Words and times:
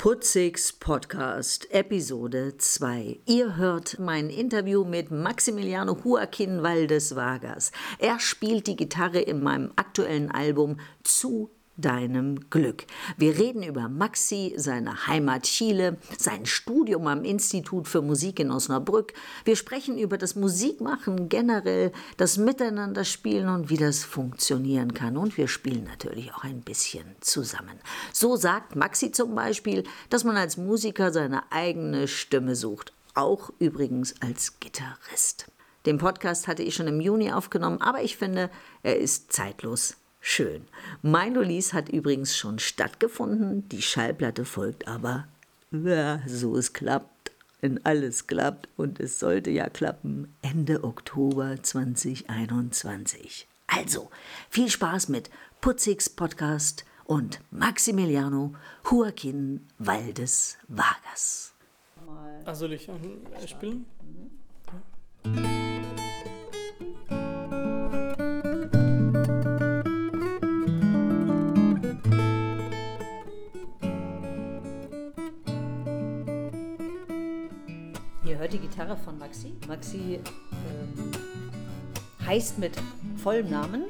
Putzix 0.00 0.72
Podcast, 0.72 1.68
Episode 1.72 2.56
2. 2.56 3.18
Ihr 3.26 3.56
hört 3.56 3.98
mein 3.98 4.30
Interview 4.30 4.84
mit 4.84 5.10
Maximiliano 5.10 5.98
Joaquin 6.04 6.62
Valdes 6.62 7.16
Vargas. 7.16 7.72
Er 7.98 8.20
spielt 8.20 8.68
die 8.68 8.76
Gitarre 8.76 9.18
in 9.18 9.42
meinem 9.42 9.72
aktuellen 9.74 10.30
Album 10.30 10.78
Zu 11.02 11.50
deinem 11.78 12.50
Glück. 12.50 12.84
Wir 13.16 13.38
reden 13.38 13.62
über 13.62 13.88
Maxi, 13.88 14.52
seine 14.56 15.06
Heimat 15.06 15.44
Chile, 15.44 15.96
sein 16.18 16.44
Studium 16.44 17.06
am 17.06 17.24
Institut 17.24 17.88
für 17.88 18.02
Musik 18.02 18.40
in 18.40 18.50
Osnabrück. 18.50 19.14
Wir 19.44 19.56
sprechen 19.56 19.96
über 19.96 20.18
das 20.18 20.34
Musikmachen 20.34 21.28
generell, 21.28 21.92
das 22.16 22.36
Miteinanderspielen 22.36 23.48
und 23.48 23.70
wie 23.70 23.76
das 23.76 24.04
funktionieren 24.04 24.92
kann. 24.92 25.16
Und 25.16 25.36
wir 25.38 25.48
spielen 25.48 25.84
natürlich 25.84 26.34
auch 26.34 26.44
ein 26.44 26.60
bisschen 26.60 27.06
zusammen. 27.20 27.78
So 28.12 28.36
sagt 28.36 28.76
Maxi 28.76 29.12
zum 29.12 29.34
Beispiel, 29.34 29.84
dass 30.10 30.24
man 30.24 30.36
als 30.36 30.56
Musiker 30.56 31.12
seine 31.12 31.50
eigene 31.52 32.08
Stimme 32.08 32.56
sucht. 32.56 32.92
Auch 33.14 33.50
übrigens 33.58 34.14
als 34.20 34.58
Gitarrist. 34.60 35.46
Den 35.86 35.98
Podcast 35.98 36.48
hatte 36.48 36.62
ich 36.62 36.74
schon 36.74 36.88
im 36.88 37.00
Juni 37.00 37.32
aufgenommen, 37.32 37.80
aber 37.80 38.02
ich 38.02 38.16
finde, 38.16 38.50
er 38.82 38.98
ist 38.98 39.32
zeitlos 39.32 39.96
Schön. 40.30 40.66
Mein 41.00 41.38
Release 41.38 41.72
hat 41.72 41.88
übrigens 41.88 42.36
schon 42.36 42.58
stattgefunden, 42.58 43.66
die 43.70 43.80
Schallplatte 43.80 44.44
folgt 44.44 44.86
aber, 44.86 45.26
ja, 45.70 46.20
so 46.26 46.54
es 46.54 46.74
klappt, 46.74 47.32
wenn 47.62 47.82
alles 47.86 48.26
klappt 48.26 48.68
und 48.76 49.00
es 49.00 49.18
sollte 49.18 49.48
ja 49.48 49.70
klappen, 49.70 50.30
Ende 50.42 50.84
Oktober 50.84 51.56
2021. 51.62 53.48
Also, 53.68 54.10
viel 54.50 54.68
Spaß 54.68 55.08
mit 55.08 55.30
Putzix 55.62 56.10
Podcast 56.10 56.84
und 57.06 57.40
Maximiliano 57.50 58.54
Joaquin 58.84 59.66
Valdes 59.78 60.58
Vargas. 60.68 61.54
Ach, 62.44 62.54
soll 62.54 62.74
ich 62.74 62.86
spielen? 63.46 63.86
Mhm. 65.24 65.67
Die 78.58 78.66
Gitarre 78.66 78.96
von 78.96 79.18
Maxi. 79.18 79.52
Maxi 79.66 80.20
ähm, 80.20 81.12
heißt 82.26 82.58
mit 82.58 82.72
vollem 83.16 83.50
Namen 83.50 83.84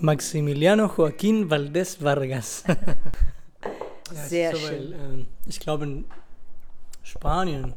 Maximiliano 0.00 0.86
Joaquín 0.86 1.48
Valdés 1.48 2.02
Vargas. 2.02 2.64
Sehr 4.12 4.50
ja, 4.50 4.56
so, 4.56 4.66
schön. 4.66 4.92
Weil, 4.92 5.20
äh, 5.20 5.24
ich 5.46 5.60
glaube, 5.60 5.84
in 5.84 6.04
Spanien 7.02 7.74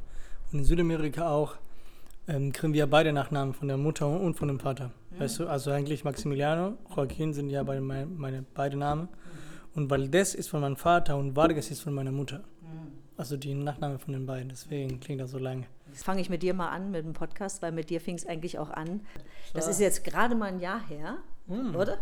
und 0.52 0.60
in 0.60 0.66
Südamerika 0.66 1.30
auch 1.30 1.56
ähm, 2.28 2.52
kriegen 2.52 2.74
wir 2.74 2.88
beide 2.88 3.14
Nachnamen 3.14 3.54
von 3.54 3.70
der 3.70 3.78
Mutter 3.78 4.08
und 4.08 4.36
von 4.36 4.50
dem 4.50 4.60
Vater. 4.60 4.92
Mhm. 5.12 5.20
Weißt 5.20 5.40
du, 5.40 5.48
also 5.48 5.72
eigentlich 5.72 6.04
Maximiliano, 6.04 6.78
Joaquín 6.94 7.34
sind 7.34 7.50
ja 7.50 7.64
beide 7.64 7.82
meine, 7.82 8.08
meine 8.08 8.44
beide 8.54 8.76
Namen. 8.76 9.04
Mhm. 9.04 9.08
Und 9.76 9.92
Valdés 9.92 10.36
ist 10.36 10.50
von 10.50 10.62
meinem 10.62 10.76
Vater 10.76 11.18
und 11.18 11.36
Vargas 11.36 11.72
ist 11.72 11.82
von 11.82 11.94
meiner 11.94 12.12
Mutter. 12.12 12.44
Also 13.18 13.36
die 13.36 13.56
Nachname 13.56 13.98
von 13.98 14.14
den 14.14 14.28
beiden, 14.28 14.50
deswegen 14.50 15.00
klingt 15.00 15.20
das 15.20 15.32
so 15.32 15.40
lange. 15.40 15.66
Jetzt 15.88 16.04
fange 16.04 16.22
ich 16.22 16.30
mit 16.30 16.44
dir 16.44 16.54
mal 16.54 16.70
an 16.70 16.92
mit 16.92 17.04
dem 17.04 17.14
Podcast, 17.14 17.64
weil 17.64 17.72
mit 17.72 17.90
dir 17.90 18.00
fing 18.00 18.16
es 18.16 18.28
eigentlich 18.28 18.60
auch 18.60 18.70
an. 18.70 19.02
Das 19.54 19.68
ist 19.68 19.80
jetzt 19.80 20.04
gerade 20.04 20.36
mal 20.36 20.46
ein 20.46 20.60
Jahr 20.60 20.88
her, 20.88 21.18
hm. 21.48 21.76
oder? 21.76 21.98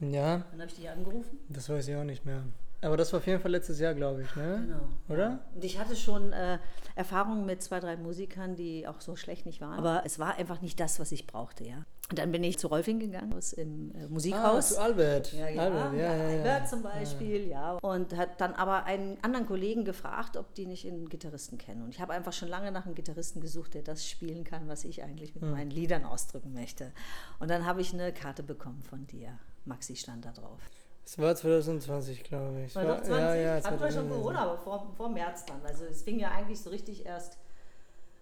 Ja. 0.00 0.44
Wann 0.50 0.60
habe 0.60 0.70
ich 0.70 0.76
dich 0.76 0.88
angerufen? 0.88 1.38
Das 1.50 1.68
weiß 1.68 1.86
ich 1.88 1.96
auch 1.96 2.04
nicht 2.04 2.24
mehr. 2.24 2.44
Aber 2.80 2.96
das 2.96 3.12
war 3.12 3.18
auf 3.18 3.26
jeden 3.26 3.40
Fall 3.40 3.50
letztes 3.50 3.80
Jahr, 3.80 3.92
glaube 3.92 4.22
ich, 4.22 4.36
ne? 4.36 4.64
Genau. 4.66 4.88
Oder? 5.08 5.40
Und 5.54 5.64
ich 5.64 5.78
hatte 5.78 5.96
schon 5.96 6.32
äh, 6.32 6.58
Erfahrungen 6.94 7.44
mit 7.44 7.60
zwei, 7.62 7.80
drei 7.80 7.96
Musikern, 7.96 8.54
die 8.54 8.86
auch 8.86 9.00
so 9.00 9.16
schlecht 9.16 9.46
nicht 9.46 9.60
waren. 9.60 9.76
Aber 9.76 10.02
es 10.06 10.18
war 10.18 10.36
einfach 10.36 10.60
nicht 10.60 10.78
das, 10.78 11.00
was 11.00 11.10
ich 11.10 11.26
brauchte, 11.26 11.64
ja. 11.64 11.84
Und 12.10 12.18
dann 12.18 12.32
bin 12.32 12.42
ich 12.42 12.58
zu 12.58 12.68
Rolfing 12.68 13.00
gegangen, 13.00 13.34
aus 13.34 13.52
im 13.52 13.94
äh, 13.94 14.06
Musikhaus. 14.08 14.72
Ah, 14.72 14.74
zu 14.76 14.80
Albert. 14.80 15.32
Ja, 15.34 15.48
ja, 15.48 15.62
Albert, 15.62 15.92
ja, 15.92 16.00
ja, 16.00 16.16
ja, 16.16 16.38
Albert 16.38 16.68
zum 16.68 16.82
Beispiel, 16.82 17.48
ja. 17.48 17.72
Und 17.82 18.16
hat 18.16 18.40
dann 18.40 18.54
aber 18.54 18.84
einen 18.84 19.18
anderen 19.22 19.46
Kollegen 19.46 19.84
gefragt, 19.84 20.38
ob 20.38 20.54
die 20.54 20.64
nicht 20.64 20.86
einen 20.86 21.10
Gitarristen 21.10 21.58
kennen. 21.58 21.82
Und 21.82 21.90
ich 21.90 22.00
habe 22.00 22.14
einfach 22.14 22.32
schon 22.32 22.48
lange 22.48 22.72
nach 22.72 22.86
einem 22.86 22.94
Gitarristen 22.94 23.42
gesucht, 23.42 23.74
der 23.74 23.82
das 23.82 24.08
spielen 24.08 24.44
kann, 24.44 24.68
was 24.68 24.84
ich 24.84 25.02
eigentlich 25.02 25.34
mit 25.34 25.42
hm. 25.44 25.50
meinen 25.50 25.70
Liedern 25.70 26.06
ausdrücken 26.06 26.54
möchte. 26.54 26.92
Und 27.40 27.50
dann 27.50 27.66
habe 27.66 27.82
ich 27.82 27.92
eine 27.92 28.10
Karte 28.12 28.42
bekommen 28.42 28.82
von 28.82 29.06
dir. 29.06 29.38
Maxi 29.66 29.94
stand 29.94 30.24
da 30.24 30.32
drauf. 30.32 30.60
Es 31.04 31.18
war 31.18 31.34
2020, 31.34 32.24
glaube 32.24 32.62
ich. 32.66 32.74
War 32.74 32.84
doch 32.84 33.02
20? 33.02 33.10
Ja, 33.10 33.34
ja, 33.34 33.64
Hatten 33.64 33.80
wir 33.80 33.92
schon 33.92 34.08
Corona, 34.08 34.44
aber 34.44 34.58
vor, 34.58 34.92
vor 34.96 35.10
März 35.10 35.44
dann. 35.44 35.60
Also 35.66 35.84
es 35.84 36.02
fing 36.02 36.18
ja 36.18 36.30
eigentlich 36.30 36.60
so 36.60 36.70
richtig 36.70 37.04
erst 37.04 37.36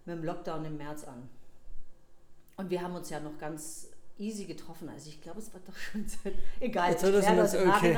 mit 0.05 0.17
dem 0.17 0.23
Lockdown 0.23 0.65
im 0.65 0.77
März 0.77 1.05
an. 1.05 1.29
Und 2.57 2.69
wir 2.69 2.81
haben 2.81 2.95
uns 2.95 3.09
ja 3.09 3.19
noch 3.19 3.37
ganz 3.37 3.89
easy 4.19 4.45
getroffen. 4.45 4.89
Also 4.89 5.09
ich 5.09 5.21
glaube, 5.21 5.39
es 5.39 5.53
war 5.53 5.61
doch 5.65 5.75
schon 5.75 6.05
egal. 6.59 6.91
Jetzt 6.91 7.03
das, 7.03 7.25
das 7.25 7.55
okay. 7.55 7.95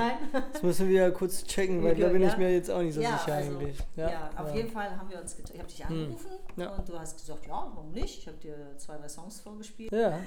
Das 0.54 0.64
müssen 0.64 0.90
wir 0.90 1.02
ja 1.04 1.12
kurz 1.12 1.44
checken, 1.46 1.84
weil 1.84 1.96
da 1.96 2.10
bin 2.10 2.22
ja. 2.22 2.28
ich 2.30 2.38
mir 2.38 2.54
jetzt 2.54 2.70
auch 2.70 2.82
nicht 2.82 2.94
so 2.94 3.02
ja, 3.02 3.18
sicher 3.18 3.36
also, 3.36 3.52
eigentlich. 3.52 3.78
Ja, 3.96 4.10
ja 4.10 4.30
auf 4.36 4.54
jeden 4.54 4.70
Fall 4.70 4.96
haben 4.98 5.10
wir 5.10 5.22
uns 5.22 5.36
getroffen. 5.36 5.56
Ich 5.56 5.62
habe 5.62 5.70
dich 5.70 5.88
hm. 5.88 6.04
angerufen 6.04 6.32
hm. 6.56 6.68
und 6.78 6.90
du 6.90 7.00
hast 7.00 7.18
gesagt, 7.18 7.48
ja, 7.48 7.72
warum 7.74 7.92
nicht? 7.92 8.20
Ich 8.20 8.28
habe 8.28 8.38
dir 8.38 8.56
zwei, 8.78 8.98
drei 8.98 9.08
Songs 9.08 9.40
vorgespielt. 9.40 9.92
Ja. 9.92 10.20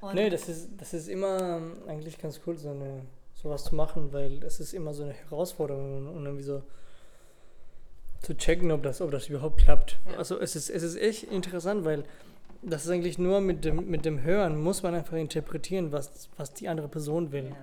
Und 0.00 0.14
nee, 0.14 0.30
das 0.30 0.48
ist, 0.48 0.70
das 0.78 0.94
ist 0.94 1.08
immer 1.08 1.60
eigentlich 1.86 2.18
ganz 2.18 2.40
cool, 2.46 2.56
so 2.56 2.70
eine 2.70 3.02
sowas 3.34 3.64
zu 3.64 3.74
machen, 3.74 4.12
weil 4.12 4.42
es 4.42 4.60
ist 4.60 4.72
immer 4.72 4.94
so 4.94 5.04
eine 5.04 5.12
Herausforderung 5.12 6.08
und 6.08 6.24
irgendwie 6.24 6.42
so 6.42 6.62
zu 8.22 8.34
checken, 8.36 8.72
ob 8.72 8.82
das, 8.82 9.00
ob 9.00 9.10
das 9.10 9.28
überhaupt 9.28 9.58
klappt. 9.58 9.98
Also 10.16 10.40
es 10.40 10.56
ist, 10.56 10.70
es 10.70 10.82
ist 10.82 10.96
echt 10.96 11.24
interessant, 11.24 11.84
weil 11.84 12.04
das 12.66 12.84
ist 12.84 12.90
eigentlich 12.90 13.18
nur 13.18 13.40
mit 13.40 13.64
dem, 13.64 13.88
mit 13.88 14.04
dem 14.04 14.22
Hören 14.22 14.60
muss 14.60 14.82
man 14.82 14.94
einfach 14.94 15.16
interpretieren, 15.16 15.92
was, 15.92 16.28
was 16.36 16.52
die 16.52 16.68
andere 16.68 16.88
Person 16.88 17.30
will. 17.30 17.44
Ja, 17.44 17.50
ja. 17.50 17.56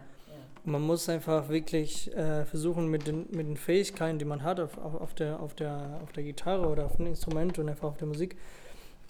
Man 0.64 0.82
muss 0.82 1.10
einfach 1.10 1.50
wirklich 1.50 2.16
äh, 2.16 2.46
versuchen, 2.46 2.88
mit 2.88 3.06
den, 3.06 3.28
mit 3.32 3.48
den 3.48 3.58
Fähigkeiten, 3.58 4.18
die 4.18 4.26
man 4.26 4.44
hat 4.44 4.62
auf, 4.62 4.78
auf, 4.78 4.96
auf, 4.96 5.14
der, 5.14 5.42
auf, 5.42 5.54
der, 5.56 6.00
auf 6.02 6.14
der 6.14 6.24
Gitarre 6.24 6.68
oder 6.68 6.86
auf 6.86 6.96
dem 6.96 7.08
Instrument 7.08 7.60
und 7.60 7.68
einfach 7.68 7.90
auf 7.90 7.98
der 7.98 8.08
Musik, 8.08 8.38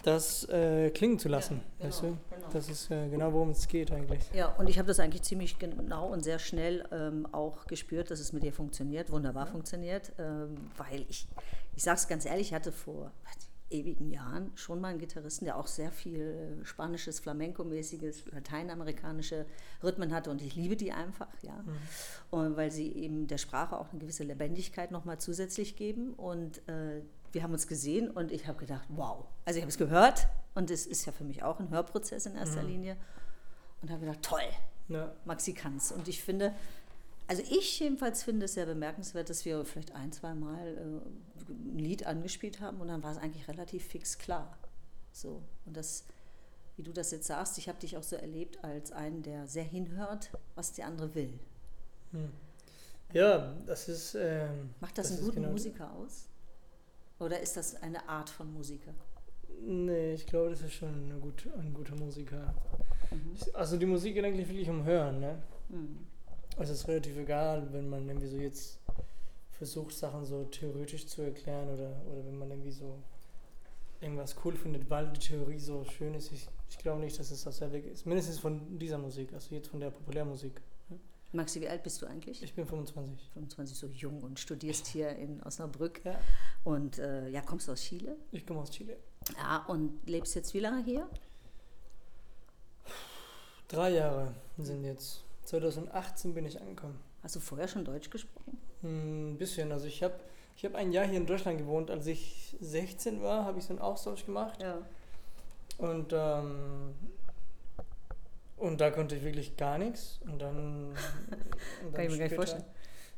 das 0.02 0.48
äh, 0.48 0.90
klingen 0.90 1.18
zu 1.18 1.28
lassen. 1.28 1.62
Ja, 1.62 1.62
genau, 1.78 1.86
weißt 1.86 2.02
du? 2.02 2.06
genau. 2.06 2.48
Das 2.52 2.68
ist 2.68 2.90
äh, 2.90 3.08
genau, 3.08 3.32
worum 3.32 3.50
es 3.50 3.68
geht 3.68 3.92
eigentlich. 3.92 4.22
Ja, 4.34 4.48
und 4.48 4.68
ich 4.68 4.78
habe 4.78 4.88
das 4.88 4.98
eigentlich 4.98 5.22
ziemlich 5.22 5.58
genau 5.60 6.08
und 6.08 6.24
sehr 6.24 6.40
schnell 6.40 6.84
ähm, 6.90 7.26
auch 7.32 7.66
gespürt, 7.66 8.10
dass 8.10 8.18
es 8.18 8.32
mit 8.32 8.42
dir 8.42 8.52
funktioniert, 8.52 9.10
wunderbar 9.12 9.46
ja. 9.46 9.52
funktioniert, 9.52 10.12
ähm, 10.18 10.56
weil 10.76 11.06
ich, 11.08 11.28
ich 11.76 11.84
sage 11.84 11.98
es 11.98 12.08
ganz 12.08 12.26
ehrlich, 12.26 12.48
ich 12.48 12.54
hatte 12.54 12.72
vor 12.72 13.12
ewigen 13.74 14.10
Jahren 14.10 14.52
schon 14.54 14.80
mal 14.80 14.88
einen 14.88 14.98
Gitarristen, 14.98 15.44
der 15.44 15.56
auch 15.56 15.66
sehr 15.66 15.90
viel 15.90 16.60
spanisches, 16.62 17.20
flamenco-mäßiges, 17.20 18.26
lateinamerikanische 18.32 19.46
Rhythmen 19.82 20.14
hatte 20.14 20.30
und 20.30 20.40
ich 20.40 20.56
liebe 20.56 20.76
die 20.76 20.92
einfach, 20.92 21.28
ja, 21.42 21.56
mhm. 21.56 21.76
und 22.30 22.56
weil 22.56 22.70
sie 22.70 22.92
eben 22.92 23.26
der 23.26 23.38
Sprache 23.38 23.78
auch 23.78 23.90
eine 23.90 24.00
gewisse 24.00 24.24
Lebendigkeit 24.24 24.90
nochmal 24.90 25.18
zusätzlich 25.18 25.76
geben 25.76 26.14
und 26.14 26.66
äh, 26.68 27.02
wir 27.32 27.42
haben 27.42 27.52
uns 27.52 27.66
gesehen 27.66 28.10
und 28.10 28.30
ich 28.30 28.46
habe 28.46 28.58
gedacht, 28.58 28.86
wow. 28.90 29.26
Also 29.44 29.58
ich 29.58 29.62
habe 29.62 29.70
es 29.70 29.78
gehört 29.78 30.28
und 30.54 30.70
es 30.70 30.86
ist 30.86 31.04
ja 31.04 31.12
für 31.12 31.24
mich 31.24 31.42
auch 31.42 31.58
ein 31.58 31.70
Hörprozess 31.70 32.26
in 32.26 32.36
erster 32.36 32.62
mhm. 32.62 32.68
Linie 32.68 32.96
und 33.82 33.90
habe 33.90 34.00
gedacht, 34.00 34.22
toll, 34.22 34.40
ja. 34.88 35.12
Maxi 35.24 35.52
kann's. 35.52 35.92
Und 35.92 36.08
ich 36.08 36.22
finde, 36.22 36.54
also 37.26 37.42
ich 37.42 37.80
jedenfalls 37.80 38.22
finde 38.22 38.46
es 38.46 38.54
sehr 38.54 38.66
bemerkenswert, 38.66 39.30
dass 39.30 39.44
wir 39.44 39.64
vielleicht 39.64 39.92
ein, 39.92 40.12
zwei 40.12 40.34
Mal 40.34 40.76
äh, 40.76 41.50
ein 41.50 41.78
Lied 41.78 42.06
angespielt 42.06 42.60
haben 42.60 42.80
und 42.80 42.88
dann 42.88 43.02
war 43.02 43.12
es 43.12 43.18
eigentlich 43.18 43.48
relativ 43.48 43.84
fix 43.84 44.18
klar. 44.18 44.58
So 45.12 45.42
und 45.64 45.76
das, 45.76 46.04
wie 46.76 46.82
du 46.82 46.92
das 46.92 47.10
jetzt 47.10 47.26
sagst, 47.26 47.58
ich 47.58 47.68
habe 47.68 47.78
dich 47.78 47.96
auch 47.96 48.02
so 48.02 48.16
erlebt 48.16 48.62
als 48.62 48.92
einen, 48.92 49.22
der 49.22 49.46
sehr 49.46 49.64
hinhört, 49.64 50.30
was 50.54 50.72
der 50.72 50.86
andere 50.86 51.14
will. 51.14 51.38
Hm. 52.12 52.30
Ja, 53.12 53.54
das 53.66 53.88
ist. 53.88 54.16
Ähm, 54.16 54.70
Macht 54.80 54.98
das, 54.98 55.08
das 55.08 55.18
einen 55.18 55.26
guten 55.26 55.42
genau 55.42 55.52
Musiker 55.52 55.92
aus? 55.92 56.28
Oder 57.20 57.40
ist 57.40 57.56
das 57.56 57.80
eine 57.80 58.08
Art 58.08 58.28
von 58.28 58.52
Musiker? 58.52 58.92
Nee, 59.60 60.14
ich 60.14 60.26
glaube, 60.26 60.50
das 60.50 60.62
ist 60.62 60.74
schon 60.74 61.20
gut, 61.20 61.48
ein 61.56 61.72
guter 61.72 61.94
Musiker. 61.94 62.52
Mhm. 63.10 63.36
Also 63.52 63.76
die 63.76 63.86
Musik 63.86 64.14
geht 64.14 64.24
eigentlich 64.24 64.48
wirklich 64.48 64.68
um 64.68 64.84
Hören, 64.84 65.20
ne? 65.20 65.42
Mhm. 65.68 66.06
Also 66.56 66.72
es 66.72 66.80
ist 66.80 66.88
relativ 66.88 67.16
egal, 67.16 67.68
wenn 67.72 67.88
man 67.88 68.08
irgendwie 68.08 68.28
so 68.28 68.36
jetzt 68.36 68.78
versucht, 69.50 69.94
Sachen 69.94 70.24
so 70.24 70.44
theoretisch 70.44 71.06
zu 71.06 71.22
erklären 71.22 71.68
oder, 71.68 71.90
oder 72.10 72.24
wenn 72.26 72.38
man 72.38 72.50
irgendwie 72.50 72.70
so 72.70 72.98
irgendwas 74.00 74.36
cool 74.44 74.54
findet, 74.54 74.88
weil 74.90 75.08
die 75.12 75.20
Theorie 75.20 75.58
so 75.58 75.84
schön 75.84 76.14
ist. 76.14 76.30
Ich, 76.32 76.46
ich 76.68 76.78
glaube 76.78 77.00
nicht, 77.00 77.18
dass 77.18 77.30
es 77.30 77.44
das 77.44 77.58
der 77.58 77.72
Weg 77.72 77.86
ist. 77.86 78.06
Mindestens 78.06 78.38
von 78.38 78.78
dieser 78.78 78.98
Musik, 78.98 79.32
also 79.32 79.54
jetzt 79.54 79.68
von 79.68 79.80
der 79.80 79.90
Populärmusik. 79.90 80.60
Maxi, 81.32 81.60
wie 81.60 81.68
alt 81.68 81.82
bist 81.82 82.00
du 82.00 82.06
eigentlich? 82.06 82.42
Ich 82.42 82.54
bin 82.54 82.64
25. 82.64 83.30
25, 83.32 83.76
so 83.76 83.88
jung 83.88 84.22
und 84.22 84.38
studierst 84.38 84.86
hier 84.86 85.10
in 85.16 85.42
Osnabrück. 85.42 86.04
Ja. 86.04 86.20
Und 86.62 86.98
äh, 86.98 87.28
ja, 87.28 87.40
kommst 87.40 87.66
du 87.66 87.72
aus 87.72 87.80
Chile? 87.80 88.16
Ich 88.30 88.46
komme 88.46 88.60
aus 88.60 88.70
Chile. 88.70 88.96
Ja, 89.36 89.64
und 89.66 89.98
lebst 90.06 90.36
jetzt 90.36 90.54
wie 90.54 90.60
lange 90.60 90.84
hier? 90.84 91.08
Drei 93.66 93.90
Jahre 93.90 94.34
sind 94.58 94.84
jetzt. 94.84 95.24
2018 95.44 96.34
bin 96.34 96.44
ich 96.46 96.60
angekommen. 96.60 96.98
Hast 97.22 97.36
du 97.36 97.40
vorher 97.40 97.68
schon 97.68 97.84
Deutsch 97.84 98.10
gesprochen? 98.10 98.58
Hm, 98.82 99.32
Ein 99.32 99.38
bisschen. 99.38 99.72
Also 99.72 99.86
ich 99.86 100.02
habe 100.02 100.14
ich 100.56 100.64
hab 100.64 100.74
ein 100.74 100.92
Jahr 100.92 101.06
hier 101.06 101.18
in 101.18 101.26
Deutschland 101.26 101.58
gewohnt. 101.58 101.90
Als 101.90 102.06
ich 102.06 102.56
16 102.60 103.22
war, 103.22 103.44
habe 103.44 103.58
ich 103.58 103.64
so 103.64 103.72
einen 103.72 103.80
Austausch 103.80 104.24
gemacht. 104.24 104.62
Ja. 104.62 104.78
Und, 105.78 106.12
ähm, 106.12 106.94
und 108.56 108.80
da 108.80 108.90
konnte 108.90 109.16
ich 109.16 109.24
wirklich 109.24 109.56
gar 109.56 109.78
nichts. 109.78 110.20
Und 110.24 110.40
dann. 110.40 110.90
Und 110.90 110.96
dann 111.82 111.92
Kann 111.94 112.04
ich 112.04 112.10
mir 112.12 112.18
gar 112.18 112.24
nicht 112.24 112.34
vorstellen. 112.34 112.64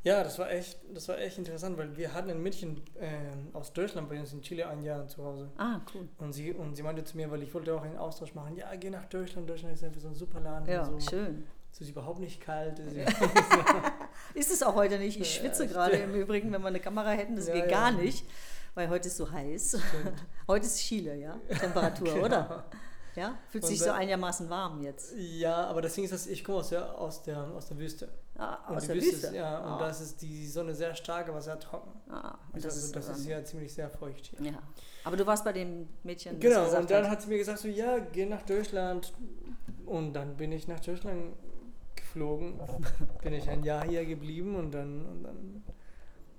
Ja, 0.07 0.23
das 0.23 0.39
war 0.39 0.49
echt, 0.53 0.79
das 0.95 1.09
war 1.09 1.19
echt 1.19 1.37
interessant, 1.37 1.77
weil 1.77 1.97
wir 1.97 2.15
hatten 2.15 2.31
ein 2.31 2.41
Mädchen 2.41 2.81
ähm, 3.01 3.49
aus 3.53 3.73
Deutschland 3.73 4.09
bei 4.09 4.21
uns 4.21 4.33
in 4.33 4.41
Chile 4.41 4.69
ein 4.69 4.81
Jahr 4.81 5.09
zu 5.09 5.25
Hause. 5.25 5.51
Ah, 5.59 5.81
cool. 5.93 6.09
Und 6.19 6.33
sie, 6.33 6.53
und 6.53 6.77
sie 6.77 6.85
meinte 6.85 7.03
zu 7.03 7.17
mir, 7.17 7.29
weil 7.29 7.43
ich 7.43 7.53
wollte 7.53 7.75
auch 7.75 7.83
einen 7.83 7.97
Austausch 7.97 8.33
machen, 8.33 8.57
ja, 8.57 8.73
geh 8.77 8.89
nach 8.89 9.07
Deutschland, 9.07 9.51
Deutschland 9.51 9.75
ist 9.75 9.83
einfach 9.83 10.01
so 10.01 10.07
ein 10.07 10.15
super 10.15 10.39
Land. 10.39 10.69
Ja, 10.69 10.85
so. 10.85 11.01
schön. 11.01 11.45
Es 11.77 11.83
ist 11.83 11.91
überhaupt 11.91 12.21
nicht 12.21 12.41
kalt. 12.41 12.79
Ist 14.35 14.51
es 14.51 14.63
auch 14.63 14.75
heute 14.77 14.99
nicht. 14.99 15.21
Ich 15.21 15.35
schwitze 15.35 15.57
stimmt. 15.65 15.73
gerade 15.73 15.97
im 15.99 16.15
Übrigen, 16.15 16.51
wenn 16.51 16.63
wir 16.63 16.69
eine 16.69 16.81
Kamera 16.81 17.11
hätten. 17.11 17.37
Das 17.37 17.49
Ja, 17.49 17.53
geht 17.53 17.65
ja. 17.65 17.71
gar 17.71 17.93
nicht, 17.93 18.27
weil 18.75 18.89
heute 18.89 19.09
ist 19.09 19.19
so 19.19 19.31
heiß. 19.31 19.79
Heute 20.49 20.65
ist 20.65 20.79
Chile, 20.81 21.17
ja? 21.17 21.39
Temperatur, 21.61 22.07
Genau. 22.15 22.25
oder? 22.25 22.65
Ja? 23.15 23.39
Fühlt 23.51 23.65
Und 23.65 23.69
sich 23.71 23.79
so 23.81 23.91
einigermaßen 23.91 24.49
warm 24.49 24.83
jetzt. 24.83 25.13
Ja, 25.17 25.67
aber 25.67 25.83
das 25.83 25.95
Ding 25.95 26.05
ist, 26.05 26.13
dass 26.15 26.27
ich 26.27 26.43
komme 26.45 26.59
aus 26.61 26.71
der, 26.71 26.99
aus 26.99 27.23
der, 27.23 27.43
aus 27.49 27.67
der 27.67 27.79
Wüste. 27.79 28.09
Ah, 28.39 28.57
Und 28.71 28.77
aus 28.77 28.87
der 28.87 28.97
Wüste 28.97 29.13
Wüste. 29.13 29.27
Ist, 29.29 29.33
ja, 29.35 29.59
und 29.59 29.73
Ah. 29.73 29.79
da 29.79 29.89
ist 29.91 30.23
die 30.23 30.47
Sonne 30.47 30.75
sehr 30.75 30.95
stark, 30.95 31.29
aber 31.29 31.43
sehr 31.43 31.59
trocken. 31.59 31.91
Ah, 32.11 32.39
und 32.55 32.65
Das, 32.65 32.75
also, 32.75 32.87
ist, 32.87 32.97
das 32.97 33.09
ist 33.19 33.27
ja 33.27 33.45
ziemlich 33.45 33.75
sehr 33.75 33.91
feucht 33.91 34.27
hier. 34.27 34.53
ja. 34.53 34.59
Aber 35.05 35.17
du 35.19 35.27
warst 35.27 35.45
bei 35.45 35.53
dem 35.53 35.89
Mädchen, 36.05 36.41
Genau, 36.41 36.65
und 36.75 36.91
dann 36.91 37.05
hat, 37.05 37.11
hat 37.11 37.23
sie 37.23 37.29
mir 37.29 37.39
gesagt, 37.39 37.59
so, 37.59 37.69
ja, 37.69 37.99
geh 37.99 38.25
nach 38.27 38.43
Deutschland. 38.43 39.13
Und 39.85 40.15
dann 40.15 40.37
bin 40.37 40.53
ich 40.53 40.67
nach 40.69 40.81
Deutschland 40.81 41.35
geflogen. 42.17 42.59
bin 43.23 43.35
ich 43.35 43.49
ein 43.49 43.63
Jahr 43.63 43.87
hier 43.87 44.05
geblieben 44.07 44.57
und 44.57 44.73
dann, 44.73 45.05
und 45.05 45.23
dann 45.23 45.63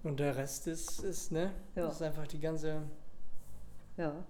und 0.03 0.19
der 0.19 0.35
Rest 0.35 0.67
ist, 0.67 1.03
ist 1.03 1.31
ne, 1.31 1.51
Ja. 1.75 1.85
das 1.85 1.95
ist 1.95 2.01
einfach 2.01 2.27
die 2.27 2.39
ganze, 2.39 2.83
ja. 3.97 4.23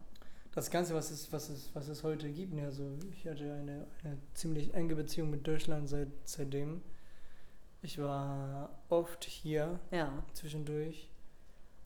das 0.54 0.70
Ganze, 0.72 0.94
was 0.96 1.12
es, 1.12 1.32
was 1.32 1.50
es, 1.50 1.70
was 1.74 1.88
es 1.88 2.04
heute 2.04 2.30
gibt. 2.30 2.54
Ne? 2.54 2.66
Also 2.66 2.98
ich 3.12 3.28
hatte 3.28 3.54
eine, 3.54 3.86
eine 4.04 4.18
ziemlich 4.34 4.74
enge 4.74 4.96
Beziehung 4.96 5.30
mit 5.30 5.46
Deutschland 5.48 5.90
seit, 5.90 6.10
seitdem. 6.24 6.82
Ich 7.82 8.00
war 8.00 8.70
oft 8.90 9.24
hier 9.24 9.80
ja. 9.92 10.24
zwischendurch. 10.34 11.10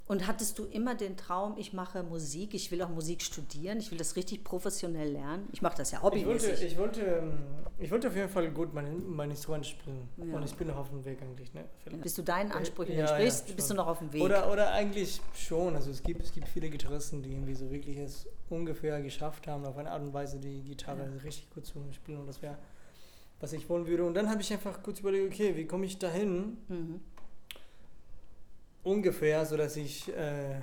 Und 0.07 0.27
hattest 0.27 0.59
du 0.59 0.65
immer 0.65 0.93
den 0.95 1.15
Traum, 1.15 1.55
ich 1.57 1.71
mache 1.71 2.03
Musik, 2.03 2.53
ich 2.53 2.69
will 2.71 2.81
auch 2.81 2.89
Musik 2.89 3.21
studieren, 3.21 3.79
ich 3.79 3.91
will 3.91 3.97
das 3.97 4.15
richtig 4.15 4.43
professionell 4.43 5.11
lernen? 5.11 5.47
Ich 5.53 5.61
mache 5.61 5.77
das 5.77 5.91
ja 5.91 5.99
Ich 5.99 6.03
wollte, 6.03 6.25
hobbymäßig. 6.25 6.63
ich, 6.63 6.77
wollte, 6.77 7.01
ähm, 7.01 7.33
ich 7.79 7.91
wollte 7.91 8.07
auf 8.09 8.15
jeden 8.15 8.27
Fall 8.27 8.51
gut 8.51 8.73
mein, 8.73 9.07
mein 9.07 9.29
Instrument 9.31 9.65
spielen. 9.65 10.09
Ja. 10.17 10.35
Und 10.35 10.43
ich 10.43 10.53
bin 10.55 10.67
noch 10.67 10.77
auf 10.77 10.89
dem 10.89 11.05
Weg 11.05 11.21
eigentlich. 11.21 11.53
Ne? 11.53 11.63
Vielleicht. 11.83 12.03
Bis 12.03 12.15
du 12.15 12.23
deinen 12.23 12.51
Ansprüchen 12.51 12.91
Ja, 12.93 13.05
ja, 13.05 13.17
entsprichst, 13.17 13.55
bist 13.55 13.69
du 13.69 13.73
noch 13.73 13.87
auf 13.87 13.99
dem 13.99 14.11
Weg. 14.11 14.21
Oder, 14.21 14.51
oder 14.51 14.71
eigentlich 14.73 15.21
schon. 15.33 15.75
Also 15.75 15.91
es 15.91 16.03
gibt, 16.03 16.21
es 16.21 16.33
gibt 16.33 16.49
viele 16.49 16.69
Gitarristen, 16.69 17.23
die 17.23 17.31
irgendwie 17.31 17.55
so 17.55 17.71
wirklich 17.71 17.97
es 17.97 18.27
ungefähr 18.49 19.01
geschafft 19.01 19.47
haben, 19.47 19.65
auf 19.65 19.77
eine 19.77 19.91
Art 19.91 20.01
und 20.01 20.13
Weise 20.13 20.39
die 20.39 20.61
Gitarre 20.63 21.09
richtig 21.23 21.49
gut 21.51 21.65
zu 21.65 21.79
spielen. 21.93 22.19
Und 22.19 22.27
das 22.27 22.41
wäre, 22.41 22.57
was 23.39 23.53
ich 23.53 23.69
wollen 23.69 23.87
würde. 23.87 24.03
Und 24.03 24.15
dann 24.15 24.29
habe 24.29 24.41
ich 24.41 24.51
einfach 24.51 24.83
kurz 24.83 24.99
überlegt, 24.99 25.33
okay, 25.33 25.55
wie 25.55 25.65
komme 25.65 25.85
ich 25.85 25.97
dahin? 25.99 26.57
Mhm. 26.67 26.99
Ungefähr, 28.83 29.45
so 29.45 29.57
dass 29.57 29.75
ich 29.75 30.09
äh, 30.09 30.55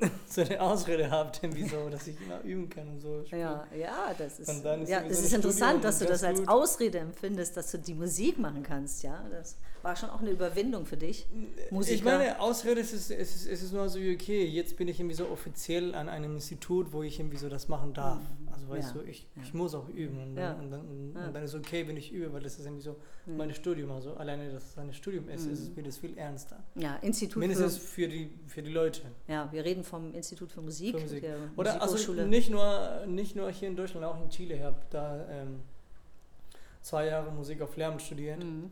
so 0.26 0.40
eine 0.42 0.60
Ausrede 0.60 1.10
habe, 1.10 1.30
irgendwie 1.42 1.68
so, 1.68 1.88
dass 1.88 2.06
ich 2.06 2.16
immer 2.20 2.40
üben 2.42 2.68
kann 2.68 2.88
und 2.88 3.00
so. 3.00 3.24
spielen. 3.24 3.40
Ja, 3.40 3.66
ja, 3.76 4.14
das 4.16 4.38
ist, 4.38 4.48
ist 4.48 4.64
ja, 4.64 4.76
das 4.76 4.90
ein 4.90 5.10
ist 5.10 5.32
interessant, 5.32 5.84
dass 5.84 5.98
du 5.98 6.06
das 6.06 6.22
als. 6.22 6.46
Ausrede 6.48 6.98
empfindest, 6.98 7.56
dass 7.56 7.70
du 7.70 7.78
die 7.78 7.94
Musik 7.94 8.38
machen 8.38 8.62
kannst. 8.62 9.02
Ja, 9.02 9.24
das 9.30 9.56
war 9.82 9.96
schon 9.96 10.10
auch 10.10 10.20
eine 10.20 10.30
Überwindung 10.30 10.86
für 10.86 10.96
dich. 10.96 11.26
Musiker. 11.70 11.94
Ich 11.94 12.04
meine, 12.04 12.40
Ausrede 12.40 12.80
ist 12.80 12.92
es, 12.92 13.10
es, 13.10 13.36
ist, 13.36 13.46
es 13.46 13.62
ist 13.62 13.72
nur 13.72 13.88
so, 13.88 13.98
okay, 13.98 14.44
jetzt 14.44 14.76
bin 14.76 14.88
ich 14.88 15.00
irgendwie 15.00 15.16
so 15.16 15.28
offiziell 15.28 15.94
an 15.94 16.08
einem 16.08 16.34
Institut, 16.34 16.92
wo 16.92 17.02
ich 17.02 17.18
irgendwie 17.18 17.38
so 17.38 17.48
das 17.48 17.68
machen 17.68 17.92
darf. 17.92 18.20
Also 18.46 18.49
weißt 18.70 18.94
Ja, 18.94 19.02
du, 19.02 19.06
ich, 19.08 19.26
ich 19.42 19.52
muss 19.54 19.74
auch 19.74 19.88
üben 19.88 20.18
und 20.22 20.36
dann, 20.36 20.60
und, 20.60 20.70
dann, 20.70 20.80
und, 20.80 21.14
dann 21.34 21.42
ist 21.42 21.54
es 21.54 21.56
okay, 21.60 21.86
wenn 21.88 21.96
ich 21.96 22.12
übe, 22.12 22.32
weil 22.32 22.42
das 22.42 22.58
ist 22.58 22.64
irgendwie 22.64 22.82
so 22.82 22.96
mein 23.26 23.52
Studium. 23.52 23.90
Also 23.90 24.14
alleine, 24.14 24.50
dass 24.52 24.70
es 24.70 24.78
ein 24.78 24.92
Studium 24.92 25.28
ist, 25.28 25.46
ist 25.46 25.60
es 25.60 25.68
Mhm. 25.70 25.76
wird 25.76 25.86
es 25.88 25.98
viel 25.98 26.16
ernster. 26.16 26.62
ja, 26.76 26.96
Institut 27.02 27.38
Mindestens 27.40 27.76
für, 27.78 28.02
für 28.02 28.08
die, 28.08 28.30
für 28.46 28.62
die 28.62 28.70
Leute. 28.72 29.02
ja, 29.28 29.50
wir 29.52 29.64
reden 29.64 29.84
vom 29.84 30.14
Institut 30.14 30.50
für 30.52 30.62
Musik, 30.62 30.94
Für 30.96 31.02
Musik. 31.02 31.20
der 31.22 31.36
Oder 31.56 31.82
also 31.82 32.12
nicht 32.24 32.50
nur, 32.50 33.04
nicht 33.06 33.36
nur 33.36 33.50
hier 33.50 33.68
in 33.68 33.76
Deutschland, 33.76 34.04
auch 34.06 34.20
in 34.22 34.28
Chile. 34.30 34.54
Ich 34.54 34.62
habe 34.62 34.80
da 34.90 35.26
ähm, 35.28 35.60
zwei 36.82 37.06
Jahre 37.06 37.30
Musik 37.32 37.60
auf 37.62 37.76
Lehramt 37.76 38.00
studiert. 38.02 38.42
Mhm. 38.42 38.70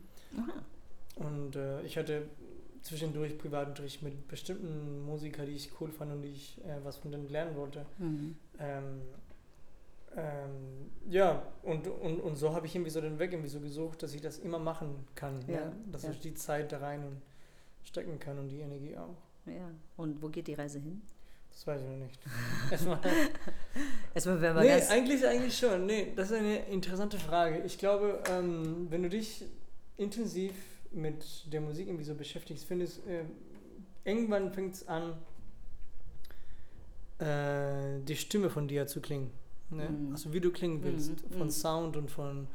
Und 1.15 1.55
äh, 1.55 1.81
ich 1.81 1.97
hatte 1.97 2.23
zwischendurch 2.81 3.37
Privatunterricht 3.37 4.01
mit 4.03 4.27
bestimmten 4.27 5.03
Musikern, 5.05 5.45
die 5.45 5.51
ich 5.53 5.69
cool 5.81 5.91
fand 5.91 6.13
und 6.13 6.21
die 6.21 6.29
ich 6.29 6.57
äh, 6.63 6.77
was 6.83 6.97
von 6.97 7.11
denen 7.11 7.27
lernen 7.29 7.55
wollte. 7.57 7.85
Mhm. 7.97 8.35
Ähm, 8.57 9.01
ähm, 10.15 10.91
ja, 11.07 11.43
und, 11.63 11.87
und, 11.87 12.19
und 12.19 12.35
so 12.35 12.53
habe 12.53 12.65
ich 12.65 12.75
irgendwie 12.75 12.91
so 12.91 13.01
den 13.01 13.19
Weg 13.19 13.31
irgendwie 13.31 13.49
so 13.49 13.59
gesucht, 13.59 14.03
dass 14.03 14.13
ich 14.13 14.21
das 14.21 14.39
immer 14.39 14.59
machen 14.59 15.07
kann. 15.15 15.43
Ja, 15.47 15.65
ne? 15.65 15.73
Dass 15.91 16.03
ja. 16.03 16.11
ich 16.11 16.19
die 16.19 16.33
Zeit 16.33 16.71
da 16.71 16.79
rein 16.79 17.03
und 17.03 17.21
stecken 17.83 18.19
kann 18.19 18.37
und 18.39 18.49
die 18.49 18.59
Energie 18.59 18.97
auch. 18.97 19.17
Ja. 19.45 19.69
Und 19.97 20.21
wo 20.21 20.29
geht 20.29 20.47
die 20.47 20.53
Reise 20.53 20.79
hin? 20.79 21.01
Das 21.51 21.65
weiß 21.65 21.81
ich 21.81 21.87
noch 21.87 21.97
nicht. 21.97 22.19
Erstmal. 22.71 22.99
Erstmal 24.13 24.41
werden 24.41 24.55
wir 24.57 24.63
Nee, 24.63 24.69
ganz. 24.69 24.91
eigentlich, 24.91 25.25
eigentlich 25.25 25.57
schon. 25.57 25.85
Nee, 25.85 26.13
das 26.15 26.31
ist 26.31 26.37
eine 26.37 26.65
interessante 26.67 27.17
Frage. 27.17 27.63
Ich 27.63 27.77
glaube, 27.77 28.21
ähm, 28.29 28.87
wenn 28.89 29.03
du 29.03 29.09
dich 29.09 29.45
intensiv 29.97 30.53
mit 30.91 31.51
der 31.51 31.61
Musik 31.61 31.87
irgendwie 31.87 32.05
so 32.05 32.15
beschäftigst, 32.15 32.65
findest, 32.65 33.05
äh, 33.07 33.23
irgendwann 34.05 34.53
fängt 34.53 34.75
es 34.75 34.87
an, 34.87 35.13
äh, 37.19 37.99
die 38.03 38.15
Stimme 38.15 38.49
von 38.49 38.67
dir 38.67 38.87
zu 38.87 39.01
klingen. 39.01 39.31
Ne? 39.71 39.89
Mhm. 39.89 40.11
Also 40.13 40.33
wie 40.33 40.39
du 40.41 40.51
klingen 40.51 40.83
willst, 40.83 41.11
Mhm, 41.11 41.37
von 41.37 41.47
mhm. 41.47 41.51
Sound 41.51 41.97
und 41.97 42.09
von, 42.09 42.47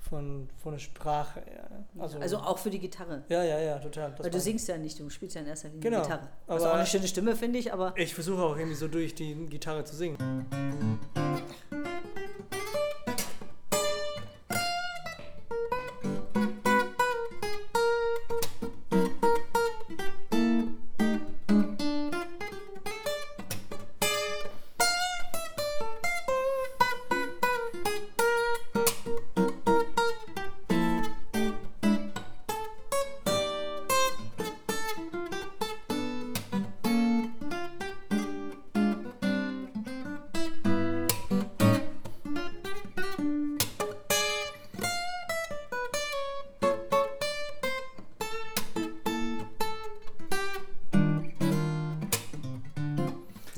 von, 0.00 0.48
von 0.56 0.72
der 0.72 0.78
Sprache. 0.78 1.40
Ja. 1.54 2.02
Also, 2.02 2.18
also 2.18 2.38
auch 2.38 2.58
für 2.58 2.70
die 2.70 2.78
Gitarre. 2.78 3.24
ja, 3.28 3.42
ja, 3.44 3.58
ja, 3.60 3.78
total. 3.78 4.14
Weil 4.18 4.30
du 4.30 4.40
singst 4.40 4.66
ja 4.68 4.76
nicht, 4.78 4.98
du 4.98 5.08
spielst 5.10 5.34
ja 5.36 5.42
in 5.42 5.46
erster 5.48 5.68
Linie 5.68 5.82
Genau, 5.90 6.02
Gitarre. 6.02 6.28
Also 6.46 6.64
aber- 6.64 6.74
auch 6.74 6.78
eine 6.78 6.86
schöne 6.86 7.06
Stimme, 7.06 7.36
finde 7.36 7.58
ich, 7.58 7.72
aber 7.72 7.92
Ich 7.96 8.14
versuche 8.14 8.42
auch 8.42 8.56
irgendwie 8.56 8.76
so 8.76 8.88
durch 8.88 9.14
die 9.14 9.34
Gitarre 9.46 9.84
zu 9.84 9.94
singen. 9.96 10.16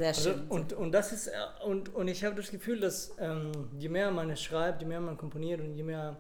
Sehr 0.01 0.09
Also, 0.09 0.31
schön. 0.33 0.47
und, 0.49 0.73
und 0.73 0.93
das 0.93 1.13
ist, 1.13 1.27
äh, 1.29 1.33
und, 1.65 1.95
und 1.95 2.09
ich 2.09 2.25
habe 2.25 2.35
das 2.37 2.51
Gefühl, 2.51 2.81
dass 2.81 3.13
ähm, 3.19 3.53
je 3.79 3.89
mehr 3.91 4.11
man 4.11 4.35
schreibt, 4.37 4.81
je 4.83 4.89
mehr 4.89 5.01
man 5.01 5.17
komponiert 5.17 5.61
und 5.61 5.75
je 5.75 5.83
mehr 5.83 6.17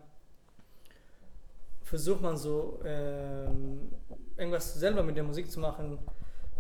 versucht 1.83 2.21
man 2.21 2.37
so 2.37 2.81
ähm, 2.85 3.91
irgendwas 4.37 4.75
selber 4.75 5.03
mit 5.03 5.17
der 5.17 5.25
Musik 5.25 5.51
zu 5.51 5.59
machen, 5.61 5.99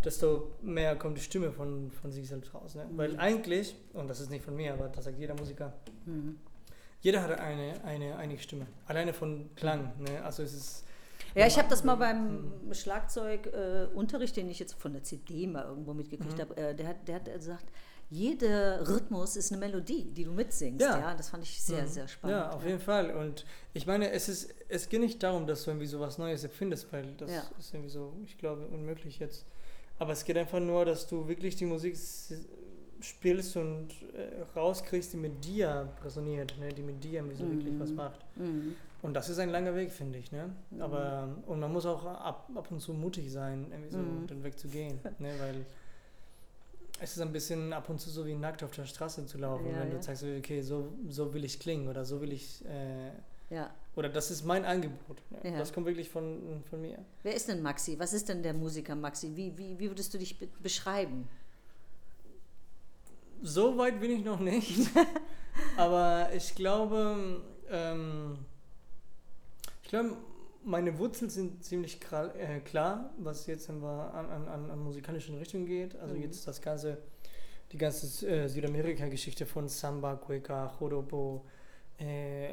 desto 0.04 0.52
mehr 0.62 0.96
kommt 0.96 1.18
die 1.18 1.22
Stimme 1.22 1.52
von, 1.52 1.90
von 1.90 2.10
sich 2.10 2.26
selbst 2.26 2.54
raus. 2.54 2.74
Ne? 2.74 2.86
Weil 2.92 3.18
eigentlich, 3.18 3.76
und 3.92 4.08
das 4.08 4.20
ist 4.20 4.30
nicht 4.30 4.44
von 4.44 4.56
mir, 4.56 4.72
aber 4.72 4.88
das 4.88 5.04
sagt 5.04 5.18
jeder 5.18 5.34
Musiker, 5.34 5.72
Mhm. 6.06 6.38
jeder 7.02 7.22
hat 7.22 7.38
eine, 7.38 7.84
eine 7.84 8.16
einige 8.16 8.40
Stimme. 8.40 8.66
Alleine 8.86 9.12
von 9.12 9.50
Klang. 9.54 9.92
Ne? 9.98 10.24
Also 10.24 10.42
es 10.42 10.54
ist. 10.54 10.84
Ja, 11.34 11.46
ich 11.46 11.58
habe 11.58 11.68
das 11.68 11.84
mal 11.84 11.94
beim 11.96 12.52
Schlagzeugunterricht, 12.72 14.36
äh, 14.36 14.40
den 14.40 14.50
ich 14.50 14.58
jetzt 14.58 14.74
von 14.74 14.92
der 14.92 15.02
CD 15.02 15.46
mal 15.46 15.64
irgendwo 15.64 15.94
mitgekriegt 15.94 16.36
Mhm. 16.36 16.40
habe, 16.40 16.56
äh, 16.56 16.74
der, 16.74 16.88
hat, 16.88 17.08
der 17.08 17.14
hat 17.16 17.24
gesagt, 17.26 17.66
jeder 18.08 18.88
Rhythmus 18.88 19.36
ist 19.36 19.52
eine 19.52 19.60
Melodie, 19.60 20.10
die 20.12 20.24
du 20.24 20.32
mitsingst. 20.32 20.80
Ja, 20.84 20.98
Ja. 20.98 21.14
das 21.14 21.28
fand 21.30 21.44
ich 21.44 21.62
sehr, 21.62 21.82
Mhm. 21.82 21.86
sehr 21.88 22.08
spannend. 22.08 22.36
Ja, 22.36 22.50
auf 22.50 22.64
jeden 22.64 22.80
Fall. 22.80 23.10
Und 23.14 23.44
ich 23.72 23.86
meine, 23.86 24.10
es 24.10 24.28
ist, 24.28 24.52
es 24.68 24.88
geht 24.88 25.00
nicht 25.00 25.22
darum, 25.22 25.46
dass 25.46 25.64
du 25.64 25.70
irgendwie 25.70 25.86
so 25.86 26.00
was 26.00 26.18
Neues 26.18 26.42
erfindest, 26.42 26.92
weil 26.92 27.12
das 27.18 27.30
Ja. 27.30 27.42
ist 27.58 27.72
irgendwie 27.72 27.90
so, 27.90 28.12
ich 28.24 28.36
glaube, 28.36 28.66
unmöglich 28.66 29.18
jetzt. 29.20 29.46
Aber 30.00 30.12
es 30.12 30.24
geht 30.24 30.36
einfach 30.36 30.58
nur, 30.60 30.84
dass 30.84 31.06
du 31.06 31.28
wirklich 31.28 31.54
die 31.56 31.66
Musik 31.66 31.96
spielst 33.00 33.56
und 33.56 33.88
äh, 34.14 34.42
rauskriegst, 34.56 35.12
die 35.12 35.16
mit 35.16 35.44
dir 35.44 35.88
resoniert, 36.04 36.54
ne? 36.58 36.68
die 36.70 36.82
mit 36.82 37.02
dir 37.02 37.14
irgendwie 37.20 37.36
so 37.36 37.48
wirklich 37.48 37.78
was 37.78 37.90
Mhm. 37.90 37.96
macht. 37.96 38.20
Mhm. 38.36 38.76
Und 39.02 39.14
das 39.14 39.28
ist 39.30 39.38
ein 39.38 39.48
langer 39.50 39.74
Weg, 39.74 39.92
finde 39.92 40.18
ich. 40.18 40.30
Ne? 40.30 40.50
Mhm. 40.70 40.82
Aber, 40.82 41.28
und 41.46 41.58
man 41.60 41.72
muss 41.72 41.86
auch 41.86 42.04
ab, 42.04 42.50
ab 42.54 42.70
und 42.70 42.80
zu 42.80 42.92
mutig 42.92 43.30
sein, 43.32 43.66
irgendwie 43.70 43.90
so 43.90 43.98
Mhm. 43.98 44.26
den 44.26 44.44
Weg 44.44 44.58
zu 44.58 44.68
gehen. 44.68 45.00
ne? 45.18 45.32
Weil 45.38 45.64
es 47.00 47.12
ist 47.16 47.22
ein 47.22 47.32
bisschen 47.32 47.72
ab 47.72 47.88
und 47.88 47.98
zu 47.98 48.10
so 48.10 48.26
wie 48.26 48.34
nackt 48.34 48.62
auf 48.62 48.72
der 48.72 48.84
Straße 48.84 49.24
zu 49.26 49.38
laufen. 49.38 49.66
Ja, 49.70 49.80
wenn 49.80 49.90
ja. 49.90 49.96
du 49.96 50.02
sagst, 50.02 50.22
okay, 50.22 50.60
so, 50.60 50.92
so 51.08 51.32
will 51.32 51.44
ich 51.44 51.58
klingen 51.58 51.88
oder 51.88 52.04
so 52.04 52.20
will 52.20 52.30
ich, 52.32 52.62
äh, 52.66 53.10
Ja. 53.54 53.70
oder 53.96 54.10
das 54.10 54.30
ist 54.30 54.44
mein 54.44 54.66
Angebot. 54.66 55.22
Ne? 55.30 55.56
Das 55.56 55.72
kommt 55.72 55.86
wirklich 55.86 56.10
von, 56.10 56.62
von 56.68 56.82
mir. 56.82 56.98
Wer 57.22 57.34
ist 57.34 57.48
denn 57.48 57.62
Maxi? 57.62 57.98
Was 57.98 58.12
ist 58.12 58.28
denn 58.28 58.42
der 58.42 58.52
Musiker 58.52 58.94
Maxi? 58.94 59.34
Wie, 59.34 59.56
wie, 59.56 59.78
wie 59.78 59.88
würdest 59.88 60.12
du 60.12 60.18
dich 60.18 60.38
be 60.38 60.46
beschreiben? 60.62 61.26
So 63.42 63.78
weit 63.78 63.98
bin 64.00 64.10
ich 64.10 64.24
noch 64.24 64.40
nicht. 64.40 64.90
Aber 65.78 66.28
ich 66.34 66.54
glaube, 66.54 67.40
ähm, 67.70 68.38
ich 69.90 69.98
glaube, 69.98 70.16
meine 70.62 70.96
Wurzeln 71.00 71.30
sind 71.30 71.64
ziemlich 71.64 71.98
klar, 71.98 72.32
äh, 72.36 72.60
klar 72.60 73.12
was 73.18 73.48
jetzt 73.48 73.68
an, 73.68 73.82
an, 73.82 74.46
an, 74.46 74.70
an 74.70 74.78
musikalischen 74.78 75.36
Richtung 75.36 75.66
geht. 75.66 75.96
Also 75.96 76.14
Mhm. 76.14 76.22
jetzt 76.22 76.46
das 76.46 76.62
ganze, 76.62 76.98
die 77.72 77.76
ganze 77.76 78.24
äh, 78.28 78.46
Südamerika-Geschichte 78.48 79.46
von 79.46 79.66
Samba, 79.68 80.14
Cueca, 80.14 80.72
Joropo, 80.78 81.44
äh, 81.98 82.50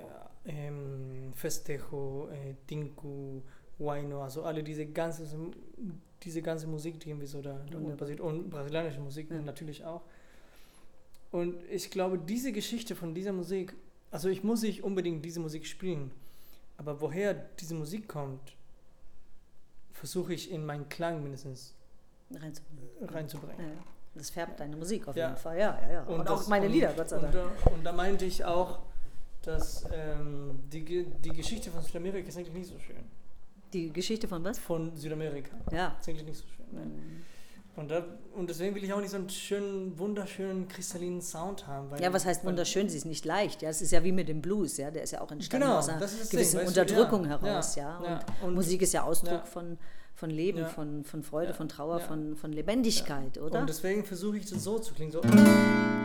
ähm, 0.47 1.31
Festejo, 1.35 2.27
äh, 2.29 2.55
Tinku, 2.65 3.43
Huayno, 3.77 4.23
also 4.23 4.41
alle 4.41 4.63
diese 4.63 4.87
ganze, 4.87 5.27
diese 6.23 6.41
ganze 6.41 6.65
Musik, 6.65 6.99
die 6.99 7.09
irgendwie 7.11 7.27
so 7.27 7.39
da, 7.43 7.53
da 7.69 7.75
Wunderbar. 7.75 7.97
basiert 7.97 8.19
und 8.19 8.49
brasilianische 8.49 8.99
Musik 8.99 9.29
Ja. 9.29 9.39
natürlich 9.41 9.85
auch. 9.85 10.01
Und 11.31 11.53
ich 11.69 11.91
glaube, 11.91 12.17
diese 12.17 12.51
Geschichte 12.51 12.95
von 12.95 13.13
dieser 13.13 13.31
Musik, 13.31 13.75
also 14.09 14.27
ich 14.27 14.43
muss 14.43 14.63
nicht 14.63 14.83
unbedingt 14.83 15.23
diese 15.23 15.39
Musik 15.39 15.67
spielen, 15.67 16.09
aber 16.77 17.01
woher 17.01 17.33
diese 17.33 17.73
Musik 17.75 18.07
kommt, 18.07 18.55
versuche 19.93 20.33
ich 20.33 20.51
in 20.51 20.65
meinen 20.65 20.87
Klang 20.89 21.21
mindestens 21.23 21.73
Reinzubringen. 22.31 23.09
reinzubringen. 23.09 23.59
Ja, 23.59 23.65
ja. 23.73 23.83
Das 24.15 24.29
färbt 24.31 24.59
deine 24.59 24.75
Musik 24.75 25.07
auf 25.07 25.15
Ja. 25.15 25.27
jeden 25.29 25.39
Fall. 25.39 25.57
Ja, 25.59 25.79
ja, 25.83 25.91
ja. 25.91 26.03
Und, 26.03 26.21
auch 26.27 26.37
das- 26.39 26.47
meine 26.47 26.65
und- 26.65 26.71
Lieder, 26.71 26.93
Gott 26.93 27.09
sei 27.09 27.17
und 27.17 27.23
Dank. 27.33 27.33
Da, 27.63 27.71
und 27.71 27.83
da 27.83 27.91
meinte 27.91 28.25
ich 28.25 28.43
auch, 28.43 28.79
dass 29.43 29.85
ähm, 29.93 30.59
die, 30.71 31.05
die 31.05 31.29
Geschichte 31.29 31.69
von 31.71 31.81
Südamerika 31.83 32.27
ist 32.27 32.37
eigentlich 32.37 32.53
nicht 32.53 32.69
so 32.69 32.79
schön. 32.79 32.97
Die 33.73 33.91
Geschichte 33.93 34.27
von 34.27 34.43
was? 34.43 34.57
Von 34.59 34.95
Südamerika 34.95 35.55
Ja. 35.71 35.95
ist 35.99 36.07
eigentlich 36.09 36.25
nicht 36.25 36.37
so 36.39 36.45
schön. 36.47 36.65
Ne? 36.73 36.91
Und, 37.77 37.91
da, 37.91 38.03
und 38.33 38.49
deswegen 38.49 38.73
will 38.73 38.83
ich 38.83 38.91
auch 38.91 38.99
nicht 38.99 39.11
so 39.11 39.17
einen 39.17 39.29
schönen, 39.29 39.99
wunderschönen, 39.99 40.67
kristallinen 40.67 41.21
Sound 41.21 41.67
haben. 41.67 41.89
Ja, 42.01 42.11
was 42.11 42.25
heißt 42.25 42.43
wunderschön? 42.43 42.89
Sie 42.89 42.97
ist 42.97 43.05
nicht 43.05 43.23
leicht. 43.23 43.61
Ja, 43.61 43.69
es 43.69 43.83
ist 43.83 43.91
ja 43.91 44.03
wie 44.03 44.11
mit 44.11 44.27
dem 44.29 44.41
Blues. 44.41 44.77
Ja, 44.77 44.89
der 44.89 45.03
ist 45.03 45.11
ja 45.11 45.21
auch 45.21 45.31
entstanden 45.31 45.67
Genau, 45.67 45.77
aus 45.77 45.87
einer 45.87 45.99
gewissen 45.99 46.29
Ding, 46.31 46.39
weißt 46.39 46.53
du, 46.55 46.81
Unterdrückung 46.81 47.23
ja, 47.25 47.39
heraus. 47.39 47.75
Ja, 47.75 48.01
ja, 48.03 48.15
Und. 48.41 48.47
Und- 48.47 48.53
Musik 48.55 48.81
ist 48.81 48.93
ja 48.93 49.03
Ausdruck 49.03 49.45
von, 49.45 49.77
von 50.15 50.31
Leben, 50.31 50.65
von, 50.65 51.03
von 51.03 51.21
Freude, 51.21 51.53
von 51.53 51.69
Trauer, 51.69 51.99
von, 51.99 52.35
von 52.35 52.51
Lebendigkeit, 52.51 53.37
oder? 53.37 53.59
Und 53.59 53.69
deswegen 53.69 54.03
versuche 54.03 54.37
ich 54.37 54.49
das 54.49 54.63
so 54.63 54.79
zu 54.79 54.95
klingen. 54.95 55.11
So, 55.11 55.21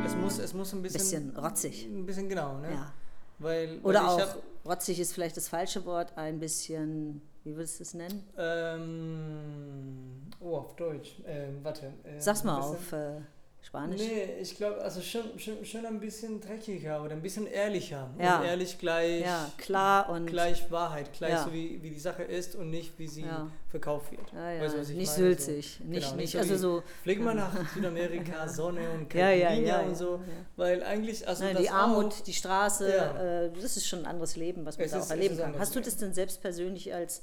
es, 0.05 0.15
muss, 0.15 0.39
es 0.39 0.53
muss 0.53 0.75
ein 0.75 0.83
bisschen. 0.83 1.01
Bisschen 1.01 1.37
rotzig. 1.39 1.87
Ein 1.87 2.05
bisschen 2.05 2.29
genau, 2.29 2.59
ne? 2.59 2.71
ja. 2.71 2.93
Weil, 3.39 3.79
Oder 3.83 4.01
weil 4.01 4.09
auch, 4.09 4.19
ich 4.19 4.25
hab, 4.25 4.43
rotzig 4.67 5.01
ist 5.01 5.15
vielleicht 5.15 5.39
das 5.39 5.49
falsche 5.49 5.87
Wort, 5.87 6.19
ein 6.19 6.39
bisschen, 6.39 7.23
wie 7.45 7.55
würdest 7.57 7.79
du 7.81 7.83
es 7.83 7.95
nennen? 7.95 8.23
ähm, 8.39 10.23
oh, 10.41 10.57
auf 10.57 10.77
Deutsch. 10.77 11.21
Ähm, 11.27 11.59
warte. 11.63 11.93
äh, 12.05 12.19
Sag's 12.21 12.45
mal 12.45 12.61
auf 12.61 12.93
äh, 12.93 13.21
Spanisch. 13.65 14.01
Nee, 14.01 14.25
ich 14.41 14.57
glaube, 14.57 14.83
also 14.83 15.01
schon, 15.01 15.39
schon, 15.39 15.65
schon 15.65 15.87
ein 15.87 16.01
bisschen 16.01 16.41
dreckiger 16.41 17.03
oder 17.03 17.13
ein 17.13 17.23
bisschen 17.23 17.47
ehrlicher. 17.47 18.11
Ja. 18.21 18.41
Und 18.41 18.45
ehrlich 18.47 18.77
gleich, 18.79 19.23
Ja, 19.23 19.51
klar 19.57 20.09
und 20.11 20.27
gleich 20.27 20.71
Wahrheit, 20.73 21.13
gleich 21.13 21.31
Ja. 21.31 21.45
so 21.45 21.53
wie, 21.53 21.81
wie 21.83 21.91
die 21.91 21.99
Sache 22.01 22.25
ist 22.25 22.57
und 22.57 22.71
nicht 22.71 22.99
wie 22.99 23.07
sie 23.07 23.23
Ja. 23.23 23.49
verkauft 23.69 24.11
wird. 24.11 24.33
ja, 24.35 24.51
ja, 24.53 24.63
Weißt 24.63 24.77
was 24.79 24.89
ich 24.91 24.97
nicht 24.97 25.13
meine? 25.13 25.29
sülzig, 25.29 25.79
So, 25.81 25.89
nicht, 25.89 26.03
genau, 26.05 26.17
nicht, 26.17 26.33
so 26.33 26.39
also 26.39 26.57
so, 26.57 26.83
Flieg 27.05 27.21
mal 27.23 27.35
nach 27.37 27.53
Südamerika, 27.73 28.49
Sonne 28.49 28.81
und 28.91 29.15
ja, 29.15 29.31
ja, 29.31 29.53
ja, 29.53 29.81
und 29.83 29.97
so, 29.97 30.17
ja. 30.17 30.21
weil 30.57 30.83
eigentlich, 30.83 31.27
also 31.27 31.45
Nein, 31.45 31.55
das 31.55 31.63
die 31.63 31.71
Armut, 31.71 32.07
auch, 32.13 32.21
die 32.21 32.33
Straße, 32.35 32.89
Ja. 32.95 33.45
äh, 33.45 33.51
das 33.53 33.77
ist 33.77 33.87
schon 33.87 34.01
ein 34.01 34.07
anderes 34.07 34.35
Leben, 34.37 34.67
was 34.67 34.77
man 34.77 34.85
Es 34.87 34.91
da 34.93 34.99
ist- 34.99 35.07
auch 35.07 35.11
erleben 35.13 35.39
kann. 35.39 35.59
Hast 35.59 35.75
du 35.77 35.81
das 35.81 35.97
denn 35.97 36.13
selbst 36.13 36.43
persönlich 36.43 36.93
als 36.93 37.23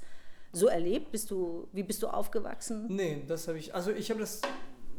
so 0.54 0.68
erlebt? 0.68 1.12
Bist 1.12 1.30
du, 1.32 1.68
wie 1.74 1.84
bist 1.84 2.02
du 2.02 2.08
aufgewachsen? 2.08 2.86
Nee, 2.90 3.24
das 3.28 3.48
habe 3.48 3.60
ich, 3.60 3.76
also 3.76 3.92
ich 3.92 4.10
habe 4.10 4.22
das 4.22 4.42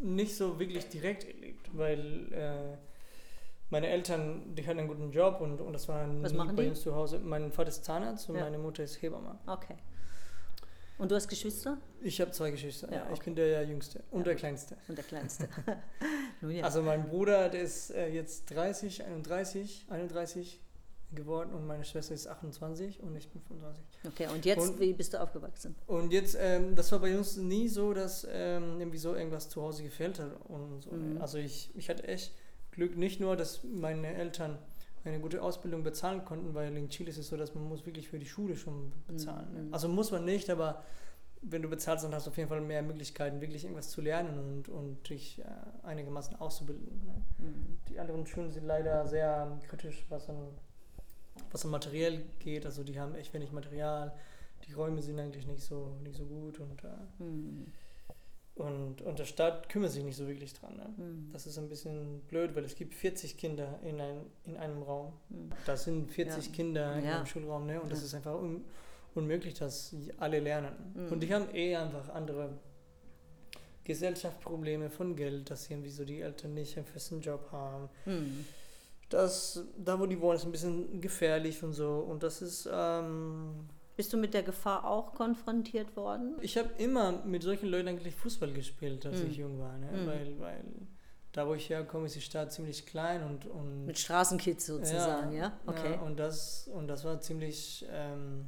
nicht 0.02 0.36
so 0.36 0.58
wirklich 0.58 0.88
direkt 0.88 1.24
erlebt, 1.24 1.68
weil 1.72 2.32
äh, 2.32 2.76
meine 3.70 3.88
Eltern, 3.88 4.54
die 4.54 4.66
hatten 4.66 4.78
einen 4.80 4.88
guten 4.88 5.10
Job 5.12 5.40
und, 5.40 5.60
und 5.60 5.72
das 5.72 5.88
war 5.88 6.06
Was 6.22 6.32
nie 6.32 6.38
machen 6.38 6.56
bei 6.56 6.64
die? 6.64 6.68
uns 6.70 6.80
zu 6.82 6.94
Hause. 6.94 7.18
Mein 7.20 7.52
Vater 7.52 7.68
ist 7.68 7.84
Zahnarzt 7.84 8.28
und 8.28 8.36
Ja. 8.36 8.42
meine 8.44 8.58
Mutter 8.58 8.82
ist 8.82 9.00
Hebamme. 9.00 9.38
Okay. 9.46 9.76
Und 10.98 11.10
du 11.10 11.14
hast 11.14 11.28
Geschwister? 11.28 11.78
Ich 12.02 12.20
habe 12.20 12.30
zwei 12.30 12.50
Geschwister. 12.50 12.88
Ja, 12.90 12.96
Ja, 12.98 13.04
Ich 13.06 13.12
okay. 13.12 13.20
bin 13.26 13.34
der 13.36 13.64
Jüngste 13.64 14.02
und 14.10 14.20
Ja, 14.20 14.24
der. 14.24 14.34
Kleinste. 14.34 14.76
Und 14.88 14.98
der 14.98 15.04
Kleinste. 15.04 15.48
Nun. 16.42 16.62
Also 16.62 16.82
mein 16.82 17.08
Bruder, 17.08 17.48
der 17.48 17.62
ist 17.62 17.90
äh, 17.90 18.08
jetzt 18.08 18.50
30, 18.54 19.04
31, 19.04 19.86
31 19.88 20.60
geworden 21.14 21.52
und 21.54 21.66
meine 21.66 21.84
Schwester 21.84 22.14
ist 22.14 22.26
28 22.26 23.00
und 23.02 23.16
ich 23.16 23.28
bin 23.30 23.40
25. 23.42 23.84
okay, 24.06 24.28
und 24.32 24.44
jetzt, 24.44 24.70
und- 24.70 24.80
wie 24.80 24.92
bist 24.92 25.12
du 25.14 25.20
aufgewachsen? 25.20 25.74
Und 25.86 26.12
jetzt, 26.12 26.36
ähm, 26.40 26.74
das 26.76 26.92
war 26.92 27.00
bei 27.00 27.16
uns 27.16 27.36
nie 27.36 27.68
so, 27.68 27.92
dass 27.92 28.26
ähm, 28.30 28.78
irgendwie 28.80 28.98
so 28.98 29.14
irgendwas 29.14 29.48
zu 29.48 29.62
Hause 29.62 29.82
gefehlt 29.82 30.18
hat 30.18 30.32
und 30.48 30.82
so. 30.82 30.92
Mhm. 30.92 31.20
Also 31.20 31.38
ich, 31.38 31.70
ich 31.74 31.88
hatte 31.88 32.06
echt 32.06 32.32
Glück, 32.70 32.96
nicht 32.96 33.20
nur, 33.20 33.36
dass 33.36 33.64
meine 33.64 34.14
Eltern 34.14 34.58
eine 35.04 35.18
gute 35.18 35.42
Ausbildung 35.42 35.82
bezahlen 35.82 36.24
konnten, 36.24 36.54
weil 36.54 36.76
in 36.76 36.88
Chile 36.90 37.10
ist 37.10 37.18
es 37.18 37.28
so, 37.28 37.36
dass 37.36 37.54
man 37.54 37.64
muss 37.64 37.86
wirklich 37.86 38.08
für 38.08 38.18
die 38.18 38.26
Schule 38.26 38.56
schon 38.56 38.92
bezahlen. 39.06 39.48
Mhm. 39.50 39.68
Ne? 39.68 39.72
Also 39.72 39.88
muss 39.88 40.10
man 40.10 40.24
nicht, 40.24 40.50
aber 40.50 40.82
wenn 41.42 41.62
du 41.62 41.68
bezahlst, 41.68 42.04
dann 42.04 42.14
hast 42.14 42.26
du 42.26 42.30
auf 42.30 42.36
jeden 42.36 42.50
Fall 42.50 42.60
mehr 42.60 42.82
Möglichkeiten, 42.82 43.40
wirklich 43.40 43.64
irgendwas 43.64 43.88
zu 43.88 44.02
lernen 44.02 44.38
und, 44.38 44.68
und 44.68 45.08
dich 45.08 45.38
äh, 45.38 45.44
einigermaßen 45.86 46.36
auszubilden. 46.36 47.02
Ne? 47.06 47.14
Mhm. 47.38 47.78
Die 47.88 47.98
anderen 47.98 48.26
Schulen 48.26 48.50
sind 48.50 48.66
leider 48.66 49.06
sehr 49.08 49.58
kritisch, 49.66 50.04
was 50.10 50.28
an, 50.28 50.36
was 51.50 51.64
an 51.64 51.70
Material 51.70 52.22
geht. 52.38 52.64
Also 52.66 52.82
die 52.84 52.98
haben 52.98 53.14
echt 53.14 53.32
wenig 53.34 53.52
Material. 53.52 54.12
Die 54.66 54.72
Räume 54.72 55.02
sind 55.02 55.18
eigentlich 55.18 55.46
nicht 55.46 55.62
so, 55.62 55.96
nicht 56.02 56.16
so 56.16 56.24
gut 56.24 56.60
und, 56.60 56.84
äh, 56.84 57.22
Mhm. 57.22 57.66
und, 58.56 59.00
und 59.02 59.18
der 59.18 59.24
Staat 59.24 59.68
kümmert 59.70 59.90
sich 59.90 60.04
nicht 60.04 60.16
so 60.16 60.26
wirklich 60.28 60.52
dran. 60.52 60.76
Ne? 60.76 60.88
Mhm. 60.96 61.30
Das 61.32 61.46
ist 61.46 61.56
ein 61.58 61.68
bisschen 61.68 62.20
blöd, 62.28 62.54
weil 62.54 62.64
es 62.64 62.74
gibt 62.74 62.94
40 62.94 63.36
Kinder 63.38 63.78
in, 63.82 64.00
ein, 64.00 64.18
in 64.44 64.56
einem 64.56 64.82
Raum. 64.82 65.14
Mhm. 65.30 65.50
Das 65.66 65.84
sind 65.84 66.10
40 66.10 66.46
Ja. 66.46 66.52
Kinder 66.52 66.96
in 66.98 67.04
Ja. 67.04 67.16
einem 67.16 67.26
Schulraum 67.26 67.66
ne? 67.66 67.80
und 67.80 67.90
das 67.90 68.00
Ja. 68.00 68.06
ist 68.06 68.14
einfach 68.14 68.34
un, 68.34 68.64
unmöglich, 69.14 69.54
dass 69.54 69.94
alle 70.18 70.40
lernen. 70.40 70.74
Mhm. 70.94 71.12
Und 71.12 71.20
die 71.20 71.32
haben 71.34 71.52
eh 71.54 71.74
einfach 71.76 72.08
andere 72.10 72.50
Gesellschaftsprobleme 73.84 74.90
von 74.90 75.16
Geld, 75.16 75.50
dass 75.50 75.70
irgendwie 75.70 75.90
so 75.90 76.04
die 76.04 76.20
Eltern 76.20 76.54
nicht 76.54 76.76
einen 76.76 76.86
festen 76.86 77.20
Job 77.20 77.48
haben. 77.50 77.88
Mhm. 79.12 79.16
Das, 79.16 79.64
da 79.76 79.98
wo 79.98 80.06
die 80.06 80.20
wohnen, 80.20 80.36
ist 80.36 80.44
ein 80.44 80.52
bisschen 80.52 81.00
gefährlich 81.00 81.62
und 81.62 81.72
so. 81.72 81.98
Und 82.08 82.22
das 82.22 82.42
ist, 82.42 82.68
ähm, 82.72 83.68
Bist 83.96 84.12
du 84.12 84.16
mit 84.16 84.32
der 84.34 84.42
Gefahr 84.42 84.84
auch 84.84 85.12
konfrontiert 85.14 85.96
worden? 85.96 86.36
ich 86.40 86.56
habe 86.56 86.70
immer 86.78 87.12
mit 87.24 87.42
solchen 87.42 87.68
Leuten 87.68 87.88
eigentlich 87.88 88.14
Fußball 88.14 88.52
gespielt, 88.52 89.04
als 89.06 89.20
Mhm. 89.20 89.26
ich 89.30 89.36
jung 89.36 89.58
war. 89.58 89.76
Ne? 89.78 89.90
Mhm. 89.92 90.06
Weil, 90.06 90.40
weil 90.40 90.64
da, 91.32 91.46
wo 91.46 91.54
ich 91.54 91.68
herkomme, 91.68 92.06
ist 92.06 92.16
die 92.16 92.20
Stadt 92.20 92.52
ziemlich 92.52 92.86
klein 92.86 93.22
und, 93.24 93.46
und 93.46 93.86
Mit 93.86 93.98
Straßenkids 93.98 94.66
sozusagen, 94.66 95.32
ja? 95.32 95.52
Okay. 95.66 95.92
Ja, 95.94 96.00
und, 96.00 96.18
das, 96.18 96.68
und 96.74 96.88
das 96.88 97.04
war 97.04 97.20
ziemlich, 97.20 97.86
ähm, 97.90 98.46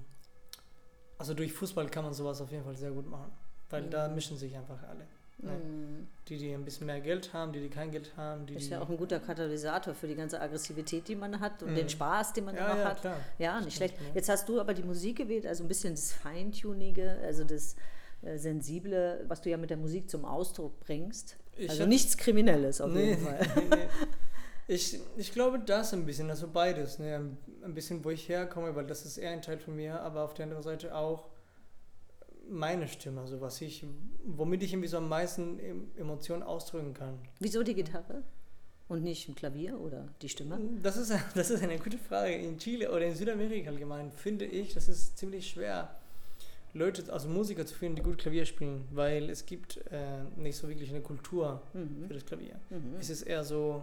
also 1.19 1.35
durch 1.35 1.53
Fußball 1.53 1.89
kann 1.89 2.05
man 2.05 2.13
sowas 2.15 2.41
auf 2.41 2.51
jeden 2.51 2.65
Fall 2.65 2.77
sehr 2.77 2.91
gut 2.91 3.07
machen, 3.09 3.31
weil 3.71 3.89
da 3.89 4.09
Mhm. 4.09 4.15
mischen 4.15 4.37
sich 4.37 4.57
einfach 4.57 4.83
alle. 4.85 5.07
Ne? 5.39 5.51
Mhm. 5.53 6.07
Die, 6.29 6.39
die 6.39 6.53
ein 6.53 6.65
bisschen 6.65 6.87
mehr 6.87 7.01
Geld 7.01 7.33
haben, 7.33 7.53
die, 7.53 7.61
die 7.61 7.69
kein 7.69 7.91
Geld 7.91 8.13
haben, 8.17 8.47
die, 8.47 8.55
Ist 8.55 8.71
ja 8.71 8.81
auch 8.81 8.89
ein 8.89 8.97
guter 8.97 9.19
Katalysator 9.19 9.93
für 9.95 10.07
die 10.07 10.15
ganze 10.15 10.41
Aggressivität, 10.41 11.09
die 11.09 11.17
man 11.17 11.41
hat 11.41 11.63
und 11.63 11.73
Mhm. 11.73 11.77
den 11.77 11.89
Spaß, 11.89 12.33
den 12.33 12.45
man 12.45 12.55
ja, 12.55 12.71
immer 12.71 12.81
ja, 12.81 12.89
hat. 12.91 13.01
klar. 13.01 13.17
Ja, 13.39 13.61
nicht 13.61 13.77
schlecht. 13.77 13.97
Jetzt 14.15 14.29
hast 14.29 14.49
du 14.49 14.61
aber 14.61 14.73
die 14.75 14.85
Musik 14.85 15.19
gewählt, 15.19 15.47
also 15.47 15.65
ein 15.65 15.69
bisschen 15.69 15.95
das 15.95 16.13
Feintunige, 16.13 17.19
also 17.25 17.43
das 17.45 17.75
äh, 18.23 18.39
Sensible, 18.39 19.25
was 19.27 19.41
du 19.43 19.51
ja 19.51 19.57
mit 19.57 19.71
der 19.71 19.77
Musik 19.79 20.09
zum 20.09 20.25
Ausdruck 20.25 20.79
bringst. 20.81 21.37
Ich 21.57 21.69
also 21.71 21.87
nichts 21.87 22.17
Kriminelles 22.17 22.81
auf 22.81 22.93
nee, 22.93 23.11
jeden 23.11 23.23
Fall. 23.27 23.41
nee, 23.57 23.77
nee. 23.77 23.89
Ich, 24.69 25.01
ich 25.17 25.33
glaube 25.33 25.59
das 25.59 25.93
ein 25.93 26.07
bisschen, 26.07 26.31
also 26.31 26.47
beides. 26.49 26.99
Ne? 27.01 27.37
Ein 27.65 27.75
bisschen, 27.75 28.05
wo 28.05 28.11
ich 28.11 28.29
herkomme, 28.29 28.75
weil 28.77 28.87
das 28.87 29.05
ist 29.05 29.19
eher 29.19 29.33
ein 29.33 29.43
Teil 29.43 29.59
von 29.59 29.75
mir, 29.75 30.01
aber 30.01 30.23
auf 30.25 30.35
der 30.35 30.45
anderen 30.45 30.63
Seite 30.63 30.95
auch 30.95 31.25
meine 32.51 32.89
Stimme, 32.89 33.21
also 33.21 33.41
was 33.41 33.61
ich, 33.61 33.85
womit 34.25 34.63
ich 34.63 34.73
irgendwie 34.73 34.89
so 34.89 34.99
am 34.99 35.09
meisten 35.09 35.59
Em- 35.59 35.91
Emotionen 35.97 36.43
ausdrücken 36.43 36.95
kann. 36.95 37.19
Wieso 37.41 37.63
die 37.63 37.75
Gitarre? 37.75 38.23
Und 38.89 39.03
nicht 39.05 39.29
ein 39.29 39.35
Klavier 39.35 39.81
oder 39.81 40.07
die 40.21 40.29
Stimme? 40.29 40.59
Das 40.83 40.97
ist, 40.97 41.13
das 41.35 41.51
ist 41.51 41.63
eine 41.63 41.79
gute 41.79 41.99
Frage. 41.99 42.35
In 42.35 42.59
Chile 42.59 42.91
oder 42.91 43.07
in 43.07 43.15
Südamerika 43.15 43.71
allgemein 43.71 44.11
finde 44.13 44.45
ich, 44.45 44.75
das 44.75 44.89
ist 44.89 45.17
ziemlich 45.17 45.49
schwer, 45.49 45.95
Leute, 46.75 47.11
also 47.13 47.29
Musiker 47.29 47.67
zu 47.67 47.75
finden, 47.75 47.97
die 47.97 48.03
gut 48.03 48.19
Klavier 48.19 48.47
spielen, 48.47 48.87
weil 48.93 49.29
es 49.29 49.45
gibt 49.45 49.77
äh, 49.91 50.25
nicht 50.37 50.57
so 50.57 50.69
wirklich 50.69 50.89
eine 50.91 51.01
Kultur 51.03 51.61
Mhm. 51.75 52.07
für 52.09 52.15
das 52.15 52.25
Klavier. 52.25 52.55
Mhm. 52.71 52.97
Es 52.99 53.11
ist 53.11 53.23
eher 53.23 53.45
so, 53.45 53.83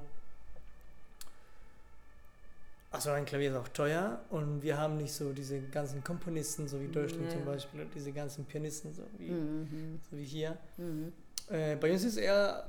Also 2.92 3.12
ein 3.12 3.26
Klavier 3.26 3.52
ist 3.52 3.56
auch 3.56 3.68
teuer 3.68 4.20
und 4.32 4.64
wir 4.64 4.78
haben 4.78 4.98
nicht 4.98 5.14
so 5.14 5.32
diese 5.32 5.62
ganzen 5.62 6.04
Komponisten, 6.04 6.68
so 6.68 6.82
wie 6.82 6.88
Deutschland 6.88 7.26
Ja. 7.26 7.30
zum 7.38 7.46
Beispiel, 7.46 7.82
oder 7.82 7.90
diese 7.94 8.12
ganzen 8.12 8.46
Pianisten, 8.46 8.94
so 8.94 9.04
wie, 9.18 9.30
Mhm. 9.30 10.00
so 10.10 10.18
wie 10.18 10.24
hier. 10.24 10.58
Mhm. 10.78 11.14
Äh, 11.50 11.76
bei 11.76 11.92
uns 11.92 12.04
ist 12.04 12.18
eher, 12.18 12.68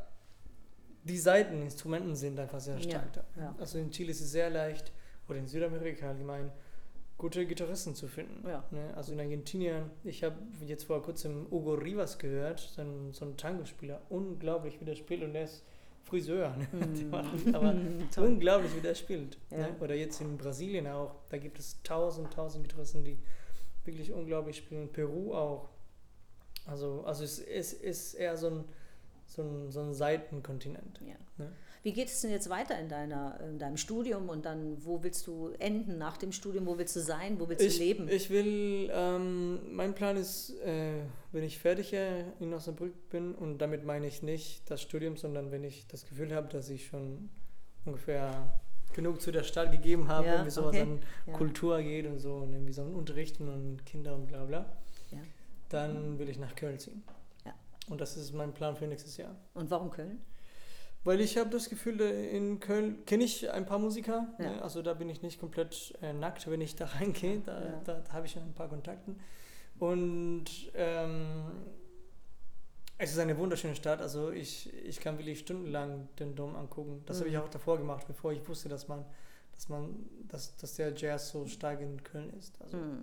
die 1.05 1.17
Seiteninstrumenten 1.17 2.15
sind 2.15 2.39
einfach 2.39 2.61
sehr 2.61 2.77
Ja, 2.77 2.83
stark 2.83 3.13
da. 3.15 3.25
ja. 3.39 3.55
Also 3.59 3.79
in 3.79 3.91
Chile 3.91 4.11
ist 4.11 4.21
es 4.21 4.31
sehr 4.31 4.51
leicht, 4.51 4.93
oder 5.29 5.39
in 5.39 5.47
Südamerika 5.49 6.09
allgemein, 6.11 6.51
gute 7.17 7.47
Gitarristen 7.47 7.95
zu 7.95 8.07
finden. 8.07 8.47
Ja. 8.47 8.65
Ne? 8.71 8.93
Also 8.97 9.13
in 9.13 9.21
Argentinien, 9.21 9.91
ich 10.05 10.23
habe 10.23 10.37
jetzt 10.67 10.85
vor 10.85 11.03
kurzem 11.03 11.47
Hugo 11.51 11.75
Rivas 11.75 12.19
gehört, 12.19 12.61
so 12.61 12.83
ein, 12.83 13.13
so 13.13 13.25
ein 13.25 13.37
Tango-Spieler, 13.39 14.03
unglaublich 14.11 14.81
wie 14.81 14.85
der 14.85 14.97
spielt 14.97 15.23
und 15.23 15.33
der 15.33 15.45
ist 15.45 15.63
Friseur. 16.11 16.55
Ne? 16.57 16.69
Macht 17.11 17.55
aber 17.55 17.75
unglaublich 18.17 18.75
wie 18.77 18.81
der 18.81 18.95
spielt. 18.95 19.39
Ja. 19.51 19.59
Ne? 19.59 19.77
Oder 19.81 19.95
jetzt 19.95 20.21
in 20.21 20.37
Brasilien 20.37 20.87
auch, 20.89 21.15
da 21.31 21.39
gibt 21.39 21.59
es 21.59 21.81
tausend, 21.83 22.33
tausend 22.33 22.69
Gitarristen, 22.69 23.05
die 23.05 23.17
wirklich 23.85 24.13
unglaublich 24.13 24.57
spielen. 24.57 24.93
Peru 24.93 25.33
auch. 25.35 25.71
Also, 26.67 27.05
also 27.07 27.25
es, 27.25 27.39
es 27.39 27.73
ist 27.73 28.15
eher 28.15 28.37
so 28.37 28.49
ein, 28.49 28.65
so 29.27 29.43
ein, 29.43 29.71
so 29.71 29.81
ein 29.81 29.95
Seitenkontinent. 29.95 31.01
Ja. 31.01 31.15
Ne? 31.39 31.53
Wie 31.83 31.93
geht 31.95 32.09
es 32.09 32.21
denn 32.21 32.31
jetzt 32.31 32.51
weiter 32.51 32.79
in, 32.79 32.89
deiner, 32.91 33.41
in 33.41 33.59
deinem 33.59 33.79
Studium 33.79 34.29
und 34.29 34.45
dann, 34.45 34.85
wo 34.85 35.03
willst 35.03 35.27
du 35.27 35.49
enden 35.59 35.97
nach 35.97 36.19
dem 36.19 36.31
Studium? 36.31 36.67
Wo 36.67 36.77
willst 36.77 36.95
du 36.95 37.01
sein? 37.01 37.41
Wo 37.41 37.49
willst 37.49 37.65
Ich, 37.65 37.79
du 37.79 37.83
leben? 37.85 38.09
ich 38.09 38.29
will, 38.29 38.91
ähm, 38.93 39.75
mein 39.75 39.95
Plan 39.95 40.17
ist, 40.19 40.51
äh, 40.61 41.01
wenn 41.33 41.43
ich 41.43 41.59
fertig 41.59 41.95
in 41.95 42.53
Osnabrück 42.53 43.09
bin, 43.09 43.35
und 43.35 43.59
damit 43.59 43.85
meine 43.85 44.07
ich 44.07 44.23
nicht 44.23 44.71
das 44.71 44.83
Studium, 44.83 45.17
sondern 45.17 45.51
wenn 45.53 45.65
ich 45.65 45.87
das 45.87 46.05
Gefühl 46.07 46.35
habe, 46.35 46.49
dass 46.49 46.69
ich 46.69 46.87
schon 46.87 47.31
ungefähr 47.87 48.61
genug 48.93 49.23
zu 49.23 49.31
der 49.33 49.45
Stadt 49.45 49.73
gegeben 49.73 50.09
habe, 50.09 50.27
Ja, 50.27 50.45
wie 50.45 50.51
sowas 50.51 50.71
okay. 50.75 50.83
an 50.83 51.01
Ja. 51.27 51.33
Kultur 51.33 51.81
geht 51.81 52.07
und 52.07 52.19
so, 52.19 52.35
und 52.37 52.53
irgendwie 52.53 52.73
so 52.75 52.83
ein 52.83 52.93
Unterrichten 52.93 53.49
und 53.49 53.87
Kinder 53.87 54.15
und 54.17 54.27
bla 54.27 54.45
bla, 54.45 54.67
Ja. 55.13 55.19
dann 55.71 56.19
will 56.19 56.29
ich 56.29 56.39
nach 56.39 56.55
Köln 56.57 56.79
ziehen. 56.79 57.03
Ja. 57.47 57.55
Und 57.89 58.03
das 58.03 58.19
ist 58.19 58.35
mein 58.35 58.53
Plan 58.53 58.77
für 58.77 58.87
nächstes 58.87 59.17
Jahr. 59.17 59.35
Und 59.55 59.71
warum 59.71 59.91
Köln? 59.91 60.21
Weil 61.03 61.21
ich 61.23 61.39
habe 61.39 61.49
das 61.51 61.71
Gefühl, 61.71 62.01
in 62.01 62.61
Köln 62.61 63.05
kenne 63.07 63.25
ich 63.25 63.51
ein 63.51 63.65
paar 63.65 63.79
Musiker. 63.79 64.29
Ja. 64.39 64.51
Ne? 64.51 64.63
Also 64.63 64.83
da 64.83 64.93
bin 64.95 65.09
ich 65.09 65.23
nicht 65.23 65.41
komplett 65.41 65.95
äh, 66.03 66.13
nackt, 66.13 66.49
wenn 66.51 66.61
ich 66.61 66.77
da 66.77 66.85
reingehe. 66.87 67.41
Da, 67.41 67.59
Ja. 67.65 67.81
da, 67.85 67.95
da 68.01 68.13
habe 68.13 68.27
ich 68.27 68.37
ein 68.37 68.53
paar 68.53 68.69
Kontakten. 68.69 69.19
Und 69.79 70.45
ähm, 70.75 71.45
es 72.99 73.13
ist 73.13 73.19
eine 73.19 73.39
wunderschöne 73.39 73.75
Stadt. 73.75 74.03
Also 74.03 74.31
ich, 74.31 74.73
ich 74.85 75.01
kann 75.01 75.17
wirklich 75.17 75.39
stundenlang 75.39 76.09
den 76.19 76.35
Dom 76.35 76.55
angucken. 76.55 77.03
Das 77.07 77.19
habe 77.21 77.31
ich 77.31 77.35
Mhm. 77.37 77.41
auch 77.43 77.49
davor 77.49 77.79
gemacht, 77.79 78.07
bevor 78.07 78.33
ich 78.33 78.47
wusste, 78.47 78.69
dass 78.69 78.87
man, 78.89 79.07
dass 79.55 79.71
man, 79.71 80.07
dass, 80.29 80.55
dass 80.59 80.75
der 80.77 80.95
Jazz 80.95 81.31
so 81.31 81.47
stark 81.47 81.81
in 81.81 82.03
Köln 82.05 82.31
ist. 82.39 82.61
Also 82.61 82.77
Hm. 82.77 83.03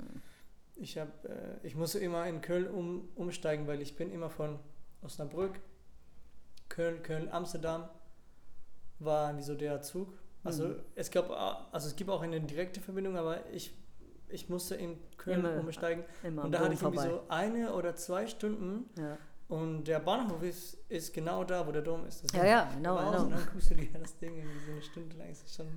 ich 0.75 0.99
habe, 0.99 1.11
äh, 1.27 1.65
ich 1.65 1.73
musste 1.75 1.97
immer 1.97 2.27
in 2.27 2.41
Köln 2.41 2.67
um, 2.67 3.09
umsteigen, 3.15 3.65
weil 3.65 3.81
ich 3.81 3.95
bin 3.95 4.11
immer 4.11 4.29
von 4.29 4.59
Osnabrück, 5.01 5.59
Köln, 6.69 7.01
Köln, 7.03 7.29
Amsterdam 7.31 7.87
war 8.99 9.35
wie 9.37 9.41
so 9.43 9.55
der 9.55 9.81
Zug. 9.81 10.13
Also 10.43 10.65
Mhm. 10.67 10.75
es 10.95 11.11
gab, 11.11 11.29
a- 11.31 11.67
also 11.71 11.87
es 11.87 11.95
gibt 11.95 12.09
auch 12.09 12.21
eine 12.21 12.39
direkte 12.41 12.79
Verbindung, 12.79 13.17
aber 13.17 13.45
ich, 13.51 13.73
ich 14.29 14.49
musste 14.49 14.75
in 14.75 14.97
Köln 15.17 15.39
Immer 15.39 15.59
umsteigen 15.59 16.03
Immer 16.23 16.45
und 16.45 16.51
da 16.51 16.59
hatte 16.59 16.73
ich 16.73 16.81
irgendwie 16.81 16.97
vorbei. 16.99 17.15
so 17.15 17.29
eine 17.29 17.73
oder 17.73 17.95
zwei 17.95 18.27
Stunden 18.27 18.89
Ja. 18.99 19.17
und 19.49 19.85
der 19.85 19.99
Bahnhof 19.99 20.41
ist, 20.43 20.77
ist 20.89 21.13
genau 21.13 21.43
da, 21.43 21.65
wo 21.67 21.71
der 21.71 21.81
Dom 21.81 22.05
ist. 22.05 22.23
Das 22.23 22.31
ja, 22.33 22.45
ja, 22.45 22.71
genau, 22.75 22.97
genau. 22.97 23.23
Und 23.23 23.31
dann 23.31 23.47
guckst 23.51 23.69
du 23.71 23.75
dir 23.75 23.87
das 23.99 24.17
Ding 24.17 24.37
irgendwie 24.37 24.65
so 24.65 24.71
eine 24.71 24.81
Stunde 24.81 25.17
lang. 25.17 25.29
Ist 25.31 25.53
schon 25.55 25.67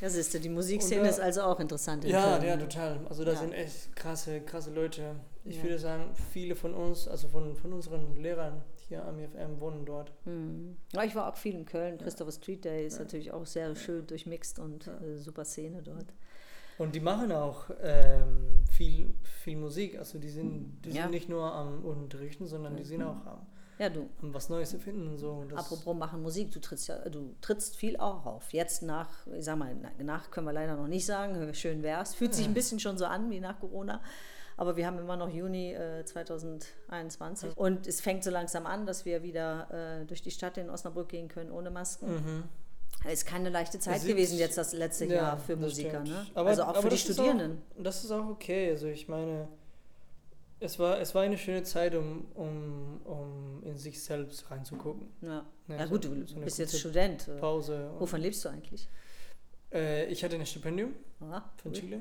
Ja, 0.00 0.10
siehst 0.10 0.34
du, 0.34 0.40
die 0.40 0.48
Musikszene 0.48 1.02
da- 1.04 1.08
ist 1.08 1.20
also 1.20 1.42
auch 1.42 1.60
interessant 1.60 2.04
in 2.04 2.10
Ja, 2.10 2.38
Köln. 2.38 2.44
ja, 2.48 2.56
total. 2.56 3.00
Also 3.08 3.24
da 3.24 3.32
Ja. 3.32 3.38
sind 3.38 3.52
echt 3.52 3.94
krasse, 3.96 4.40
krasse 4.40 4.72
Leute. 4.72 5.14
Ich 5.44 5.56
Ja. 5.58 5.62
würde 5.64 5.78
sagen, 5.78 6.12
viele 6.32 6.54
von 6.56 6.74
uns, 6.74 7.06
also 7.08 7.28
von, 7.28 7.56
von 7.56 7.72
unseren 7.72 8.16
Lehrern 8.16 8.62
hier 8.92 9.04
am 9.06 9.18
IFM 9.18 9.58
wohnen 9.60 9.84
dort. 9.86 10.12
Hm. 10.24 10.76
Ja, 10.92 11.02
ich 11.04 11.14
war 11.14 11.28
auch 11.32 11.36
viel 11.36 11.54
in 11.54 11.64
Köln. 11.64 11.96
Christopher 11.98 12.32
Street 12.32 12.64
Day 12.64 12.86
ist 12.86 12.98
natürlich 12.98 13.32
auch 13.32 13.46
sehr 13.46 13.74
schön 13.74 14.06
durchmixt 14.06 14.58
und 14.58 14.86
äh, 14.86 15.16
super 15.18 15.44
Szene 15.44 15.82
dort. 15.82 16.06
Und 16.78 16.94
die 16.94 17.00
machen 17.00 17.32
auch 17.32 17.70
ähm, 17.82 18.64
viel, 18.70 19.14
viel 19.22 19.56
Musik. 19.56 19.98
Also 19.98 20.18
die 20.18 20.28
sind, 20.30 20.80
die 20.84 20.92
sind 20.92 21.10
nicht 21.10 21.28
nur 21.28 21.52
am 21.52 21.84
Unterrichten, 21.84 22.46
sondern 22.46 22.76
die 22.76 22.84
sind 22.84 23.02
auch 23.02 23.24
am, 23.26 23.46
Ja, 23.78 23.88
du, 23.88 24.08
am 24.20 24.32
was 24.34 24.48
Neues 24.48 24.72
erfinden 24.74 25.06
und 25.08 25.18
so. 25.18 25.30
Und 25.32 25.52
apropos 25.54 25.96
machen 25.96 26.22
Musik, 26.22 26.50
du 26.50 26.60
trittst 26.60 26.88
ja, 26.88 26.98
du 27.08 27.34
trittst 27.40 27.76
viel 27.76 27.96
auch 27.98 28.26
auf. 28.26 28.52
Jetzt 28.52 28.82
nach, 28.82 29.26
ich 29.28 29.44
sag 29.44 29.56
mal, 29.58 29.74
na- 29.80 30.02
nach 30.02 30.30
können 30.30 30.46
wir 30.46 30.52
leider 30.52 30.76
noch 30.76 30.88
nicht 30.88 31.06
sagen, 31.06 31.52
schön 31.54 31.82
wär's. 31.82 32.14
Fühlt 32.14 32.34
sich 32.34 32.46
ein 32.46 32.54
bisschen 32.54 32.80
schon 32.80 32.98
so 32.98 33.04
an 33.06 33.30
wie 33.30 33.40
nach 33.40 33.58
Corona. 33.60 34.00
Aber 34.56 34.76
wir 34.76 34.86
haben 34.86 34.98
immer 34.98 35.16
noch 35.16 35.28
Juni 35.28 35.72
äh, 35.72 36.04
2021 36.04 37.56
und 37.56 37.86
es 37.86 38.00
fängt 38.00 38.22
so 38.24 38.30
langsam 38.30 38.66
an, 38.66 38.86
dass 38.86 39.04
wir 39.04 39.22
wieder 39.22 40.00
äh, 40.02 40.04
durch 40.06 40.22
die 40.22 40.30
Stadt 40.30 40.58
in 40.58 40.70
Osnabrück 40.70 41.08
gehen 41.08 41.28
können 41.28 41.50
ohne 41.50 41.70
Masken. 41.70 42.06
Mhm. 42.12 42.42
Es 43.04 43.14
ist 43.14 43.26
keine 43.26 43.48
leichte 43.48 43.78
Zeit 43.80 44.00
sieht- 44.00 44.10
gewesen 44.10 44.38
jetzt 44.38 44.56
das 44.58 44.72
letzte 44.74 45.06
Ja, 45.06 45.14
Jahr 45.14 45.38
für 45.38 45.56
Musiker, 45.56 46.00
ne? 46.04 46.26
Aber- 46.34 46.50
also 46.50 46.62
auch 46.64 46.76
für 46.80 46.88
die 46.88 46.98
Studierenden. 46.98 47.62
Das 47.78 48.04
ist 48.04 48.10
auch 48.10 48.28
okay. 48.28 48.70
Also 48.70 48.86
ich 48.86 49.08
meine, 49.08 49.48
es 50.60 50.78
war, 50.78 51.00
es 51.00 51.14
war 51.14 51.22
eine 51.22 51.36
schöne 51.38 51.62
Zeit, 51.64 51.94
um, 51.94 52.26
um, 52.34 53.00
um 53.04 53.62
in 53.64 53.76
sich 53.78 54.00
selbst 54.02 54.48
reinzugucken. 54.50 55.08
Ja, 55.22 55.44
Ja, 55.68 55.76
ja 55.76 55.84
so- 55.86 55.90
gut, 55.94 56.04
du 56.04 56.26
so 56.26 56.36
bist 56.40 56.58
jetzt 56.58 56.78
Student. 56.78 57.26
Äh, 57.26 57.38
Pause. 57.38 57.90
Wovon 57.98 58.20
lebst 58.20 58.44
du 58.44 58.50
eigentlich? 58.50 58.88
Äh, 59.72 60.06
ich 60.06 60.22
hatte 60.22 60.36
ein 60.36 60.46
Stipendium 60.46 60.94
Ah, 61.20 61.42
von 61.56 61.72
cool. 61.72 61.78
Chile. 61.78 62.00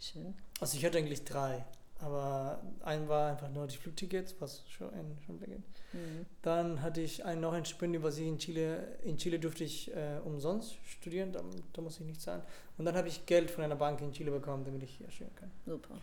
Schön. 0.00 0.34
Also 0.58 0.76
ich 0.78 0.84
hatte 0.84 0.98
eigentlich 0.98 1.24
drei, 1.24 1.64
aber 2.00 2.62
ein 2.82 3.08
war 3.08 3.30
einfach 3.30 3.50
nur 3.50 3.66
die 3.66 3.76
Flugtickets, 3.76 4.34
was 4.40 4.68
schon, 4.68 4.92
ein, 4.94 5.18
schon 5.26 5.38
beginnt. 5.38 5.64
Mhm. 5.92 6.26
Dann 6.42 6.82
hatte 6.82 7.00
ich 7.00 7.24
ein, 7.24 7.40
noch 7.40 7.52
ein 7.52 7.64
Stipendium, 7.64 8.02
was 8.02 8.18
ich 8.18 8.26
in 8.26 8.38
Chile, 8.38 8.98
in 9.02 9.16
Chile 9.16 9.38
durfte 9.38 9.64
ich 9.64 9.94
äh, 9.94 10.18
umsonst 10.24 10.76
studieren, 10.86 11.32
da, 11.32 11.42
da 11.72 11.82
muss 11.82 12.00
ich 12.00 12.06
nicht 12.06 12.20
zahlen. 12.20 12.42
Und 12.78 12.84
dann 12.84 12.96
habe 12.96 13.08
ich 13.08 13.26
Geld 13.26 13.50
von 13.50 13.64
einer 13.64 13.76
Bank 13.76 14.00
in 14.00 14.12
Chile 14.12 14.30
bekommen, 14.30 14.64
damit 14.64 14.82
ich 14.82 14.96
hier 14.96 15.10
studieren 15.10 15.36
kann. 15.36 15.50
Super. 15.66 15.98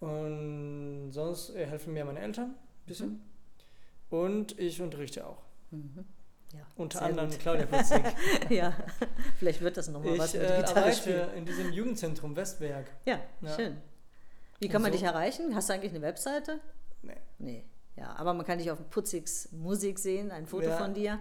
Und 0.00 1.12
sonst 1.12 1.50
äh, 1.50 1.66
helfen 1.66 1.92
mir 1.92 2.04
meine 2.04 2.20
Eltern 2.20 2.50
ein 2.50 2.86
bisschen. 2.86 3.22
Und 4.10 4.58
ich 4.58 4.80
unterrichte 4.82 5.26
auch. 5.26 5.42
Mhm. 5.70 6.04
Ja, 6.52 6.66
Unter 6.76 7.00
anderem 7.02 7.30
gut. 7.30 7.38
Claudia 7.38 7.64
Putzig. 7.64 8.02
ja, 8.50 8.74
vielleicht 9.38 9.62
wird 9.62 9.76
das 9.78 9.88
nochmal 9.88 10.18
was 10.18 10.34
ich 10.34 10.40
mit 10.40 10.50
äh, 10.50 10.64
arbeite 10.64 11.30
in 11.34 11.46
diesem 11.46 11.72
Jugendzentrum 11.72 12.36
Westberg. 12.36 12.90
Ja, 13.06 13.20
Ja. 13.40 13.56
schön. 13.56 13.78
Wie 14.62 14.68
kann 14.68 14.82
man 14.82 14.92
so- 14.92 14.98
dich 14.98 15.06
erreichen? 15.06 15.54
Hast 15.54 15.68
du 15.68 15.74
eigentlich 15.74 15.92
eine 15.92 16.02
Webseite? 16.02 16.60
Nee. 17.02 17.16
Nee. 17.38 17.64
Ja, 17.96 18.14
aber 18.16 18.32
man 18.32 18.46
kann 18.46 18.58
dich 18.58 18.70
auf 18.70 18.78
Putzigs 18.90 19.50
Musik 19.52 19.98
sehen, 19.98 20.30
ein 20.30 20.46
Foto 20.46 20.68
Ja. 20.68 20.76
von 20.76 20.94
dir. 20.94 21.20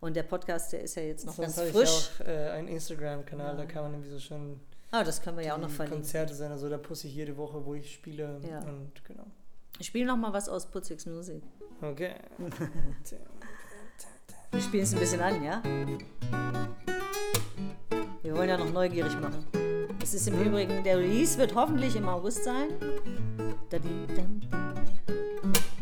Und 0.00 0.14
der 0.16 0.22
Podcast, 0.24 0.72
der 0.72 0.82
ist 0.82 0.94
ja 0.96 1.02
jetzt 1.02 1.24
noch 1.26 1.32
Sonst 1.34 1.56
ganz 1.56 1.58
habe 1.58 1.70
frisch. 1.86 2.10
ich 2.18 2.20
auch 2.20 2.28
äh, 2.28 2.50
einen 2.50 2.68
Instagram-Kanal, 2.68 3.56
da 3.56 3.62
Ja. 3.62 3.68
kann 3.68 3.82
man 3.84 3.92
irgendwie 3.94 4.10
so 4.10 4.18
schon 4.18 4.60
Ah, 4.90 5.02
das 5.04 5.22
können 5.22 5.38
wir 5.38 5.44
ja 5.44 5.54
auch 5.54 5.58
noch 5.58 5.70
verlinken. 5.70 6.02
Konzerte 6.02 6.34
sein. 6.34 6.50
Also 6.52 6.68
da 6.68 6.76
poste 6.76 7.06
ich 7.08 7.14
jede 7.14 7.34
Woche, 7.38 7.64
wo 7.64 7.74
ich 7.74 7.94
spiele. 7.94 8.40
Ja. 8.48 8.58
Und 8.60 8.92
genau. 9.04 9.24
Spiel 9.80 10.04
noch 10.04 10.16
mal 10.18 10.32
was 10.34 10.48
aus 10.50 10.66
Putzigs 10.66 11.06
Musik. 11.06 11.42
Okay. 11.80 12.14
Wir 14.50 14.60
spielen 14.60 14.82
es 14.82 14.92
ein 14.92 14.98
bisschen 15.00 15.20
an, 15.22 15.42
ja? 15.42 15.62
Wir 18.22 18.36
wollen 18.36 18.48
ja 18.50 18.58
noch 18.58 18.70
neugierig 18.70 19.18
machen. 19.18 19.46
Es 20.02 20.14
ist 20.14 20.26
im 20.26 20.42
Übrigen, 20.42 20.82
der 20.82 20.98
Release 20.98 21.38
wird 21.38 21.54
hoffentlich 21.54 21.94
im 21.94 22.08
August 22.08 22.42
sein. 22.42 22.70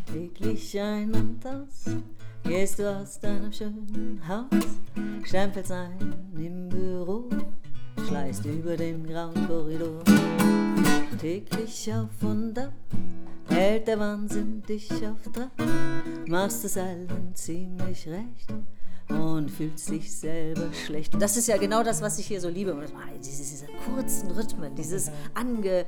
Täglich 0.05 0.79
ein 0.79 1.11
und 1.15 1.45
aus, 1.45 1.95
gehst 2.43 2.77
du 2.77 2.95
aus 2.95 3.19
deinem 3.19 3.51
schönen 3.51 4.21
Haus, 4.27 4.45
stempelst 5.23 5.71
ein 5.71 6.13
im 6.35 6.69
Büro, 6.69 7.29
schleißt 8.07 8.45
über 8.45 8.77
den 8.77 9.07
grauen 9.07 9.47
Korridor. 9.47 10.03
Täglich 11.19 11.91
auf 11.91 12.09
und 12.21 12.57
ab, 12.59 12.73
hält 13.49 13.87
der 13.87 13.99
Wahnsinn 13.99 14.61
dich 14.69 14.91
auf 15.07 15.23
Trab, 15.33 15.51
machst 16.27 16.63
es 16.63 16.77
allen 16.77 17.33
ziemlich 17.33 18.07
recht 18.07 18.53
und 19.13 19.49
fühlst 19.49 19.89
dich 19.89 20.15
selber 20.15 20.71
schlecht. 20.73 21.13
Das 21.21 21.37
ist 21.37 21.47
ja 21.47 21.57
genau 21.57 21.83
das, 21.83 22.01
was 22.01 22.17
ich 22.19 22.27
hier 22.27 22.41
so 22.41 22.49
liebe. 22.49 22.75
Diese, 23.23 23.43
diese 23.43 23.65
kurzen 23.85 24.31
Rhythmen, 24.31 24.75
dieses 24.75 25.11
ange, 25.33 25.85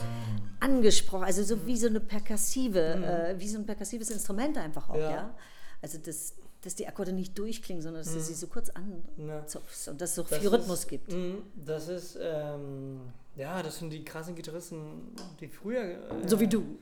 angesprochen, 0.59 1.23
also 1.25 1.43
so 1.43 1.65
wie 1.65 1.77
so 1.77 1.87
eine 1.87 1.99
perkassive, 1.99 2.79
äh, 2.79 3.35
wie 3.39 3.47
so 3.47 3.57
ein 3.57 3.65
perkassives 3.65 4.09
Instrument 4.11 4.57
einfach 4.57 4.89
auch, 4.89 4.95
ja. 4.95 5.11
Ja. 5.11 5.35
Also 5.81 5.97
dass, 5.97 6.35
dass 6.61 6.75
die 6.75 6.87
Akkorde 6.87 7.11
nicht 7.11 7.37
durchklingen, 7.37 7.81
sondern 7.81 8.03
dass 8.03 8.13
du 8.13 8.19
sie 8.21 8.33
so 8.33 8.47
kurz 8.47 8.69
anzupfst 8.69 9.89
und 9.89 9.99
dass 9.99 10.11
es 10.11 10.15
so 10.15 10.23
Das 10.23 10.39
viel 10.39 10.47
Rhythmus 10.49 10.79
ist, 10.79 10.87
gibt. 10.87 11.11
mh, 11.11 11.35
Das 11.65 11.89
ist, 11.89 12.17
ähm, 12.21 13.01
ja, 13.35 13.61
das 13.63 13.79
sind 13.79 13.89
die 13.91 14.05
krassen 14.05 14.35
Gitarristen, 14.35 15.13
die 15.41 15.47
früher. 15.47 15.81
Äh, 15.81 15.97
So 16.27 16.39
wie 16.39 16.47
du. 16.47 16.77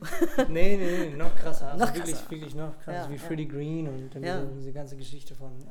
Nee, 0.48 0.76
nee, 0.76 1.08
nee, 1.08 1.16
noch 1.16 1.34
krasser. 1.34 1.66
Also 1.72 1.84
Noch 1.86 1.94
wirklich, 1.94 2.14
krasser. 2.14 2.30
wirklich 2.30 2.54
noch 2.54 2.78
krasser. 2.78 3.04
Ja, 3.04 3.10
wie 3.10 3.14
ja. 3.16 3.20
Freddie 3.20 3.48
Green 3.48 3.88
und 3.88 4.14
Ja. 4.22 4.40
diese, 4.42 4.52
diese 4.54 4.72
ganze 4.72 4.96
Geschichte 4.96 5.34
von. 5.34 5.50
Äh, 5.62 5.64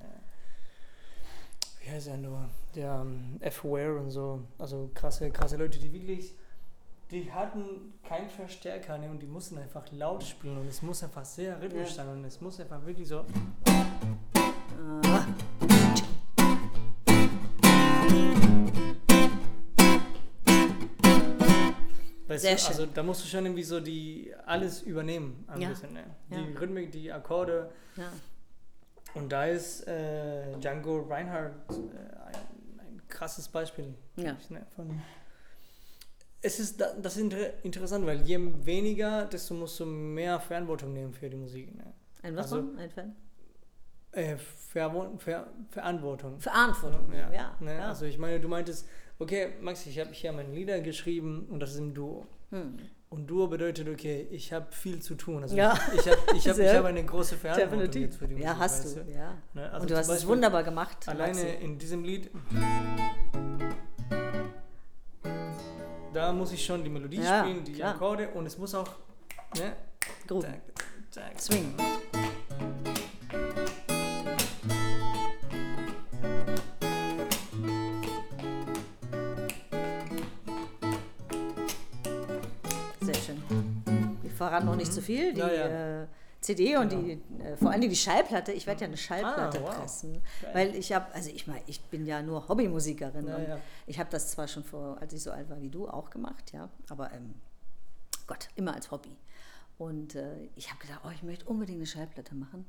wie 1.81 1.89
heißt 1.89 2.07
er 2.07 2.17
nur? 2.17 2.49
Der 2.75 3.01
um, 3.01 3.37
F-Ware 3.39 3.97
und 3.97 4.11
so. 4.11 4.41
Also 4.57 4.89
krasse, 4.93 5.29
krasse 5.31 5.57
Leute, 5.57 5.79
die 5.79 5.91
wirklich, 5.91 6.35
die 7.09 7.31
hatten 7.31 7.93
keinen 8.07 8.29
Verstärker 8.29 8.97
ne, 8.97 9.09
und 9.09 9.19
die 9.19 9.27
mussten 9.27 9.57
einfach 9.57 9.83
laut 9.91 10.23
spielen 10.23 10.57
und 10.57 10.67
es 10.67 10.81
muss 10.81 11.03
einfach 11.03 11.25
sehr 11.25 11.61
rhythmisch 11.61 11.89
Ja. 11.89 11.95
sein 12.05 12.09
und 12.09 12.25
es 12.25 12.39
muss 12.39 12.59
einfach 12.59 12.85
wirklich 12.85 13.07
so. 13.07 13.25
Weißt 22.27 22.43
Sehr 22.43 22.55
du, 22.55 22.59
schön. 22.61 22.67
also 22.69 22.85
da 22.85 23.03
musst 23.03 23.23
du 23.23 23.27
schon 23.27 23.45
irgendwie 23.45 23.63
so 23.63 23.81
die 23.81 24.33
alles 24.45 24.83
übernehmen 24.83 25.43
ein 25.47 25.61
Ja. 25.61 25.69
bisschen. 25.69 25.93
Ne? 25.93 26.03
Ja. 26.29 26.37
Die 26.41 26.53
Rhythmik, 26.57 26.91
die 26.91 27.11
Akkorde. 27.11 27.71
Ja. 27.97 28.11
Und 29.13 29.31
da 29.31 29.45
ist 29.45 29.87
äh, 29.87 30.55
Django 30.59 31.01
Reinhardt 31.01 31.53
äh, 31.69 31.73
ein, 31.73 32.79
ein 32.79 33.01
krasses 33.09 33.47
Beispiel. 33.47 33.93
Ja. 34.15 34.37
Ne, 34.49 34.65
von 34.75 35.01
es 36.43 36.59
ist 36.59 36.81
da, 36.81 36.93
das 36.99 37.17
ist 37.17 37.21
inter 37.21 37.63
interessant, 37.63 38.05
weil 38.05 38.21
je 38.21 38.39
weniger, 38.65 39.25
desto 39.25 39.53
musst 39.53 39.79
du 39.79 39.85
mehr 39.85 40.39
Verantwortung 40.39 40.91
nehmen 40.93 41.13
für 41.13 41.29
die 41.29 41.35
Musik. 41.37 41.75
Ne? 41.75 41.93
Ein 42.23 42.35
was 42.35 42.51
Also-? 42.51 42.67
Ein 42.77 42.89
Fan? 42.89 43.15
Äh, 44.13 44.37
Verwo- 44.73 45.17
Ver 45.19 45.47
Verantwortung. 45.69 46.39
Verantwortung. 46.39 47.13
Ja, 47.13 47.31
Ja. 47.31 47.57
ne? 47.59 47.75
ja. 47.75 47.87
Also 47.89 48.05
ich 48.05 48.17
meine, 48.17 48.39
du 48.39 48.47
meintest, 48.47 48.87
okay, 49.19 49.49
Max, 49.61 49.85
ich 49.85 49.99
habe 49.99 50.11
hier 50.13 50.31
meine 50.31 50.51
Lieder 50.51 50.79
geschrieben 50.81 51.45
und 51.49 51.59
das 51.59 51.71
ist 51.71 51.77
im 51.79 51.93
Duo. 51.93 52.25
Hm. 52.49 52.77
Und 53.13 53.27
Duo 53.27 53.47
bedeutet, 53.47 53.89
okay, 53.89 54.25
ich 54.31 54.53
habe 54.53 54.67
viel 54.71 55.01
zu 55.01 55.15
tun. 55.15 55.43
Also 55.43 55.53
Ja. 55.53 55.77
ich, 55.93 55.99
ich 55.99 56.07
habe 56.09 56.17
ich 56.33 56.47
hab, 56.47 56.57
ich 56.57 56.73
hab 56.73 56.85
eine 56.91 57.03
große 57.03 57.35
Verantwortung 57.35 58.01
jetzt 58.01 58.15
für 58.17 58.25
die 58.25 58.35
Musik. 58.35 58.45
Ja, 58.47 58.57
hast 58.57 58.85
weißt 58.85 58.97
du. 59.05 59.11
Ja. 59.11 59.33
Ne? 59.53 59.69
Also 59.69 59.81
Und 59.81 59.89
du 59.91 59.97
hast 59.97 60.05
es 60.07 60.13
Beispiel 60.13 60.29
wunderbar 60.29 60.63
gemacht. 60.63 61.09
Alleine 61.09 61.33
Maxi. 61.33 61.47
in 61.61 61.77
diesem 61.77 62.05
Lied, 62.05 62.31
da 66.13 66.31
muss 66.31 66.53
ich 66.53 66.63
schon 66.65 66.85
die 66.85 66.89
Melodie 66.89 67.17
Ja, 67.21 67.41
spielen, 67.43 67.65
die 67.65 67.73
klar. 67.73 67.95
Akkorde 67.95 68.29
und 68.29 68.45
es 68.45 68.57
muss 68.57 68.73
auch, 68.75 68.89
ne? 69.57 69.73
Groove. 70.25 70.45
Zack. 71.09 71.37
Swing. 71.37 71.73
Verraten 84.61 84.65
noch 84.67 84.75
nicht 84.75 84.93
zu 84.93 85.01
viel. 85.01 85.33
Die 85.33 85.39
Ja, 85.39 85.51
ja. 85.51 86.03
Äh, 86.03 86.07
CD 86.41 86.75
und 86.77 86.89
Genau. 86.89 87.01
die, 87.03 87.21
äh, 87.43 87.55
vor 87.57 87.69
allem 87.71 87.81
die 87.81 87.95
Schallplatte. 87.95 88.51
Ich 88.51 88.65
werde 88.65 88.81
ja 88.81 88.87
eine 88.87 88.97
Schallplatte 88.97 89.59
Ah, 89.59 89.63
wow. 89.63 89.75
pressen, 89.79 90.13
Geil. 90.41 90.51
weil 90.53 90.75
ich 90.75 90.91
habe, 90.91 91.13
also 91.13 91.29
ich 91.29 91.45
meine, 91.45 91.61
ich 91.67 91.81
bin 91.81 92.07
ja 92.07 92.21
nur 92.23 92.47
Hobbymusikerin 92.47 93.27
Ja, 93.27 93.35
und 93.35 93.47
ja. 93.47 93.59
ich 93.85 93.99
habe 93.99 94.09
das 94.09 94.31
zwar 94.31 94.47
schon 94.47 94.63
vor, 94.63 94.97
als 94.99 95.13
ich 95.13 95.21
so 95.21 95.29
alt 95.31 95.49
war 95.51 95.61
wie 95.61 95.69
du, 95.69 95.87
auch 95.87 96.09
gemacht, 96.09 96.51
ja, 96.51 96.69
aber 96.89 97.11
ähm, 97.13 97.35
Gott, 98.25 98.49
immer 98.55 98.73
als 98.73 98.89
Hobby. 98.89 99.15
Und 99.77 100.15
äh, 100.15 100.49
ich 100.55 100.69
habe 100.71 100.79
gedacht, 100.81 101.01
oh, 101.05 101.09
ich 101.13 101.21
möchte 101.21 101.45
unbedingt 101.45 101.77
eine 101.77 101.85
Schallplatte 101.85 102.33
machen. 102.33 102.65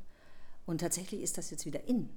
Und 0.66 0.80
tatsächlich 0.82 1.22
ist 1.22 1.38
das 1.38 1.50
jetzt 1.50 1.64
wieder 1.66 1.82
in. 1.88 2.10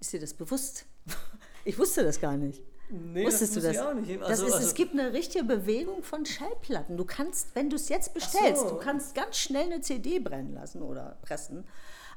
Ist 0.00 0.12
dir 0.12 0.20
das 0.20 0.34
bewusst? 0.34 0.86
Ich 1.64 1.76
wusste 1.78 2.02
das 2.02 2.18
gar 2.20 2.36
nicht. 2.36 2.62
Nee, 2.90 3.24
Wusstest 3.26 3.56
das 3.56 3.62
du 3.64 3.72
das? 3.72 3.94
nicht. 3.96 4.20
das 4.20 4.28
Also- 4.30 4.46
ist, 4.46 4.52
also- 4.54 4.66
es 4.66 4.74
gibt 4.74 4.92
eine 4.92 5.12
richtige 5.12 5.44
Bewegung 5.44 6.02
von 6.02 6.24
Schallplatten. 6.24 6.96
Du 6.96 7.04
kannst, 7.04 7.54
wenn 7.54 7.68
du 7.70 7.76
es 7.76 7.88
jetzt 7.88 8.14
bestellst, 8.14 8.62
so. 8.62 8.70
du 8.70 8.76
kannst 8.76 9.14
ganz 9.14 9.36
schnell 9.36 9.64
eine 9.64 9.80
CD 9.80 10.18
brennen 10.20 10.54
lassen 10.54 10.82
oder 10.82 11.18
pressen. 11.22 11.64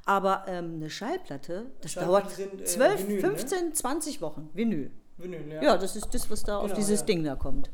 Aber 0.06 0.46
ähm, 0.48 0.76
eine 0.76 0.90
Schallplatte, 0.90 1.68
das 1.82 1.94
dauert 1.96 2.32
sind, 2.32 2.62
äh, 2.62 2.64
12, 2.66 3.08
Vinyl, 3.08 3.22
ne? 3.22 3.28
15, 3.30 3.74
20 3.76 4.22
Wochen. 4.22 4.50
Vinyl. 4.54 4.92
Vinyl, 5.18 5.52
ja. 5.54 5.62
Ja, 5.62 5.78
das 5.78 5.96
ist 5.96 6.12
das, 6.14 6.30
was 6.32 6.44
da 6.44 6.58
auf 6.58 6.64
Genau, 6.64 6.76
dieses 6.76 7.02
ja. 7.02 7.06
Ding 7.06 7.24
da 7.24 7.36
kommt. 7.36 7.70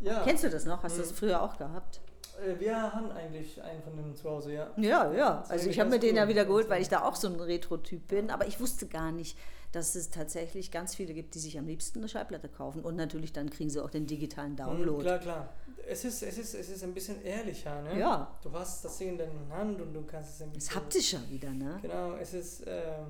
ja. 0.00 0.22
Kennst 0.24 0.44
du 0.44 0.50
das 0.50 0.66
noch? 0.66 0.82
Hast 0.82 0.96
du 0.96 1.02
Mhm. 1.02 1.04
das 1.08 1.12
früher 1.18 1.40
auch 1.42 1.56
gehabt? 1.56 2.00
Äh, 2.44 2.58
Wir 2.60 2.76
haben 2.92 3.10
eigentlich 3.12 3.62
einen 3.62 3.82
von 3.82 3.96
denen 3.96 4.14
zu 4.14 4.28
Hause, 4.28 4.52
ja. 4.52 4.70
Ja, 4.76 5.10
ja. 5.12 5.44
Also 5.48 5.70
ich 5.70 5.78
habe 5.80 5.88
mir 5.88 5.98
den 5.98 6.16
ja 6.16 6.28
wieder 6.28 6.44
geholt, 6.44 6.68
weil 6.68 6.82
ich 6.82 6.88
da 6.88 7.02
auch 7.04 7.14
so 7.16 7.28
ein 7.28 7.40
Retro-Typ 7.40 8.08
bin. 8.08 8.30
Aber 8.30 8.46
ich 8.46 8.60
wusste 8.60 8.86
gar 8.86 9.12
nicht, 9.12 9.38
dass 9.72 9.94
es 9.94 10.10
tatsächlich 10.10 10.70
ganz 10.70 10.94
viele 10.94 11.14
gibt, 11.14 11.34
die 11.34 11.38
sich 11.38 11.58
am 11.58 11.66
liebsten 11.66 11.98
eine 12.00 12.08
Schallplatte 12.08 12.48
kaufen. 12.48 12.82
Und 12.82 12.96
natürlich 12.96 13.32
dann 13.32 13.50
kriegen 13.50 13.70
sie 13.70 13.82
auch 13.82 13.90
den 13.90 14.06
digitalen 14.06 14.52
Mhm, 14.52 14.56
Download. 14.56 15.02
Klar, 15.02 15.18
klar. 15.18 15.54
Es 15.88 16.04
ist, 16.04 16.22
es, 16.22 16.38
ist, 16.38 16.54
es 16.54 16.68
ist 16.68 16.84
ein 16.84 16.94
bisschen 16.94 17.20
ehrlicher, 17.22 17.82
ne? 17.82 17.98
Ja. 17.98 18.38
Du 18.42 18.52
hast 18.52 18.84
das 18.84 18.98
Ding 18.98 19.10
in 19.10 19.18
deiner 19.18 19.48
Hand 19.50 19.80
und 19.80 19.92
du 19.92 20.02
kannst 20.02 20.34
es 20.34 20.42
ein 20.42 20.48
Ist 20.50 20.54
bisschen... 20.54 20.76
haptischer 20.76 21.20
wieder, 21.28 21.50
ne? 21.50 21.78
Genau, 21.82 22.14
es 22.14 22.34
ist. 22.34 22.62
Ähm, 22.66 23.06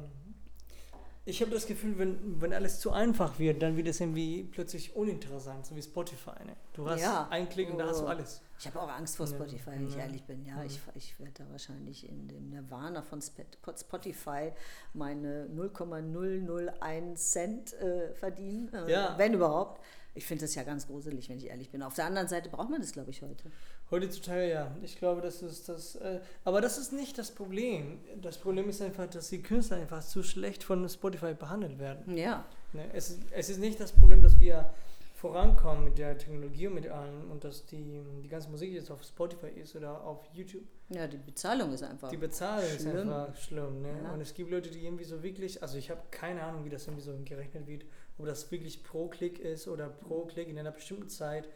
ich 1.27 1.41
habe 1.43 1.51
das 1.51 1.67
Gefühl, 1.67 1.99
wenn, 1.99 2.41
wenn 2.41 2.53
alles 2.53 2.81
zu 2.81 2.91
einfach 2.93 3.39
wird, 3.39 3.63
dann 3.63 3.77
wird 3.77 3.87
es 3.89 4.01
irgendwie 4.01 4.45
plötzlich 4.45 4.97
uninteressant, 4.97 5.67
so 5.67 5.77
wie 5.77 5.83
Spotify. 5.83 6.45
Ne? 6.45 6.57
Du 6.73 6.89
hast 6.89 7.03
Ja. 7.03 7.29
einen 7.31 7.49
Klick 7.49 7.71
und 7.71 7.79
da 7.79 7.87
hast 7.89 8.01
du 8.01 8.05
Oh. 8.05 8.09
alles. 8.09 8.41
Ich 8.59 8.67
habe 8.67 8.81
auch 8.81 8.89
Angst 8.89 9.17
vor. 9.17 9.27
Spotify, 9.27 9.71
wenn 9.73 9.87
ich 9.87 9.95
Ja. 9.95 10.01
ehrlich 10.01 10.25
bin. 10.25 10.45
Ja, 10.45 10.59
Ja. 10.59 10.65
ich, 10.65 10.81
ich 10.95 11.19
werde 11.21 11.33
da 11.45 11.51
wahrscheinlich 11.51 12.09
in 12.09 12.29
dem 12.29 12.49
Nirvana 12.51 13.03
von 13.03 13.21
Sp- 13.21 13.47
Spotify 13.79 14.53
meine 14.95 15.47
0,001 15.49 17.31
Cent 17.31 17.73
äh, 17.75 18.13
verdienen, 18.15 18.73
äh, 18.75 19.19
wenn 19.19 19.35
überhaupt. 19.35 19.81
Ich 20.15 20.27
finde 20.27 20.45
das 20.45 20.55
ja 20.57 20.65
ganz 20.65 20.89
gruselig, 20.89 21.29
wenn 21.29 21.37
ich 21.37 21.47
ehrlich 21.47 21.71
bin. 21.71 21.83
Auf 21.85 21.95
der 21.95 22.05
anderen 22.07 22.27
Seite 22.27 22.49
braucht 22.51 22.69
man 22.71 22.81
das, 22.81 22.91
glaube 22.93 23.11
ich, 23.11 23.23
heute. 23.23 23.51
Heutzutage 23.91 24.49
ja. 24.51 24.77
Ich 24.83 24.97
glaube, 24.97 25.21
das 25.21 25.43
ist 25.43 25.69
das. 25.69 25.97
Äh, 25.97 26.21
aber 26.45 26.61
das 26.61 26.79
ist 26.79 26.93
nicht 26.93 27.19
das 27.19 27.31
Problem. 27.33 27.99
Das 28.21 28.39
Problem 28.39 28.69
ist 28.69 28.81
einfach, 28.83 29.07
dass 29.09 29.31
die 29.31 29.43
Künstler 29.43 29.79
einfach 29.79 30.03
zu 30.05 30.23
schlecht 30.23 30.63
von 30.63 30.89
Spotify 30.89 31.35
behandelt 31.35 31.79
werden. 31.79 32.17
Ja, 32.17 32.45
Ne? 32.73 32.85
Es, 32.93 33.11
ist- 33.11 33.23
es 33.33 33.51
ist 33.51 33.59
nicht 33.59 33.81
das 33.81 33.91
Problem, 33.91 34.23
dass 34.23 34.39
wir 34.39 34.71
vorankommen 35.17 35.85
mit 35.85 35.99
der 35.99 36.17
Technologie 36.17 36.69
und 36.69 36.75
mit 36.75 36.89
allem 36.89 37.31
und 37.31 37.43
dass 37.45 37.67
die, 37.67 38.01
die 38.23 38.29
ganze 38.29 38.49
Musik 38.49 38.73
jetzt 38.73 38.91
auf 38.93 39.03
Spotify 39.03 39.49
ist 39.49 39.75
oder 39.77 40.01
auf 40.05 40.25
YouTube. 40.33 40.63
ja, 40.89 41.07
die 41.09 41.19
Bezahlung 41.19 41.73
ist 41.75 41.83
einfach. 41.83 42.09
Die 42.11 42.17
Bezahlung 42.17 42.65
ist 42.65 42.83
Schlimm. 42.83 42.97
einfach 43.13 43.37
schlimm. 43.37 43.83
Ne? 43.83 43.89
Ja. 44.05 44.13
Und 44.13 44.21
es 44.21 44.33
gibt 44.35 44.51
Leute, 44.53 44.71
die 44.71 44.85
irgendwie 44.87 45.05
so 45.05 45.21
wirklich, 45.23 45.63
also 45.63 45.77
ich 45.77 45.91
habe 45.91 46.01
keine 46.13 46.43
Ahnung, 46.45 46.65
wie 46.65 46.71
das 46.71 46.87
irgendwie 46.87 47.03
so 47.05 47.13
gerechnet 47.25 47.67
wird, 47.67 47.85
ob 48.19 48.27
das 48.27 48.51
wirklich 48.53 48.83
pro 48.85 49.09
Klick 49.09 49.41
ist 49.41 49.67
oder 49.69 49.89
pro 49.89 50.25
Klick 50.27 50.49
in 50.49 50.59
einer 50.59 50.71
bestimmten 50.71 51.09
Zeit, 51.09 51.49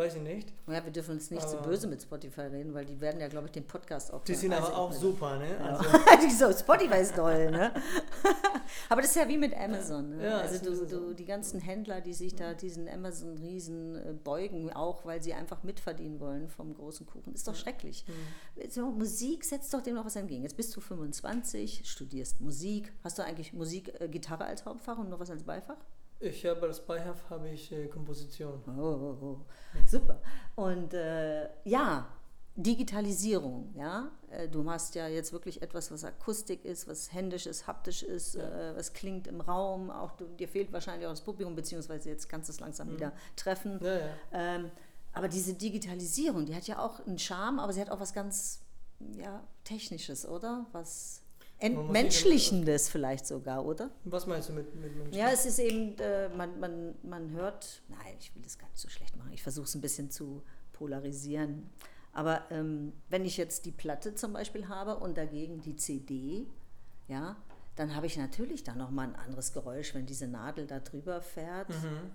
weiß 0.00 0.16
ich 0.16 0.22
nicht. 0.22 0.52
Ja, 0.66 0.82
wir 0.84 0.90
dürfen 0.90 1.12
uns 1.12 1.30
nicht 1.30 1.46
so 1.48 1.58
Aber- 1.58 1.68
böse 1.68 1.86
mit 1.86 2.00
Spotify 2.02 2.42
reden, 2.42 2.72
weil 2.72 2.86
die 2.86 3.00
werden 3.00 3.20
ja, 3.20 3.28
glaube 3.28 3.46
ich, 3.46 3.52
den 3.52 3.66
Podcast 3.66 4.12
auch 4.12 4.24
Die 4.24 4.34
sind 4.34 4.52
aber 4.52 4.76
auch 4.76 4.92
super, 4.92 5.36
ne? 5.38 5.58
Also, 5.62 5.84
die 6.26 6.30
so, 6.30 6.50
Spotify 6.52 6.98
ist 7.00 7.14
toll, 7.14 7.50
ne? 7.50 7.72
Aber 8.88 9.02
das 9.02 9.10
ist 9.10 9.16
ja 9.16 9.28
wie 9.28 9.36
mit 9.36 9.54
Amazon. 9.56 10.10
Ne? 10.16 10.24
Ja, 10.24 10.38
also 10.38 10.64
du, 10.64 10.76
du, 10.76 10.86
so. 10.86 11.12
die 11.12 11.24
ganzen 11.24 11.60
Händler, 11.60 12.00
die 12.00 12.14
sich 12.14 12.34
da 12.34 12.54
diesen 12.54 12.88
Amazon-Riesen 12.88 13.96
äh, 13.96 14.12
beugen, 14.12 14.72
auch 14.72 15.04
weil 15.04 15.20
sie 15.22 15.34
einfach 15.34 15.62
mitverdienen 15.64 16.20
wollen 16.20 16.48
vom 16.48 16.72
großen 16.74 17.04
Kuchen, 17.04 17.34
ist 17.34 17.46
doch 17.48 17.56
schrecklich. 17.56 18.04
hm. 18.06 18.70
So, 18.70 18.90
Musik 18.90 19.44
setzt 19.44 19.74
doch 19.74 19.82
dem 19.82 19.96
noch 19.96 20.04
was 20.06 20.16
entgegen. 20.16 20.42
Jetzt 20.44 20.56
bist 20.56 20.74
du 20.76 20.80
25, 20.80 21.82
studierst 21.84 22.40
Musik. 22.40 22.92
Hast 23.02 23.18
du 23.18 23.24
eigentlich 23.24 23.52
Musik, 23.52 24.00
äh, 24.00 24.08
Gitarre 24.08 24.44
als 24.44 24.64
Hauptfach 24.64 24.98
und 24.98 25.10
noch 25.10 25.20
was 25.20 25.30
als 25.30 25.42
Beifach? 25.42 25.78
Ich 26.20 26.44
habe 26.46 26.62
als 26.66 26.80
Beihaf 26.84 27.28
habe 27.30 27.48
ich 27.48 27.72
äh, 27.72 27.86
Komposition. 27.88 28.62
Oh, 28.66 28.80
oh, 28.80 29.18
oh. 29.24 29.38
super. 29.86 30.20
Und 30.54 30.94
äh, 30.94 31.48
ja, 31.64 32.06
Digitalisierung, 32.56 33.72
ja. 33.74 34.10
Äh, 34.30 34.48
Du 34.48 34.62
machst 34.62 34.94
ja 34.94 35.08
jetzt 35.08 35.32
wirklich 35.32 35.62
etwas, 35.62 35.90
was 35.90 36.04
Akustik 36.04 36.64
ist, 36.64 36.86
was 36.88 37.12
händisch 37.12 37.46
ist, 37.46 37.66
haptisch 37.66 38.02
ist, 38.02 38.34
Ja. 38.34 38.70
äh, 38.72 38.76
was 38.76 38.92
klingt 38.92 39.26
im 39.26 39.40
Raum. 39.40 39.90
Auch 39.90 40.12
du, 40.12 40.26
dir 40.26 40.48
fehlt 40.48 40.72
wahrscheinlich 40.72 41.06
auch 41.06 41.12
das 41.12 41.22
Publikum, 41.22 41.54
beziehungsweise 41.54 42.10
jetzt 42.10 42.28
kannst 42.28 42.48
du 42.48 42.52
es 42.52 42.60
langsam 42.60 42.88
Mhm. 42.88 42.92
wieder 42.92 43.12
treffen. 43.36 43.78
Ja, 43.82 43.98
ja. 43.98 44.06
Ähm, 44.32 44.70
aber 45.12 45.28
diese 45.28 45.54
Digitalisierung, 45.54 46.46
die 46.46 46.54
hat 46.54 46.66
ja 46.66 46.78
auch 46.84 47.04
einen 47.06 47.18
Charme, 47.18 47.58
aber 47.60 47.72
sie 47.72 47.80
hat 47.80 47.90
auch 47.90 48.00
was 48.00 48.12
ganz 48.12 48.60
ja, 49.16 49.42
Technisches, 49.64 50.26
oder? 50.28 50.66
Was 50.72 51.22
Entmenschlichendes 51.60 52.88
vielleicht 52.88 53.26
sogar, 53.26 53.64
oder? 53.64 53.90
Was 54.04 54.26
meinst 54.26 54.48
du 54.48 54.54
mit, 54.54 54.74
mit 54.74 54.96
Menschen? 54.96 55.14
Ja, 55.14 55.30
es 55.30 55.46
ist 55.46 55.58
eben, 55.58 55.98
äh, 55.98 56.28
man, 56.30 56.58
man, 56.58 56.94
man 57.02 57.30
hört, 57.30 57.82
nein, 57.88 58.16
ich 58.18 58.34
will 58.34 58.42
das 58.42 58.58
gar 58.58 58.68
nicht 58.68 58.80
so 58.80 58.88
schlecht 58.88 59.16
machen, 59.16 59.32
ich 59.32 59.42
versuche 59.42 59.66
es 59.66 59.74
ein 59.74 59.80
bisschen 59.80 60.10
zu 60.10 60.42
polarisieren. 60.72 61.68
Aber 62.12 62.42
ähm, 62.50 62.92
wenn 63.08 63.24
ich 63.24 63.36
jetzt 63.36 63.66
die 63.66 63.72
Platte 63.72 64.14
zum 64.14 64.32
Beispiel 64.32 64.68
habe 64.68 64.96
und 64.96 65.16
dagegen 65.16 65.60
die 65.60 65.76
CD, 65.76 66.46
ja, 67.08 67.36
dann 67.76 67.94
habe 67.94 68.06
ich 68.06 68.16
natürlich 68.16 68.64
da 68.64 68.74
nochmal 68.74 69.08
ein 69.08 69.16
anderes 69.16 69.52
Geräusch, 69.52 69.94
wenn 69.94 70.06
diese 70.06 70.26
Nadel 70.26 70.66
da 70.66 70.80
drüber 70.80 71.20
fährt. 71.20 71.68
Mhm. 71.68 72.10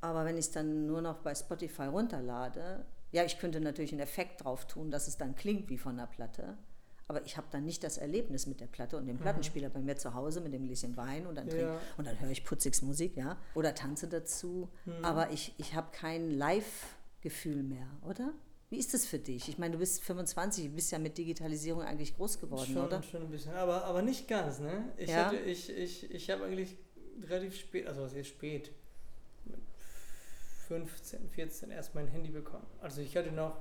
Aber 0.00 0.24
wenn 0.24 0.36
ich 0.36 0.46
es 0.46 0.50
dann 0.50 0.86
nur 0.86 1.00
noch 1.00 1.18
bei 1.18 1.34
Spotify 1.34 1.84
runterlade, 1.84 2.84
ja, 3.10 3.24
ich 3.24 3.38
könnte 3.38 3.60
natürlich 3.60 3.92
einen 3.92 4.02
Effekt 4.02 4.44
drauf 4.44 4.66
tun, 4.66 4.90
dass 4.90 5.08
es 5.08 5.16
dann 5.16 5.34
klingt 5.34 5.70
wie 5.70 5.78
von 5.78 5.96
der 5.96 6.06
Platte. 6.06 6.58
Aber 7.06 7.24
ich 7.26 7.36
habe 7.36 7.46
dann 7.50 7.64
nicht 7.64 7.84
das 7.84 7.98
Erlebnis 7.98 8.46
mit 8.46 8.60
der 8.60 8.66
Platte 8.66 8.96
und 8.96 9.06
dem 9.06 9.18
Plattenspieler 9.18 9.68
bei 9.68 9.80
mir 9.80 9.96
zu 9.96 10.14
Hause 10.14 10.40
mit 10.40 10.52
dem 10.54 10.64
Gläschen 10.66 10.96
Wein 10.96 11.26
und 11.26 11.34
dann, 11.36 11.46
Mhm. 11.48 11.58
Ja. 11.60 11.80
und 11.98 12.06
dann 12.06 12.18
höre 12.20 12.30
ich 12.30 12.44
putzigs 12.44 12.80
Musik, 12.82 13.16
ja, 13.16 13.36
oder 13.54 13.74
tanze 13.74 14.08
dazu. 14.08 14.68
Mhm. 14.86 15.04
Aber 15.04 15.30
ich, 15.30 15.54
ich 15.58 15.74
habe 15.74 15.88
kein 15.92 16.30
Live-Gefühl 16.30 17.62
mehr, 17.62 17.86
oder? 18.08 18.32
Wie 18.70 18.78
ist 18.78 18.94
das 18.94 19.04
für 19.06 19.18
dich? 19.18 19.48
Ich 19.50 19.58
meine, 19.58 19.72
du 19.74 19.78
bist 19.78 20.02
25, 20.02 20.64
du 20.66 20.70
bist 20.72 20.90
ja 20.90 20.98
mit 20.98 21.16
Digitalisierung 21.18 21.82
eigentlich 21.82 22.16
groß 22.16 22.40
geworden, 22.40 22.72
schon, 22.72 22.86
oder? 22.86 23.02
schon 23.02 23.22
ein 23.22 23.30
bisschen, 23.30 23.52
aber, 23.52 23.84
aber 23.84 24.00
nicht 24.02 24.26
ganz, 24.26 24.58
ne? 24.58 24.84
Ich, 24.96 25.10
Ja. 25.10 25.30
ich, 25.32 25.68
ich, 25.70 26.10
ich 26.10 26.30
habe 26.30 26.44
eigentlich 26.44 26.76
relativ 27.22 27.54
spät, 27.56 27.86
also 27.86 28.08
sehr 28.08 28.24
spät, 28.24 28.72
mit 29.44 29.60
15, 30.68 31.28
14 31.28 31.70
erst 31.70 31.94
mein 31.94 32.08
Handy 32.08 32.30
bekommen. 32.30 32.66
Also 32.80 33.02
ich 33.02 33.14
hatte 33.16 33.30
noch 33.30 33.56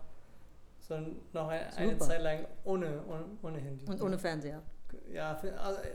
so 1.00 1.40
noch 1.40 1.48
eine, 1.48 1.76
eine 1.76 1.98
Zeit 1.98 2.22
lang 2.22 2.48
ohne, 2.64 3.04
ohne, 3.08 3.26
ohne 3.42 3.58
Handy. 3.60 3.86
Und 3.86 4.02
ohne 4.02 4.18
Fernseher. 4.18 4.62
Ja, 5.12 5.40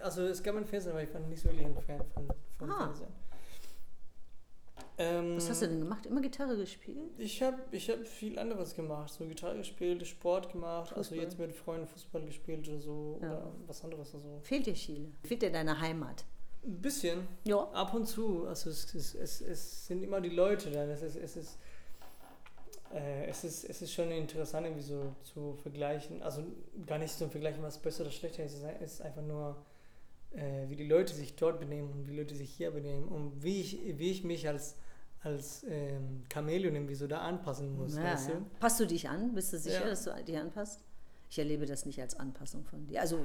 also 0.02 0.22
es 0.22 0.42
gab 0.42 0.56
einen 0.56 0.66
Fernseher, 0.66 0.92
aber 0.92 1.02
ich 1.02 1.12
war 1.12 1.20
nicht 1.20 1.40
so 1.40 1.48
wirklich 1.48 1.66
ein 1.66 1.80
Fan 1.80 2.00
von, 2.14 2.28
von 2.58 2.70
ah. 2.70 2.86
Fernsehen. 2.86 3.12
Ähm, 5.00 5.36
Was 5.36 5.48
hast 5.48 5.62
du 5.62 5.68
denn 5.68 5.80
gemacht? 5.80 6.06
Immer 6.06 6.20
Gitarre 6.20 6.56
gespielt? 6.56 7.12
Ich 7.18 7.40
habe 7.40 7.56
ich 7.70 7.88
hab 7.88 8.04
viel 8.04 8.36
anderes 8.36 8.74
gemacht. 8.74 9.12
So 9.12 9.24
Gitarre 9.26 9.56
gespielt, 9.56 10.04
Sport 10.04 10.50
gemacht, 10.50 10.92
also 10.92 11.10
Fußball. 11.10 11.18
also 11.18 11.30
jetzt 11.30 11.38
mit 11.38 11.52
Freunden 11.52 11.86
Fußball 11.86 12.22
gespielt 12.22 12.68
oder 12.68 12.80
so 12.80 13.18
ja. 13.22 13.30
oder 13.30 13.52
was 13.66 13.84
anderes. 13.84 14.12
Also. 14.12 14.40
Fehlt 14.42 14.66
dir 14.66 14.74
Chile? 14.74 15.12
Fehlt 15.22 15.42
dir 15.42 15.52
deine 15.52 15.80
Heimat? 15.80 16.24
Ein 16.64 16.82
bisschen. 16.82 17.28
Ja. 17.44 17.58
Ab 17.72 17.94
und 17.94 18.06
zu. 18.06 18.46
Also 18.48 18.70
es, 18.70 18.92
es, 18.92 19.14
es, 19.14 19.40
es 19.40 19.86
sind 19.86 20.02
immer 20.02 20.20
die 20.20 20.30
Leute 20.30 20.72
da. 20.72 20.84
Es 20.86 21.02
ist, 21.02 21.14
es 21.14 21.36
ist, 21.36 21.58
äh, 22.94 23.26
es 23.26 23.44
ist, 23.44 23.64
es 23.64 23.82
ist 23.82 23.92
schon 23.92 24.10
interessant, 24.10 24.66
irgendwie 24.66 24.82
so 24.82 25.14
zu 25.22 25.54
vergleichen. 25.62 26.22
Also 26.22 26.42
gar 26.86 26.98
nicht 26.98 27.16
zu 27.16 27.28
vergleichen, 27.28 27.62
was 27.62 27.78
besser 27.78 28.02
oder 28.02 28.10
schlechter 28.10 28.44
ist. 28.44 28.62
Es 28.80 28.94
ist 28.94 29.02
einfach 29.02 29.22
nur, 29.22 29.56
äh, 30.32 30.68
wie 30.68 30.76
die 30.76 30.86
Leute 30.86 31.14
sich 31.14 31.36
dort 31.36 31.60
benehmen 31.60 31.90
und 31.92 32.08
wie 32.08 32.16
Leute 32.16 32.34
sich 32.34 32.50
hier 32.50 32.70
benehmen 32.70 33.08
und 33.08 33.42
wie 33.42 33.60
ich, 33.60 33.80
wie 33.98 34.10
ich 34.10 34.24
mich 34.24 34.48
als 34.48 34.76
als 35.20 35.64
ähm, 35.68 36.22
Chamäleon 36.32 36.74
irgendwie 36.74 36.94
so 36.94 37.06
da 37.06 37.18
anpassen 37.18 37.76
muss. 37.76 37.96
Ja, 37.96 38.04
weißt 38.04 38.28
du? 38.28 38.32
Ja. 38.34 38.46
Passt 38.60 38.78
du 38.80 38.86
dich 38.86 39.08
an? 39.08 39.34
Bist 39.34 39.52
du 39.52 39.58
sicher, 39.58 39.80
ja. 39.80 39.88
dass 39.88 40.04
du 40.04 40.12
dich 40.24 40.38
anpasst? 40.38 40.84
Ich 41.30 41.38
erlebe 41.38 41.66
das 41.66 41.84
nicht 41.84 42.00
als 42.00 42.18
Anpassung 42.18 42.64
von 42.64 42.86
dir. 42.86 43.00
Also 43.00 43.22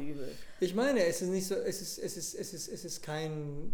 ich 0.60 0.76
meine, 0.76 1.06
es 1.06 1.22
ist 1.22 1.30
nicht 1.30 1.48
so, 1.48 1.56
es 1.56 1.82
ist, 1.82 2.00
es 2.00 2.18
ist, 2.18 2.34
es 2.34 2.54
ist, 2.54 2.68
es 2.68 2.84
ist 2.84 3.02
kein, 3.02 3.72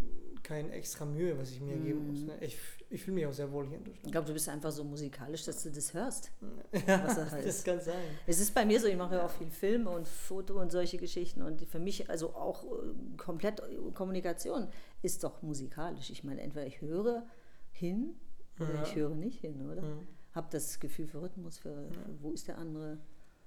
kein 0.50 0.70
extra 0.72 1.04
Mühe, 1.04 1.38
was 1.38 1.52
ich 1.52 1.60
mir 1.60 1.76
mm. 1.76 1.84
geben 1.84 2.06
muss. 2.08 2.22
Ne? 2.24 2.36
Ich, 2.40 2.58
ich 2.90 3.04
fühle 3.04 3.14
mich 3.14 3.26
auch 3.26 3.32
sehr 3.32 3.52
wohl 3.52 3.68
hier 3.68 3.78
in 3.78 3.84
Deutschland. 3.84 4.06
Ich 4.06 4.12
glaube, 4.12 4.26
du 4.26 4.32
bist 4.32 4.48
einfach 4.48 4.72
so 4.72 4.82
musikalisch, 4.82 5.44
dass 5.44 5.62
du 5.62 5.70
das 5.70 5.94
hörst. 5.94 6.32
Ja, 6.88 7.04
was 7.04 7.16
heißt. 7.16 7.46
das 7.46 7.62
kann 7.62 7.80
sein. 7.80 8.02
Es 8.26 8.40
ist 8.40 8.52
bei 8.52 8.66
mir 8.66 8.80
so, 8.80 8.88
ich 8.88 8.96
mache 8.96 9.14
ja 9.14 9.24
auch 9.24 9.30
viel 9.30 9.48
Film 9.48 9.86
und 9.86 10.08
Foto 10.08 10.60
und 10.60 10.72
solche 10.72 10.98
Geschichten 10.98 11.42
und 11.42 11.62
für 11.66 11.78
mich, 11.78 12.10
also 12.10 12.34
auch 12.34 12.64
äh, 12.64 13.16
komplett 13.16 13.62
Kommunikation 13.94 14.66
ist 15.02 15.22
doch 15.22 15.40
musikalisch. 15.40 16.10
Ich 16.10 16.24
meine, 16.24 16.40
entweder 16.40 16.66
ich 16.66 16.80
höre 16.80 17.24
hin 17.70 18.16
oder 18.58 18.74
ja. 18.74 18.82
ich 18.82 18.96
höre 18.96 19.14
nicht 19.14 19.40
hin, 19.40 19.70
oder? 19.70 19.82
Ja. 19.82 19.96
Hab 20.34 20.50
das 20.50 20.80
Gefühl 20.80 21.06
für 21.06 21.22
Rhythmus, 21.22 21.58
für, 21.58 21.88
für 21.92 22.22
wo 22.22 22.32
ist 22.32 22.48
der 22.48 22.58
andere. 22.58 22.98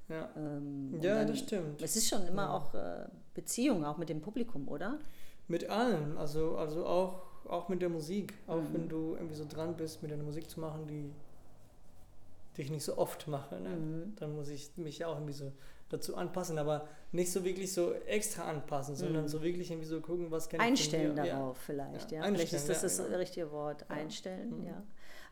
Ja, 0.08 0.30
ähm, 0.38 1.00
ja 1.02 1.16
dann, 1.16 1.28
das 1.28 1.40
stimmt. 1.40 1.82
Es 1.82 1.98
ist 1.98 2.08
schon 2.08 2.26
immer 2.28 2.54
auch 2.54 2.74
äh, 2.74 3.08
Beziehung, 3.34 3.84
auch 3.84 3.98
mit 3.98 4.08
dem 4.08 4.22
Publikum, 4.22 4.70
oder? 4.70 5.00
Mit 5.48 5.70
allen, 5.70 6.18
also, 6.18 6.58
also 6.58 6.86
auch, 6.86 7.22
auch 7.46 7.70
mit 7.70 7.82
der 7.82 7.90
Musik. 7.90 8.34
Auch 8.48 8.62
mhm. 8.62 8.74
wenn 8.74 8.90
du 8.90 9.16
irgendwie 9.16 9.36
so 9.36 9.46
dran 9.46 9.76
bist, 9.76 10.02
mit 10.02 10.12
deiner 10.12 10.24
Musik 10.24 10.50
zu 10.50 10.60
machen, 10.60 10.88
die, 10.88 11.12
die 12.56 12.62
ich 12.62 12.72
nicht 12.72 12.84
so 12.84 12.98
oft 12.98 13.28
mache, 13.28 13.60
ne? 13.60 13.70
Mhm. 13.70 14.16
dann 14.16 14.36
muss 14.36 14.50
ich 14.50 14.72
mich 14.78 15.04
auch 15.06 15.16
irgendwie 15.16 15.34
so 15.34 15.52
dazu 15.90 16.16
anpassen, 16.16 16.58
aber 16.58 16.88
nicht 17.12 17.32
so 17.32 17.44
wirklich 17.44 17.72
so 17.72 17.94
extra 17.94 18.44
anpassen, 18.50 18.96
sondern 18.96 19.24
mhm. 19.24 19.28
so 19.28 19.44
wirklich 19.44 19.70
irgendwie 19.70 19.88
so 19.88 20.02
gucken, 20.02 20.32
was 20.32 20.50
kann 20.50 20.60
ich 20.60 20.66
Einstellen 20.66 21.16
darauf 21.16 21.58
ja. 21.58 21.64
vielleicht, 21.66 22.12
ja. 22.12 22.24
ja. 22.24 22.32
Vielleicht 22.32 22.54
ist 22.54 22.70
das 22.70 22.82
das 22.82 22.98
genau. 22.98 23.18
richtige 23.18 23.52
Wort, 23.52 23.90
einstellen, 23.90 24.62
mhm. 24.62 24.66
ja. 24.66 24.84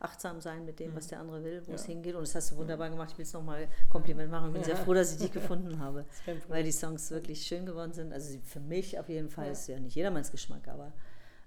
Achtsam 0.02 0.42
sein 0.42 0.66
mit 0.66 0.80
dem, 0.80 0.96
was 0.96 1.06
mhm. 1.06 1.10
der 1.10 1.20
andere 1.20 1.44
will, 1.44 1.64
wo 1.68 1.74
es 1.74 1.86
hingeht. 1.86 2.16
Und 2.16 2.22
das 2.22 2.36
hast 2.36 2.52
du 2.52 2.58
wunderbar 2.58 2.90
gemacht. 2.90 3.12
Ich 3.12 3.18
will 3.18 3.26
es 3.26 3.34
nochmal 3.34 3.68
Kompliment 3.90 4.32
machen. 4.32 4.48
Ich 4.48 4.54
bin 4.54 4.64
sehr 4.64 4.78
froh, 4.78 4.94
dass 4.94 5.12
ich 5.12 5.20
dich 5.20 5.32
gefunden 5.32 5.80
habe, 5.80 6.06
weil 6.48 6.64
die 6.64 6.72
Songs 6.72 7.12
wirklich 7.12 7.44
schön 7.46 7.66
geworden 7.66 7.94
sind. 7.94 8.12
Also 8.14 8.38
für 8.44 8.60
mich 8.60 9.00
auf 9.00 9.10
jeden 9.10 9.30
Fall 9.30 9.52
ist 9.52 9.68
ja 9.68 9.80
nicht 9.80 9.96
jedermanns 9.96 10.32
Geschmack, 10.32 10.68
aber 10.68 10.94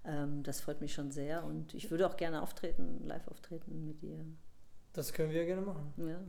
ähm, 0.05 0.43
das 0.43 0.61
freut 0.61 0.81
mich 0.81 0.93
schon 0.93 1.11
sehr. 1.11 1.45
Und 1.45 1.75
ich 1.75 1.91
würde 1.91 2.07
auch 2.07 2.17
gerne 2.17 2.43
auftreten, 2.43 3.03
live 3.05 3.27
auftreten 3.29 3.87
mit 3.87 4.03
dir. 4.03 4.25
Das 4.93 5.13
können 5.13 5.33
wir 5.33 5.45
gerne 5.45 5.63
machen. 5.63 5.93
Ja. 5.97 6.21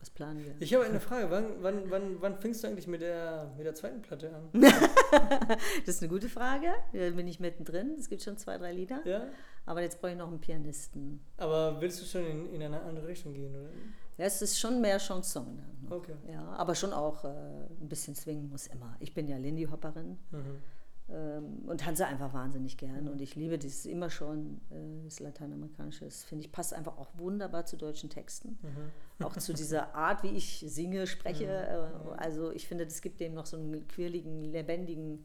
Was 0.00 0.10
planen 0.10 0.44
wir? 0.44 0.54
Ich 0.60 0.72
habe 0.74 0.84
eine 0.84 1.00
Frage. 1.00 1.30
Wann, 1.30 1.44
wann, 1.60 1.90
wann, 1.90 2.22
wann 2.22 2.38
fängst 2.38 2.62
du 2.62 2.68
eigentlich 2.68 2.86
mit 2.86 3.00
der, 3.00 3.52
mit 3.56 3.66
der 3.66 3.74
zweiten 3.74 4.00
Platte 4.00 4.34
an? 4.34 4.48
das 4.60 5.96
ist 5.96 6.02
eine 6.02 6.08
gute 6.08 6.28
Frage. 6.28 6.68
Da 6.92 7.10
bin 7.10 7.26
ich 7.26 7.40
mittendrin. 7.40 7.96
Es 7.98 8.08
gibt 8.08 8.22
schon 8.22 8.36
zwei, 8.36 8.58
drei 8.58 8.72
Lieder. 8.72 9.00
Ja. 9.04 9.26
Aber 9.66 9.82
jetzt 9.82 10.00
brauche 10.00 10.12
ich 10.12 10.18
noch 10.18 10.28
einen 10.28 10.40
Pianisten. 10.40 11.20
Aber 11.36 11.80
willst 11.80 12.00
du 12.00 12.06
schon 12.06 12.24
in, 12.24 12.54
in 12.54 12.62
eine 12.62 12.80
andere 12.82 13.08
Richtung 13.08 13.34
gehen, 13.34 13.54
oder? 13.54 13.70
Ja, 14.18 14.24
es 14.24 14.40
ist 14.40 14.58
schon 14.58 14.80
mehr 14.80 14.98
Chanson. 14.98 15.60
Okay. 15.90 16.14
Ja, 16.30 16.44
aber 16.56 16.74
schon 16.74 16.92
auch 16.92 17.24
äh, 17.24 17.28
ein 17.28 17.88
bisschen 17.88 18.14
swingen 18.14 18.48
muss 18.48 18.66
immer. 18.66 18.96
Ich 19.00 19.14
bin 19.14 19.28
ja 19.28 19.36
Lindy 19.36 19.64
Hopperin. 19.64 20.18
Mhm 20.30 20.62
und 21.08 21.80
tanze 21.80 22.06
einfach 22.06 22.34
wahnsinnig 22.34 22.76
gern. 22.76 23.08
Und 23.08 23.22
ich 23.22 23.34
liebe 23.34 23.58
dieses 23.58 23.86
immer 23.86 24.10
schon, 24.10 24.60
äh, 24.70 25.04
das 25.04 25.20
Lateinamerikanische. 25.20 26.04
Das 26.04 26.22
finde 26.22 26.44
ich 26.44 26.52
passt 26.52 26.74
einfach 26.74 26.98
auch 26.98 27.08
wunderbar 27.14 27.64
zu 27.64 27.78
deutschen 27.78 28.10
Texten. 28.10 28.58
Mhm. 28.62 29.24
Auch 29.24 29.34
zu 29.36 29.54
dieser 29.54 29.94
Art, 29.94 30.22
wie 30.22 30.36
ich 30.36 30.62
singe, 30.66 31.06
spreche. 31.06 31.46
Mhm. 32.04 32.12
Also 32.18 32.52
ich 32.52 32.68
finde, 32.68 32.84
das 32.84 33.00
gibt 33.00 33.20
dem 33.20 33.32
noch 33.32 33.46
so 33.46 33.56
einen 33.56 33.88
quirligen, 33.88 34.44
lebendigen 34.44 35.24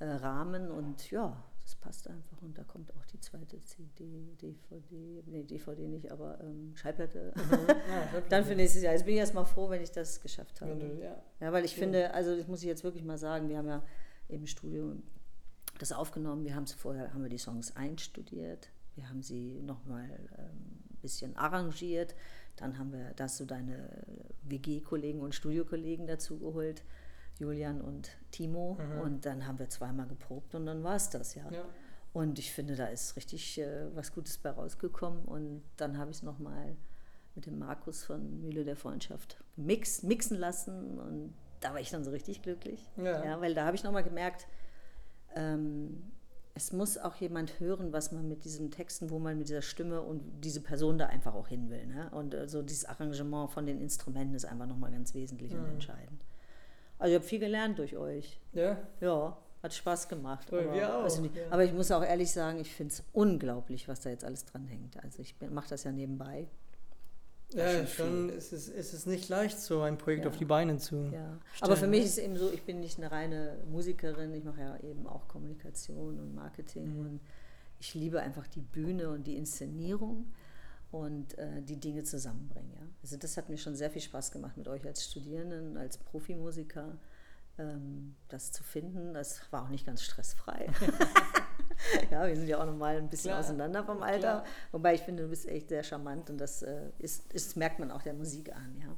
äh, 0.00 0.06
Rahmen. 0.06 0.72
Und 0.72 1.08
ja, 1.12 1.36
das 1.62 1.76
passt 1.76 2.08
einfach. 2.08 2.42
Und 2.42 2.58
da 2.58 2.64
kommt 2.64 2.92
auch 2.96 3.04
die 3.06 3.20
zweite 3.20 3.62
CD, 3.62 4.34
DVD, 4.42 5.22
nee, 5.26 5.44
DVD 5.44 5.86
nicht, 5.86 6.10
aber 6.10 6.40
ähm, 6.40 6.72
Schallplatte. 6.74 7.32
Mhm. 7.36 7.42
Ja, 7.86 8.20
Dann 8.28 8.44
für 8.44 8.56
nächstes 8.56 8.82
Jahr. 8.82 8.92
Jetzt 8.92 9.04
bin 9.04 9.14
ich 9.14 9.20
erstmal 9.20 9.44
froh, 9.44 9.70
wenn 9.70 9.82
ich 9.82 9.92
das 9.92 10.20
geschafft 10.20 10.60
habe. 10.60 10.98
Ja. 11.00 11.22
ja, 11.38 11.52
weil 11.52 11.64
ich 11.64 11.76
finde, 11.76 12.12
also 12.12 12.36
das 12.36 12.48
muss 12.48 12.62
ich 12.62 12.66
jetzt 12.66 12.82
wirklich 12.82 13.04
mal 13.04 13.18
sagen, 13.18 13.48
wir 13.48 13.58
haben 13.58 13.68
ja 13.68 13.84
im 14.28 14.46
Studio 14.46 14.96
das 15.78 15.92
aufgenommen. 15.92 16.44
Wir 16.44 16.54
haben 16.54 16.66
vorher, 16.66 17.12
haben 17.12 17.22
wir 17.22 17.30
die 17.30 17.38
Songs 17.38 17.76
einstudiert, 17.76 18.70
wir 18.94 19.08
haben 19.08 19.22
sie 19.22 19.60
nochmal 19.62 20.08
ähm, 20.38 20.80
ein 20.90 20.98
bisschen 21.02 21.36
arrangiert, 21.36 22.14
dann 22.56 22.78
haben 22.78 22.92
wir 22.92 23.12
das 23.14 23.36
so 23.36 23.44
deine 23.44 24.04
WG-Kollegen 24.42 25.20
und 25.20 25.34
Studiokollegen 25.34 26.06
dazu 26.06 26.38
geholt, 26.38 26.82
Julian 27.38 27.82
und 27.82 28.16
Timo, 28.30 28.78
mhm. 28.80 29.00
und 29.00 29.26
dann 29.26 29.46
haben 29.46 29.58
wir 29.58 29.68
zweimal 29.68 30.06
geprobt 30.06 30.54
und 30.54 30.64
dann 30.64 30.82
war 30.82 30.96
es 30.96 31.10
das, 31.10 31.34
ja. 31.34 31.50
ja. 31.50 31.64
Und 32.14 32.38
ich 32.38 32.50
finde, 32.52 32.76
da 32.76 32.86
ist 32.86 33.16
richtig 33.16 33.58
äh, 33.58 33.94
was 33.94 34.14
Gutes 34.14 34.38
bei 34.38 34.48
rausgekommen 34.48 35.26
und 35.26 35.62
dann 35.76 35.98
habe 35.98 36.10
ich 36.10 36.18
es 36.18 36.22
nochmal 36.22 36.74
mit 37.34 37.44
dem 37.44 37.58
Markus 37.58 38.02
von 38.04 38.40
Mühle 38.40 38.64
der 38.64 38.76
Freundschaft 38.76 39.36
mix, 39.56 40.02
mixen 40.02 40.38
lassen 40.38 40.98
und 40.98 41.34
da 41.66 41.72
war 41.74 41.80
ich 41.80 41.90
dann 41.90 42.04
so 42.04 42.10
richtig 42.10 42.42
glücklich. 42.42 42.80
Ja. 42.96 43.24
ja 43.24 43.40
weil 43.40 43.54
da 43.54 43.66
habe 43.66 43.76
ich 43.76 43.82
nochmal 43.82 44.04
gemerkt, 44.04 44.46
ähm, 45.34 46.12
es 46.54 46.72
muss 46.72 46.96
auch 46.96 47.16
jemand 47.16 47.60
hören, 47.60 47.92
was 47.92 48.12
man 48.12 48.28
mit 48.28 48.44
diesen 48.44 48.70
Texten, 48.70 49.10
wo 49.10 49.18
man 49.18 49.36
mit 49.36 49.48
dieser 49.48 49.62
Stimme 49.62 50.00
und 50.00 50.22
diese 50.42 50.62
Person 50.62 50.96
da 50.96 51.06
einfach 51.06 51.34
auch 51.34 51.48
hin 51.48 51.68
will. 51.68 51.86
Ne? 51.86 52.08
Und 52.12 52.34
also 52.34 52.62
dieses 52.62 52.86
Arrangement 52.86 53.50
von 53.50 53.66
den 53.66 53.80
Instrumenten 53.80 54.34
ist 54.34 54.46
einfach 54.46 54.66
nochmal 54.66 54.90
ganz 54.90 55.12
wesentlich 55.14 55.52
mhm. 55.52 55.60
und 55.60 55.68
entscheidend. 55.70 56.24
Also 56.98 57.12
ich 57.12 57.18
habe 57.18 57.28
viel 57.28 57.40
gelernt 57.40 57.78
durch 57.78 57.96
euch. 57.96 58.40
Ja? 58.54 58.78
Ja, 59.00 59.36
hat 59.62 59.74
Spaß 59.74 60.08
gemacht. 60.08 60.50
aber, 60.50 60.72
wir 60.72 60.96
auch. 60.96 61.02
Also, 61.02 61.24
ja. 61.24 61.30
aber 61.50 61.64
ich 61.64 61.74
muss 61.74 61.90
auch 61.90 62.02
ehrlich 62.02 62.32
sagen, 62.32 62.58
ich 62.58 62.72
finde 62.72 62.94
es 62.94 63.04
unglaublich, 63.12 63.86
was 63.86 64.00
da 64.00 64.08
jetzt 64.08 64.24
alles 64.24 64.46
dran 64.46 64.66
hängt. 64.66 65.02
Also 65.04 65.20
ich 65.20 65.34
mache 65.50 65.68
das 65.68 65.84
ja 65.84 65.92
nebenbei. 65.92 66.48
Ja, 67.54 67.86
schon 67.86 68.28
ist 68.28 68.52
es, 68.52 68.68
ist 68.68 68.92
es 68.92 69.06
nicht 69.06 69.28
leicht, 69.28 69.58
so 69.58 69.80
ein 69.80 69.98
Projekt 69.98 70.24
ja. 70.24 70.30
auf 70.30 70.36
die 70.36 70.44
Beine 70.44 70.78
zu 70.78 71.10
ja. 71.12 71.38
Aber 71.60 71.76
für 71.76 71.86
mich 71.86 72.04
ist 72.04 72.12
es 72.12 72.18
eben 72.18 72.36
so, 72.36 72.52
ich 72.52 72.64
bin 72.64 72.80
nicht 72.80 72.98
eine 72.98 73.10
reine 73.10 73.58
Musikerin, 73.70 74.34
ich 74.34 74.44
mache 74.44 74.60
ja 74.60 74.76
eben 74.78 75.06
auch 75.06 75.28
Kommunikation 75.28 76.18
und 76.18 76.34
Marketing 76.34 76.94
mhm. 76.94 77.00
und 77.00 77.20
ich 77.78 77.94
liebe 77.94 78.20
einfach 78.20 78.46
die 78.48 78.60
Bühne 78.60 79.10
und 79.10 79.26
die 79.26 79.36
Inszenierung 79.36 80.26
und 80.90 81.38
äh, 81.38 81.62
die 81.62 81.78
Dinge 81.78 82.02
zusammenbringen. 82.02 82.72
Ja? 82.72 82.86
Also 83.02 83.16
das 83.16 83.36
hat 83.36 83.48
mir 83.48 83.58
schon 83.58 83.76
sehr 83.76 83.90
viel 83.90 84.02
Spaß 84.02 84.32
gemacht 84.32 84.56
mit 84.56 84.66
euch 84.66 84.84
als 84.84 85.04
Studierenden, 85.04 85.76
als 85.76 85.98
Profimusiker, 85.98 86.98
ähm, 87.58 88.16
das 88.28 88.50
zu 88.50 88.64
finden. 88.64 89.14
Das 89.14 89.40
war 89.52 89.64
auch 89.64 89.68
nicht 89.68 89.86
ganz 89.86 90.02
stressfrei. 90.02 90.68
ja, 92.10 92.26
wir 92.26 92.36
sind 92.36 92.48
ja 92.48 92.60
auch 92.60 92.66
nochmal 92.66 92.96
ein 92.96 93.08
bisschen 93.08 93.30
Klar. 93.30 93.40
auseinander 93.40 93.84
vom 93.84 94.02
Alter. 94.02 94.18
Klar. 94.18 94.44
Wobei 94.72 94.94
ich 94.94 95.02
finde, 95.02 95.24
du 95.24 95.28
bist 95.28 95.48
echt 95.48 95.68
sehr 95.68 95.82
charmant 95.82 96.30
und 96.30 96.38
das 96.38 96.62
äh, 96.62 96.90
ist, 96.98 97.32
ist, 97.32 97.56
merkt 97.56 97.78
man 97.78 97.90
auch 97.90 98.02
der 98.02 98.14
Musik 98.14 98.54
an, 98.54 98.76
ja. 98.80 98.96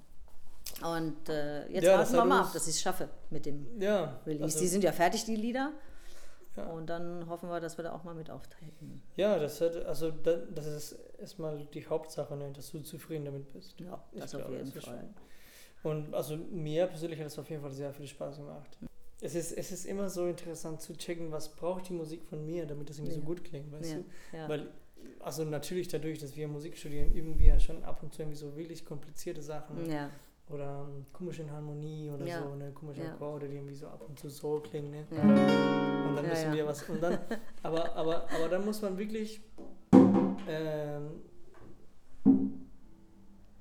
Und 0.89 1.29
äh, 1.29 1.67
jetzt 1.69 1.85
ja, 1.85 1.99
warten 1.99 2.13
wir 2.13 2.25
mal 2.25 2.41
ab, 2.43 2.53
dass 2.53 2.69
ich 2.69 2.75
es 2.75 2.81
schaffe 2.81 3.09
mit 3.31 3.47
dem 3.47 3.81
ja, 3.81 4.21
Release. 4.27 4.45
Also, 4.45 4.61
die 4.61 4.69
sind 4.69 4.85
ja 4.85 4.93
fertig, 4.93 5.25
die 5.25 5.37
Lieder. 5.37 5.73
Ja. 6.57 6.67
Und 6.67 6.87
dann 6.87 7.29
hoffen 7.29 7.49
wir, 7.49 7.61
dass 7.61 7.79
wir 7.79 7.85
da 7.85 7.93
auch 7.93 8.05
mal 8.05 8.15
mit 8.15 8.31
auftreten. 8.31 9.03
Ja, 9.17 9.39
das, 9.39 9.61
hat, 9.61 9.77
also, 9.87 10.11
das 10.11 10.67
ist 10.67 10.99
erstmal 11.19 11.65
die 11.73 11.87
Hauptsache, 11.87 12.37
ne, 12.37 12.53
dass 12.53 12.71
du 12.71 12.81
zufrieden 12.81 13.25
damit 13.25 13.53
bist. 13.53 13.79
Ja, 13.81 14.03
das 14.13 14.35
ich 14.35 14.41
auf 14.41 14.47
glaube, 14.47 14.57
jeden 14.57 14.75
das 14.75 14.85
Fall. 14.85 15.09
Und 15.83 16.13
also 16.15 16.37
mir 16.37 16.87
persönlich 16.87 17.21
hat 17.21 17.29
es 17.29 17.39
auf 17.39 17.49
jeden 17.49 17.63
Fall 17.63 17.71
sehr 17.71 17.93
viel 17.93 18.07
Spaß 18.07 18.39
gemacht. 18.39 18.79
Es 19.21 19.35
ist, 19.35 19.53
es 19.53 19.73
ist 19.73 19.85
immer 19.85 20.09
so 20.09 20.27
interessant 20.27 20.81
zu 20.81 20.97
checken, 20.97 21.33
was 21.33 21.49
braucht 21.49 21.89
die 21.89 21.93
Musik 21.93 22.23
von 22.25 22.47
mir, 22.47 22.67
damit 22.67 22.89
das 22.89 22.99
irgendwie 22.99 23.15
ja. 23.15 23.21
so 23.21 23.27
gut 23.27 23.43
klingt, 23.43 23.73
weißt 23.73 23.93
ja. 23.93 23.97
du? 23.97 24.37
Ja. 24.37 24.49
Weil, 24.49 24.71
also 25.21 25.45
natürlich 25.45 25.89
dadurch, 25.89 26.21
dass 26.21 26.37
wir 26.37 26.47
Musik 26.47 26.77
studieren, 26.77 27.13
üben 27.13 27.39
wir 27.39 27.49
ja 27.49 27.61
schon 27.61 27.83
ab 27.83 28.03
und 28.03 28.15
zu 28.15 28.23
irgendwie 28.23 28.39
so 28.39 28.57
wirklich 28.57 28.85
komplizierte 28.85 29.43
Sachen. 29.43 29.91
Ja. 29.91 30.11
oder 30.49 30.87
ähm, 30.89 31.05
komische 31.13 31.51
Harmonie 31.51 32.11
oder 32.11 32.27
so, 32.27 32.53
eine 32.53 32.71
komische. 32.71 33.03
Akkorde, 33.11 33.49
die 33.49 33.57
irgendwie 33.57 33.75
so 33.75 33.89
ab 33.89 34.05
und 34.09 34.19
zu 34.19 34.29
so 34.29 34.61
klingen. 34.61 34.91
Ne? 34.93 35.07
Und 35.11 36.17
dann 36.17 36.27
müssen 36.29 36.53
wir 36.53 36.67
was. 36.67 36.89
Und 36.89 37.03
dann, 37.03 37.19
aber, 37.63 37.97
aber, 37.97 38.31
aber 38.31 38.49
dann 38.49 38.65
muss 38.65 38.81
man 38.83 38.97
wirklich. 38.97 39.41
Ähm, 40.49 41.23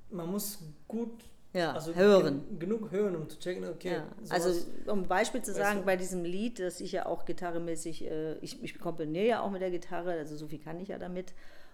man 0.10 0.32
muss 0.32 0.60
gut 0.88 1.24
Ja, 1.58 1.74
also 1.74 1.94
hören. 1.96 2.44
gen- 2.50 2.60
genug 2.60 2.92
hören, 2.92 3.16
um 3.16 3.30
zu 3.30 3.40
checken, 3.40 3.66
okay. 3.68 3.94
Ja, 3.94 4.08
also 4.30 4.50
um 4.86 5.00
ein 5.04 5.08
Beispiel 5.08 5.42
zu 5.42 5.54
sagen, 5.54 5.80
du? 5.80 5.86
bei 5.86 5.96
diesem 5.96 6.24
Lied, 6.24 6.60
das 6.60 6.80
ich 6.82 6.92
ja 6.92 7.06
auch 7.06 7.26
gitarremäßig, 7.26 8.06
äh, 8.06 8.34
ich, 8.40 8.64
ich 8.64 8.80
komponiere 8.80 9.26
ja 9.26 9.42
auch 9.42 9.50
mit 9.52 9.62
der 9.62 9.72
Gitarre, 9.72 10.12
also 10.12 10.36
so 10.36 10.48
viel 10.48 10.60
kann 10.60 10.80
ich 10.80 10.90
ja 10.90 10.98
damit. 10.98 11.34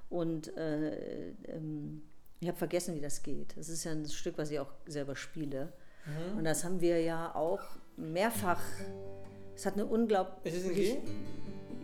Und 0.10 0.56
äh, 0.58 1.30
ähm, 1.48 2.04
ich 2.40 2.48
habe 2.48 2.58
vergessen, 2.58 2.96
wie 2.96 3.02
das 3.02 3.24
geht. 3.24 3.58
Das 3.58 3.70
ist 3.70 3.84
ja 3.84 3.92
ein 3.92 4.06
Stück, 4.06 4.38
was 4.38 4.52
ich 4.52 4.60
auch 4.60 4.72
selber 4.86 5.16
spiele. 5.16 5.74
Mhm. 6.06 6.38
Und 6.40 6.44
das 6.44 6.64
haben 6.64 6.82
wir 6.82 7.02
ja 7.02 7.34
auch 7.36 7.62
mehrfach. 7.98 8.62
Es 9.56 9.66
hat 9.66 9.74
eine 9.74 9.86
unglaublich. 9.86 10.54
Ist 10.54 10.64
es 10.66 10.70
in 10.70 10.76
G? 10.76 10.98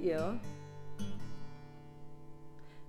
Ja. 0.01 0.39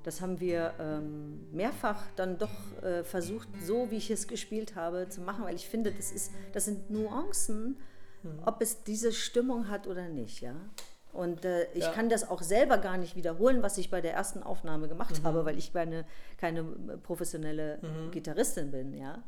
Das 0.03 0.21
haben 0.21 0.41
wir 0.41 0.73
ähm, 0.81 1.47
mehrfach 1.53 2.07
dann 2.17 2.39
doch 2.39 2.51
äh, 2.83 3.05
versucht, 3.05 3.49
so 3.63 3.91
wie 3.91 3.97
ich 3.99 4.11
es 4.11 4.27
gespielt 4.29 4.75
habe, 4.77 5.09
zu 5.09 5.21
machen, 5.21 5.45
weil 5.45 5.55
ich 5.55 5.69
finde, 5.69 5.93
das, 5.93 6.11
ist, 6.13 6.33
das 6.53 6.65
sind 6.67 6.91
Nuancen, 6.91 7.77
Mhm. 8.23 8.43
ob 8.45 8.61
es 8.61 8.83
diese 8.85 9.13
Stimmung 9.15 9.69
hat 9.71 9.87
oder 9.87 10.09
nicht. 10.11 10.43
Ja? 10.43 10.55
Und 11.13 11.47
äh, 11.47 11.65
ich 11.73 11.85
Ja. 11.85 11.93
kann 11.93 12.11
das 12.11 12.29
auch 12.29 12.43
selber 12.43 12.77
gar 12.77 12.99
nicht 12.99 13.17
wiederholen, 13.17 13.63
was 13.63 13.79
ich 13.79 13.91
bei 13.91 14.03
der 14.03 14.13
ersten 14.13 14.43
Aufnahme 14.43 14.89
gemacht 14.89 15.21
Mhm. 15.21 15.25
habe, 15.27 15.45
weil 15.47 15.57
ich 15.57 15.73
keine, 15.73 16.05
keine 16.37 16.61
äh, 16.61 16.97
professionelle 16.99 17.81
Gitarristin 18.11 18.71
bin. 18.71 18.93
Ja? 18.93 19.23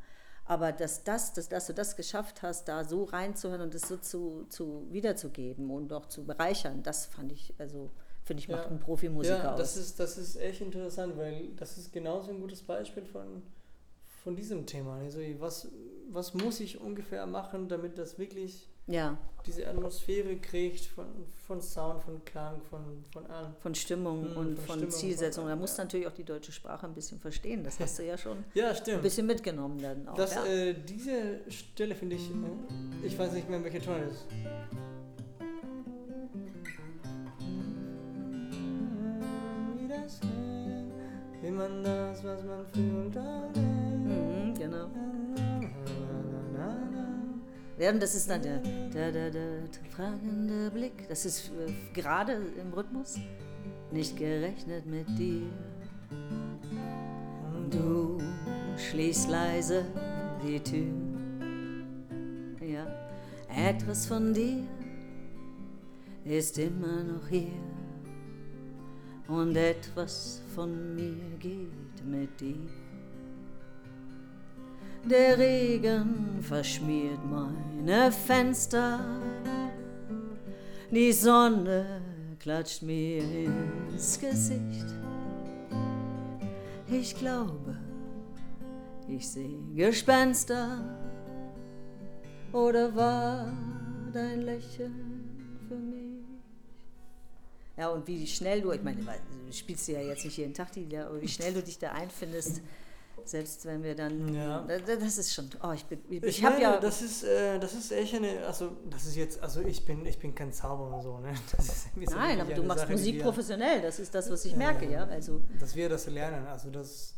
Aber 0.45 0.73
dass, 0.73 1.05
das, 1.05 1.33
dass, 1.33 1.49
dass 1.49 1.67
du 1.69 1.73
das 1.73 1.97
geschafft 1.97 2.43
hast, 2.43 2.67
da 2.69 2.85
so 2.85 3.05
reinzuhören 3.05 3.63
und 3.63 3.75
es 3.75 3.89
so 3.89 3.97
zu, 3.97 4.45
zu 4.51 4.87
wiederzugeben 4.91 5.71
und 5.71 5.91
auch 5.95 6.05
zu 6.07 6.25
bereichern, 6.27 6.83
das 6.83 7.07
fand 7.07 7.33
ich, 7.33 7.55
also 7.59 7.91
finde 8.25 8.41
ich, 8.43 8.49
macht 8.49 8.65
Ja. 8.65 8.69
einen 8.71 8.79
Profimusiker 8.81 9.37
ja, 9.39 9.53
aus. 9.53 9.59
das 9.59 9.77
ist, 9.77 9.99
das 10.01 10.19
ist 10.19 10.37
echt 10.37 10.61
interessant, 10.61 11.17
weil 11.17 11.49
das 11.57 11.77
ist 11.79 11.93
genauso 11.93 12.31
ein 12.31 12.41
gutes 12.41 12.63
Beispiel 12.63 13.05
von, 13.05 13.43
von 14.23 14.37
diesem 14.37 14.65
Thema. 14.67 14.97
Also 14.99 15.19
was, 15.39 15.69
was 16.11 16.35
muss 16.35 16.61
ich 16.61 16.81
ungefähr 16.81 17.27
machen, 17.27 17.69
damit 17.69 17.99
das 17.99 18.19
wirklich 18.19 18.69
ja, 18.89 19.17
diese 19.47 19.67
Atmosphäre 19.69 20.37
kriegt 20.39 20.87
von, 20.87 21.07
von 21.47 21.61
Sound, 21.63 22.03
von 22.03 22.25
Klang, 22.25 22.61
von, 22.63 23.05
von 23.13 23.27
allem. 23.27 23.55
von 23.61 23.75
Stimmung 23.77 24.25
Hm, 24.31 24.37
und 24.37 24.59
von 24.59 24.81
von, 24.81 24.91
Zielsetzung. 24.91 25.47
Da 25.47 25.55
musst 25.55 25.79
du 25.79 25.83
ja. 25.83 25.85
natürlich 25.85 26.07
auch 26.09 26.13
die 26.13 26.25
deutsche 26.25 26.51
Sprache 26.51 26.87
ein 26.87 26.95
bisschen 26.95 27.21
verstehen. 27.21 27.63
Das 27.63 27.79
hast 27.79 27.99
du 28.01 28.05
ja 28.05 28.19
schon 28.19 28.45
Ja, 28.55 28.71
ein 28.73 29.03
bisschen 29.03 29.27
mitgenommen 29.27 29.81
dann 29.81 30.09
auch. 30.09 30.15
Das, 30.17 30.37
äh, 30.47 30.75
diese 30.75 31.41
Stelle 31.49 31.95
finde 31.95 32.17
ich, 32.17 32.29
äh, 32.29 33.07
ich 33.07 33.17
weiß 33.17 33.33
nicht 33.33 33.49
mehr, 33.49 33.63
welcher 33.63 33.81
Ton 33.83 34.03
ist. 34.03 34.27
Das 40.03 40.19
geht, 40.21 40.31
Wie 41.43 41.51
man 41.51 41.85
das, 41.85 42.25
was 42.25 42.43
man 42.43 42.67
fühlt, 42.73 43.15
mhm, 43.15 44.55
genau. 44.55 44.88
Ja, 47.79 47.91
und 47.91 48.03
das 48.03 48.15
ist 48.15 48.29
dann 48.31 48.43
der, 48.43 48.59
der, 48.95 49.12
der, 49.12 49.31
der 49.31 49.62
fragende 49.91 50.71
Blick. 50.71 51.09
Das 51.09 51.25
ist 51.25 51.51
äh, 51.51 51.73
gerade 51.95 52.35
im 52.61 52.73
Rhythmus. 52.73 53.19
Nicht 53.91 54.17
gerechnet 54.17 54.87
mit 54.87 55.09
dir. 55.19 55.43
Du 57.71 58.19
schließt 58.77 59.31
leise 59.31 59.85
die 60.45 60.61
Tür. 60.61 60.93
Ja, 62.61 62.87
etwas 63.49 64.07
von 64.07 64.33
dir 64.35 64.62
ist 66.25 66.59
immer 66.59 67.03
noch 67.03 67.27
hier. 67.29 67.51
Und 69.33 69.57
etwas 69.57 70.42
von 70.55 70.95
mir 70.95 71.38
geht 71.38 72.05
mit 72.05 72.38
dir. 72.38 72.68
Der 75.09 75.38
Regen 75.38 76.38
verschmiert 76.42 77.18
meine 77.25 78.12
Fenster. 78.12 79.01
Die 80.90 81.12
Sonne 81.12 82.03
klatscht 82.40 82.83
mir 82.83 83.23
ins 83.23 84.21
Gesicht. 84.21 84.88
Ich 86.90 87.16
glaube, 87.16 87.75
ich 89.09 89.27
sehe 89.27 89.62
Gespenster. 89.75 90.79
Oder 92.53 92.95
war 92.95 93.51
dein 94.12 94.42
Lächeln 94.42 95.25
für 95.68 95.77
mich? 95.79 96.02
Ja, 97.77 97.89
und 97.89 98.07
wie 98.07 98.27
schnell 98.27 98.61
du, 98.61 98.73
ich 98.73 98.83
meine, 98.83 99.01
du 99.01 99.53
spielst 99.53 99.89
ja 99.89 100.01
jetzt 100.01 100.25
nicht 100.25 100.37
jeden 100.37 100.53
Tag 100.55 100.73
die 100.73 100.81
Lieder, 100.81 101.07
aber 101.07 101.21
wie 101.23 101.29
schnell 101.29 101.55
du 101.55 101.63
dich 101.63 101.79
da 101.79 101.93
einfindest, 101.93 102.61
selbst 103.25 103.65
wenn 103.65 103.83
wir 103.83 103.95
dann. 103.95 104.35
Ja. 104.35 104.63
Da- 104.63 104.79
da- 104.79 104.97
Das 104.97 105.17
ist 105.17 105.33
schon. 105.33 105.49
Oh, 105.63 105.73
ich 105.73 105.85
bin. 105.87 106.01
Ich, 106.11 106.23
Ich, 106.23 106.45
habe 106.45 106.61
ja. 106.61 106.79
das 106.79 107.01
ist, 107.03 107.23
äh, 107.25 107.59
das 107.59 107.73
ist 107.75 107.91
echt 107.93 108.15
eine, 108.15 108.45
also 108.47 108.77
das 108.91 109.07
ist 109.07 109.17
jetzt, 109.17 109.43
also 109.43 109.61
ich 109.63 109.85
bin, 109.87 110.05
ich 110.05 110.19
bin 110.19 110.35
kein 110.35 110.53
Zauberer 110.53 111.01
so, 111.03 111.19
ne? 111.19 111.33
So 112.07 112.15
Nein, 112.17 112.41
aber 112.41 112.53
du 112.53 112.63
machst 112.63 112.81
Sache, 112.81 112.93
Musik 112.93 113.15
wir- 113.17 113.23
professionell, 113.23 113.81
das 113.81 113.99
ist 114.01 114.15
das, 114.15 114.31
was 114.31 114.45
ich 114.45 114.55
merke, 114.57 114.91
ja. 114.91 115.05
Also, 115.05 115.41
dass 115.59 115.75
wir 115.75 115.89
das 115.89 116.07
lernen, 116.09 116.47
also 116.47 116.69
dass 116.71 117.15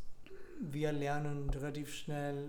wir 0.61 0.93
lernen 0.93 1.51
relativ 1.51 1.93
schnell 1.93 2.45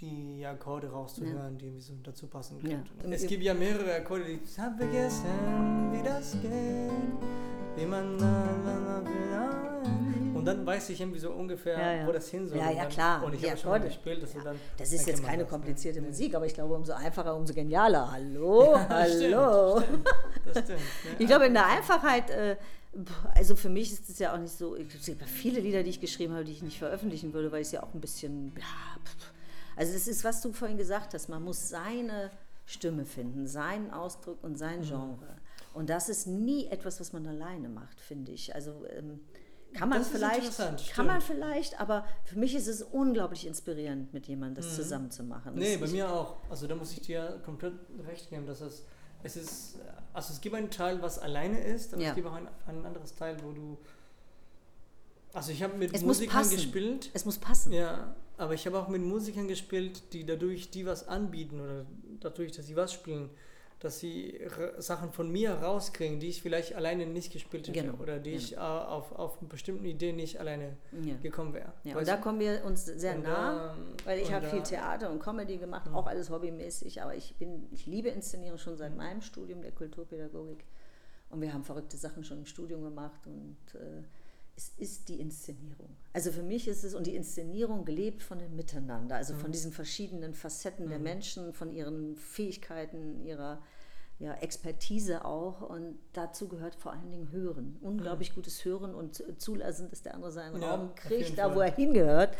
die, 0.00 0.44
Akkorde 0.46 0.88
rauszuhören, 0.90 1.56
die 1.58 1.66
irgendwie 1.66 1.80
so 1.82 1.94
dazu 2.02 2.26
passen 2.26 2.58
Ja. 2.62 2.76
könnten. 2.76 3.12
Es 3.12 3.26
gibt 3.26 3.42
ja 3.42 3.54
mehrere 3.54 3.94
Akkorde, 3.94 4.24
die 4.24 4.40
ich 4.44 4.58
hab 4.58 4.76
vergessen, 4.76 5.92
wie 5.92 6.02
das 6.02 6.32
geht, 6.42 6.90
wie 7.76 7.86
man 7.86 8.18
und 10.34 10.44
dann 10.48 10.66
weiß 10.66 10.90
ich 10.90 11.00
irgendwie 11.00 11.18
so 11.18 11.30
ungefähr, 11.30 11.78
Ja, 11.78 11.92
ja. 12.02 12.06
wo 12.06 12.12
das 12.12 12.28
hin 12.28 12.46
soll. 12.46 12.58
Ja, 12.58 12.70
ja, 12.70 12.84
klar, 12.86 13.24
Und 13.24 13.34
ich 13.34 13.48
habe 13.48 13.56
schon 13.56 13.70
mal 13.70 13.76
Akkorde. 13.76 13.94
gespielt, 13.94 14.22
dass 14.22 14.32
du 14.34 14.40
dann 14.40 14.60
das 14.76 14.92
ist 14.92 15.06
jetzt 15.06 15.22
keine 15.24 15.44
das, 15.44 15.46
ne? 15.46 15.50
komplizierte 15.58 16.00
Nee. 16.02 16.08
Musik, 16.08 16.34
aber 16.34 16.44
ich 16.44 16.52
glaube, 16.54 16.74
umso 16.74 16.92
einfacher, 16.92 17.34
umso 17.34 17.54
genialer. 17.54 18.10
Hallo, 18.12 18.76
hallo. 18.88 19.80
stimmt, 19.80 20.06
das 20.44 20.58
stimmt. 20.64 20.78
ne? 20.78 21.16
Ich 21.18 21.26
glaube, 21.26 21.46
in 21.46 21.54
der 21.54 21.66
Einfachheit, 21.66 22.28
äh, 22.30 22.56
also 23.34 23.56
für 23.56 23.70
mich 23.70 23.90
ist 23.92 24.08
es 24.10 24.18
ja 24.18 24.34
auch 24.34 24.38
nicht 24.38 24.52
so, 24.52 24.76
es 24.76 25.06
gibt 25.06 25.20
ja 25.22 25.26
viele 25.26 25.60
Lieder, 25.60 25.82
die 25.82 25.90
ich 25.90 26.00
geschrieben 26.00 26.34
habe, 26.34 26.44
die 26.44 26.52
ich 26.52 26.62
nicht 26.62 26.78
veröffentlichen 26.78 27.32
würde, 27.32 27.50
weil 27.50 27.62
ich 27.62 27.68
es 27.68 27.72
ja 27.72 27.82
auch 27.82 27.94
ein 27.94 28.00
bisschen, 28.02 28.52
ja, 28.58 28.62
pf. 29.02 29.32
Also 29.76 29.92
es 29.94 30.06
ist, 30.08 30.24
was 30.24 30.40
du 30.40 30.52
vorhin 30.52 30.76
gesagt 30.78 31.14
hast, 31.14 31.28
man 31.28 31.42
muss 31.42 31.68
seine 31.68 32.30
Stimme 32.66 33.04
finden, 33.04 33.46
seinen 33.46 33.90
Ausdruck 33.90 34.42
und 34.42 34.56
sein 34.56 34.80
Mhm. 34.80 34.84
Genre. 34.84 35.36
Und 35.74 35.90
das 35.90 36.08
ist 36.08 36.26
nie 36.26 36.66
etwas, 36.68 37.00
was 37.00 37.12
man 37.12 37.26
alleine 37.26 37.68
macht, 37.68 38.00
finde 38.00 38.32
ich. 38.32 38.54
Also 38.54 38.84
ähm, 38.96 39.20
kann 39.74 39.88
man 39.88 39.98
Das 39.98 40.08
vielleicht, 40.08 40.56
kann 40.94 41.06
man 41.06 41.20
stimmt. 41.20 41.40
vielleicht, 41.40 41.80
aber 41.80 42.06
für 42.24 42.38
mich 42.38 42.54
ist 42.54 42.68
es 42.68 42.80
unglaublich 42.82 43.44
inspirierend, 43.46 44.14
mit 44.14 44.26
jemandem 44.28 44.62
das 44.62 44.76
zusammen 44.76 45.10
zu 45.10 45.24
machen. 45.24 45.54
Mhm. 45.54 45.58
Nee, 45.58 45.76
bei 45.76 45.88
mir 45.88 46.08
auch. 46.10 46.36
Also 46.48 46.66
da 46.68 46.76
muss 46.76 46.92
ich 46.92 47.00
dir 47.00 47.40
komplett 47.44 47.74
recht 48.06 48.30
geben, 48.30 48.46
dass 48.46 48.60
es, 48.60 48.84
es 49.24 49.36
ist, 49.36 49.78
also 50.12 50.32
es 50.32 50.40
gibt 50.40 50.54
einen 50.54 50.70
Teil, 50.70 51.02
was 51.02 51.18
alleine 51.18 51.58
ist, 51.58 51.92
aber 51.92 52.02
Ja. 52.02 52.10
es 52.10 52.14
gibt 52.14 52.28
auch 52.28 52.34
ein, 52.34 52.46
ein 52.66 52.86
anderes 52.86 53.14
Teil, 53.16 53.36
wo 53.42 53.50
du, 53.50 53.76
also 55.32 55.50
ich 55.50 55.62
habe 55.62 55.76
mit 55.76 55.92
Es 55.92 56.02
Musikern 56.02 56.48
gespielt, 56.48 57.10
Es 57.12 57.24
muss 57.24 57.38
passen. 57.38 57.72
ja, 57.72 58.14
aber 58.36 58.54
ich 58.54 58.66
habe 58.66 58.78
auch 58.78 58.88
mit 58.88 59.02
Musikern 59.02 59.48
gespielt, 59.48 60.12
die 60.12 60.24
dadurch, 60.26 60.70
die 60.70 60.86
was 60.86 61.06
anbieten 61.08 61.60
oder 61.60 61.86
dadurch, 62.20 62.52
dass 62.52 62.66
sie 62.66 62.76
was 62.76 62.92
spielen, 62.92 63.30
dass 63.80 63.98
sie 64.00 64.40
Sachen 64.78 65.12
von 65.12 65.30
mir 65.30 65.50
rauskriegen, 65.52 66.18
die 66.18 66.28
ich 66.28 66.40
vielleicht 66.40 66.74
alleine 66.74 67.06
nicht 67.06 67.32
gespielt 67.32 67.68
hätte 67.68 67.78
Genau, 67.82 67.98
oder 68.02 68.18
die 68.18 68.30
ich 68.30 68.54
äh, 68.54 68.56
auf, 68.58 69.12
auf 69.12 69.38
bestimmten 69.40 69.84
Ideen 69.84 70.16
nicht 70.16 70.40
alleine 70.40 70.76
Ja. 71.04 71.16
gekommen 71.22 71.52
wäre. 71.52 71.72
Ja, 71.84 71.98
und 71.98 72.08
da 72.08 72.16
kommen 72.16 72.40
wir 72.40 72.64
uns 72.64 72.86
sehr 72.86 73.16
nah, 73.18 73.74
da- 73.74 73.76
weil 74.06 74.20
ich 74.20 74.32
habe 74.32 74.46
viel 74.46 74.62
Theater 74.62 75.10
und 75.10 75.20
Comedy 75.20 75.58
gemacht, 75.58 75.90
auch 75.92 76.06
alles 76.06 76.30
hobbymäßig, 76.30 77.02
aber 77.02 77.14
ich 77.14 77.34
bin, 77.36 77.66
ich 77.72 77.84
liebe 77.86 78.08
Inszenierung 78.08 78.58
schon 78.58 78.76
seit 78.78 78.96
meinem 78.96 79.20
Studium 79.20 79.60
der 79.60 79.72
Kulturpädagogik 79.72 80.64
und 81.28 81.42
wir 81.42 81.52
haben 81.52 81.64
verrückte 81.64 81.96
Sachen 81.98 82.24
schon 82.24 82.38
im 82.38 82.46
Studium 82.46 82.82
gemacht 82.84 83.20
und 83.26 83.56
äh, 83.74 84.02
es 84.56 84.72
ist 84.76 85.08
die 85.08 85.20
Inszenierung. 85.20 85.88
Also 86.12 86.30
für 86.30 86.42
mich 86.42 86.68
ist 86.68 86.84
es, 86.84 86.94
und 86.94 87.06
die 87.06 87.16
Inszenierung 87.16 87.84
gelebt 87.84 88.22
von 88.22 88.38
dem 88.38 88.54
Miteinander, 88.54 89.16
also 89.16 89.34
von 89.34 89.50
diesen 89.50 89.72
verschiedenen 89.72 90.32
Facetten 90.34 90.88
der 90.88 91.00
Menschen, 91.00 91.52
von 91.52 91.72
ihren 91.72 92.14
Fähigkeiten, 92.16 93.20
ihrer 93.24 93.60
ja, 94.20 94.32
Expertise 94.34 95.24
auch 95.24 95.60
und 95.60 95.98
dazu 96.12 96.46
gehört 96.46 96.76
vor 96.76 96.92
allen 96.92 97.10
Dingen 97.10 97.32
Hören. 97.32 97.76
Unglaublich 97.80 98.32
gutes 98.32 98.64
Hören 98.64 98.94
und 98.94 99.16
zu- 99.16 99.36
zulassen, 99.38 99.90
dass 99.90 100.02
der 100.02 100.14
andere 100.14 100.30
seinen 100.30 100.62
Ja, 100.62 100.76
Raum 100.76 100.94
kriegt, 100.94 101.36
da 101.36 101.52
wo 101.52 101.58
er 101.60 101.74
hingehört. 101.74 102.36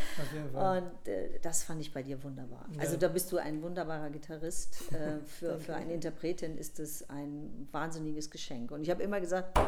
Und 0.52 1.08
äh, 1.08 1.40
das 1.42 1.64
fand 1.64 1.80
ich 1.80 1.92
bei 1.92 2.04
dir 2.04 2.22
wunderbar. 2.22 2.64
Ja. 2.74 2.80
Also 2.80 2.96
da 2.96 3.08
bist 3.08 3.32
du 3.32 3.38
ein 3.38 3.60
wunderbarer 3.60 4.10
Gitarrist. 4.10 4.92
Äh, 4.92 5.18
für, 5.26 5.58
für 5.58 5.74
eine 5.74 5.92
Interpretin 5.92 6.56
ist 6.56 6.78
es 6.78 7.10
ein 7.10 7.66
wahnsinniges 7.72 8.30
Geschenk. 8.30 8.70
Und 8.70 8.82
ich 8.82 8.90
habe 8.90 9.02
immer 9.02 9.20
gesagt, 9.20 9.58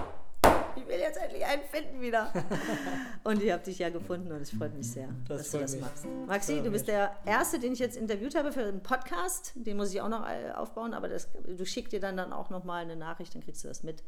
ich 0.77 0.87
will 0.87 0.99
jetzt 0.99 1.17
endlich 1.19 1.45
einen 1.45 1.63
finden 1.63 2.01
wieder. 2.01 2.33
Und 3.25 3.43
ich 3.43 3.51
habe 3.53 3.63
dich 3.65 3.79
ja 3.79 3.89
gefunden 3.91 4.31
und 4.31 4.41
es 4.41 4.51
freut 4.51 4.75
mich 4.77 4.91
sehr, 4.91 5.09
Das 5.29 5.39
dass 5.39 5.51
du 5.51 5.59
das 5.59 5.73
mich. 5.73 5.81
machst. 5.81 6.07
Maxi, 6.27 6.63
du 6.63 6.71
bist 6.71 6.87
mich. 6.87 6.95
der 6.95 7.17
Erste, 7.25 7.59
den 7.59 7.73
ich 7.73 7.79
jetzt 7.81 7.97
interviewt 7.97 8.35
habe 8.37 8.53
für 8.53 8.65
einen 8.65 8.83
Podcast. 8.83 9.53
Den 9.57 9.77
muss 9.77 9.93
ich 9.93 10.01
auch 10.01 10.09
noch 10.09 10.25
äh, 10.29 10.53
aufbauen, 10.53 10.95
aber 10.95 11.09
das, 11.09 11.29
du 11.45 11.65
schickst 11.67 11.93
dir 11.93 12.01
dann, 12.01 12.17
dann 12.17 12.33
auch 12.33 12.51
nochmal 12.51 12.83
eine 12.83 12.95
Nachricht, 12.97 13.35
dann 13.35 13.43
kriegst 13.43 13.65
du 13.65 13.69
das 13.69 13.83
mit, 13.83 14.05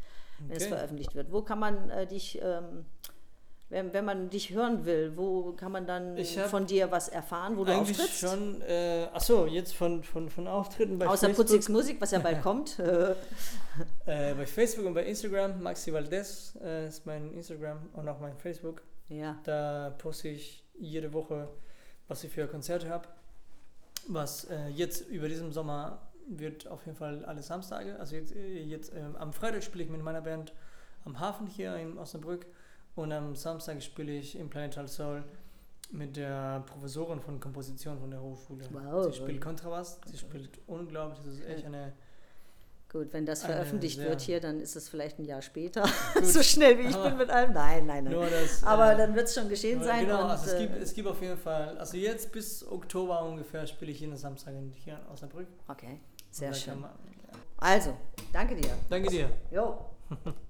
wenn 0.46 0.56
es 0.56 0.64
Okay. 0.64 0.74
veröffentlicht 0.74 1.14
wird. 1.14 1.32
Wo 1.32 1.42
kann 1.42 1.58
man 1.58 1.90
äh, 1.90 2.06
dich, 2.06 2.38
ähm, 2.42 2.86
wenn, 3.70 3.92
wenn 3.92 4.04
man 4.04 4.30
dich 4.30 4.50
hören 4.50 4.86
will, 4.86 5.12
wo 5.16 5.52
kann 5.52 5.72
man 5.72 5.86
dann 5.86 6.16
von 6.24 6.66
dir 6.66 6.90
was 6.90 7.08
erfahren, 7.08 7.56
wo 7.58 7.64
du 7.64 7.72
Eigentlich 7.72 7.98
auftrittst? 7.98 8.20
schon, 8.20 8.62
äh, 8.62 9.08
achso, 9.12 9.46
jetzt 9.46 9.74
von, 9.74 10.02
von, 10.02 10.30
von 10.30 10.48
Auftritten 10.48 10.98
bei 10.98 11.06
Außer 11.06 11.26
Facebook. 11.26 11.46
Putzigs 11.46 11.68
Musik, 11.68 12.00
was 12.00 12.10
ja 12.12 12.18
bald 12.18 12.42
kommt. 12.42 12.78
Äh, 12.78 13.14
Äh, 14.06 14.34
bei 14.34 14.46
Facebook 14.46 14.86
und 14.86 14.94
bei 14.94 15.04
Instagram, 15.04 15.62
Maxi 15.62 15.92
Valdez 15.92 16.58
äh, 16.62 16.88
ist 16.88 17.06
mein 17.06 17.32
Instagram 17.32 17.78
und 17.92 18.08
auch 18.08 18.18
mein 18.18 18.36
Facebook. 18.36 18.82
ja. 19.08 19.38
Da 19.44 19.94
poste 19.98 20.28
ich 20.28 20.64
jede 20.78 21.12
Woche, 21.12 21.48
was 22.08 22.24
ich 22.24 22.32
für 22.32 22.46
Konzerte 22.48 22.88
habe. 22.88 23.06
Was 24.08 24.44
äh, 24.44 24.68
jetzt 24.68 25.06
über 25.08 25.28
diesen 25.28 25.52
Sommer 25.52 26.00
wird 26.26 26.66
auf 26.68 26.86
jeden 26.86 26.96
Fall 26.96 27.24
alle 27.24 27.42
Samstage. 27.42 27.98
Also 28.00 28.16
jetzt, 28.16 28.34
äh, 28.34 28.62
jetzt 28.62 28.92
ähm, 28.94 29.14
am 29.16 29.32
Freitag 29.32 29.62
spiele 29.62 29.84
ich 29.84 29.90
mit 29.90 30.02
meiner 30.02 30.22
Band 30.22 30.52
am 31.04 31.20
Hafen 31.20 31.46
hier 31.46 31.76
in 31.76 31.98
Osnabrück 31.98 32.46
und 32.98 33.12
am 33.12 33.34
Samstag 33.34 33.82
spiele 33.82 34.12
ich 34.12 34.36
im 34.38 34.48
Planetal 34.50 34.88
Soul 34.88 35.24
mit 35.90 36.16
der 36.16 36.62
Professorin 36.66 37.20
von 37.20 37.40
Komposition 37.40 37.98
von 37.98 38.10
der 38.10 38.20
Hochschule. 38.20 38.64
Wow. 38.70 39.06
Sie 39.06 39.12
spielt 39.14 39.40
Kontrabass, 39.40 40.00
sie 40.06 40.18
spielt 40.18 40.60
unglaublich, 40.66 41.18
das 41.24 41.34
ist 41.34 41.46
echt 41.46 41.64
eine 41.64 41.92
Gut, 42.90 43.12
wenn 43.12 43.26
das 43.26 43.42
veröffentlicht 43.44 43.98
wird 43.98 44.22
hier, 44.22 44.40
dann 44.40 44.60
ist 44.60 44.74
es 44.74 44.88
vielleicht 44.88 45.18
ein 45.18 45.26
Jahr 45.26 45.42
später. 45.42 45.86
So 46.22 46.42
schnell 46.42 46.78
wie 46.78 46.84
ich 46.88 46.96
bin 46.96 47.18
mit 47.18 47.28
allem. 47.28 47.52
Nein, 47.52 47.84
nein, 47.84 48.04
nein. 48.04 48.14
Das, 48.30 48.64
Aber 48.64 48.94
äh, 48.94 48.96
dann 48.96 49.14
wird 49.14 49.26
es 49.28 49.34
schon 49.34 49.46
geschehen 49.50 49.82
sein. 49.82 50.06
Genau, 50.06 50.24
und, 50.24 50.30
also 50.30 50.46
es 50.46 50.54
äh, 50.54 50.66
gibt, 50.66 50.82
es 50.82 50.94
gibt 50.94 51.06
auf 51.06 51.20
jeden 51.20 51.36
Fall, 51.36 51.76
also 51.76 51.98
jetzt 51.98 52.32
bis 52.32 52.66
Oktober 52.66 53.22
ungefähr 53.24 53.66
spiele 53.66 53.92
ich 53.92 54.00
jeden 54.00 54.16
Samstag 54.16 54.54
in- 54.54 54.72
hier 54.72 54.94
in 54.94 55.06
Osnabrück. 55.12 55.48
okay, 55.68 56.00
sehr 56.30 56.54
schön. 56.54 56.80
man- 56.80 56.90
ja. 57.30 57.38
Also, 57.58 57.94
danke 58.32 58.56
dir. 58.56 58.70
Danke 58.88 59.10
dir. 59.10 59.30
Jo. 59.50 59.84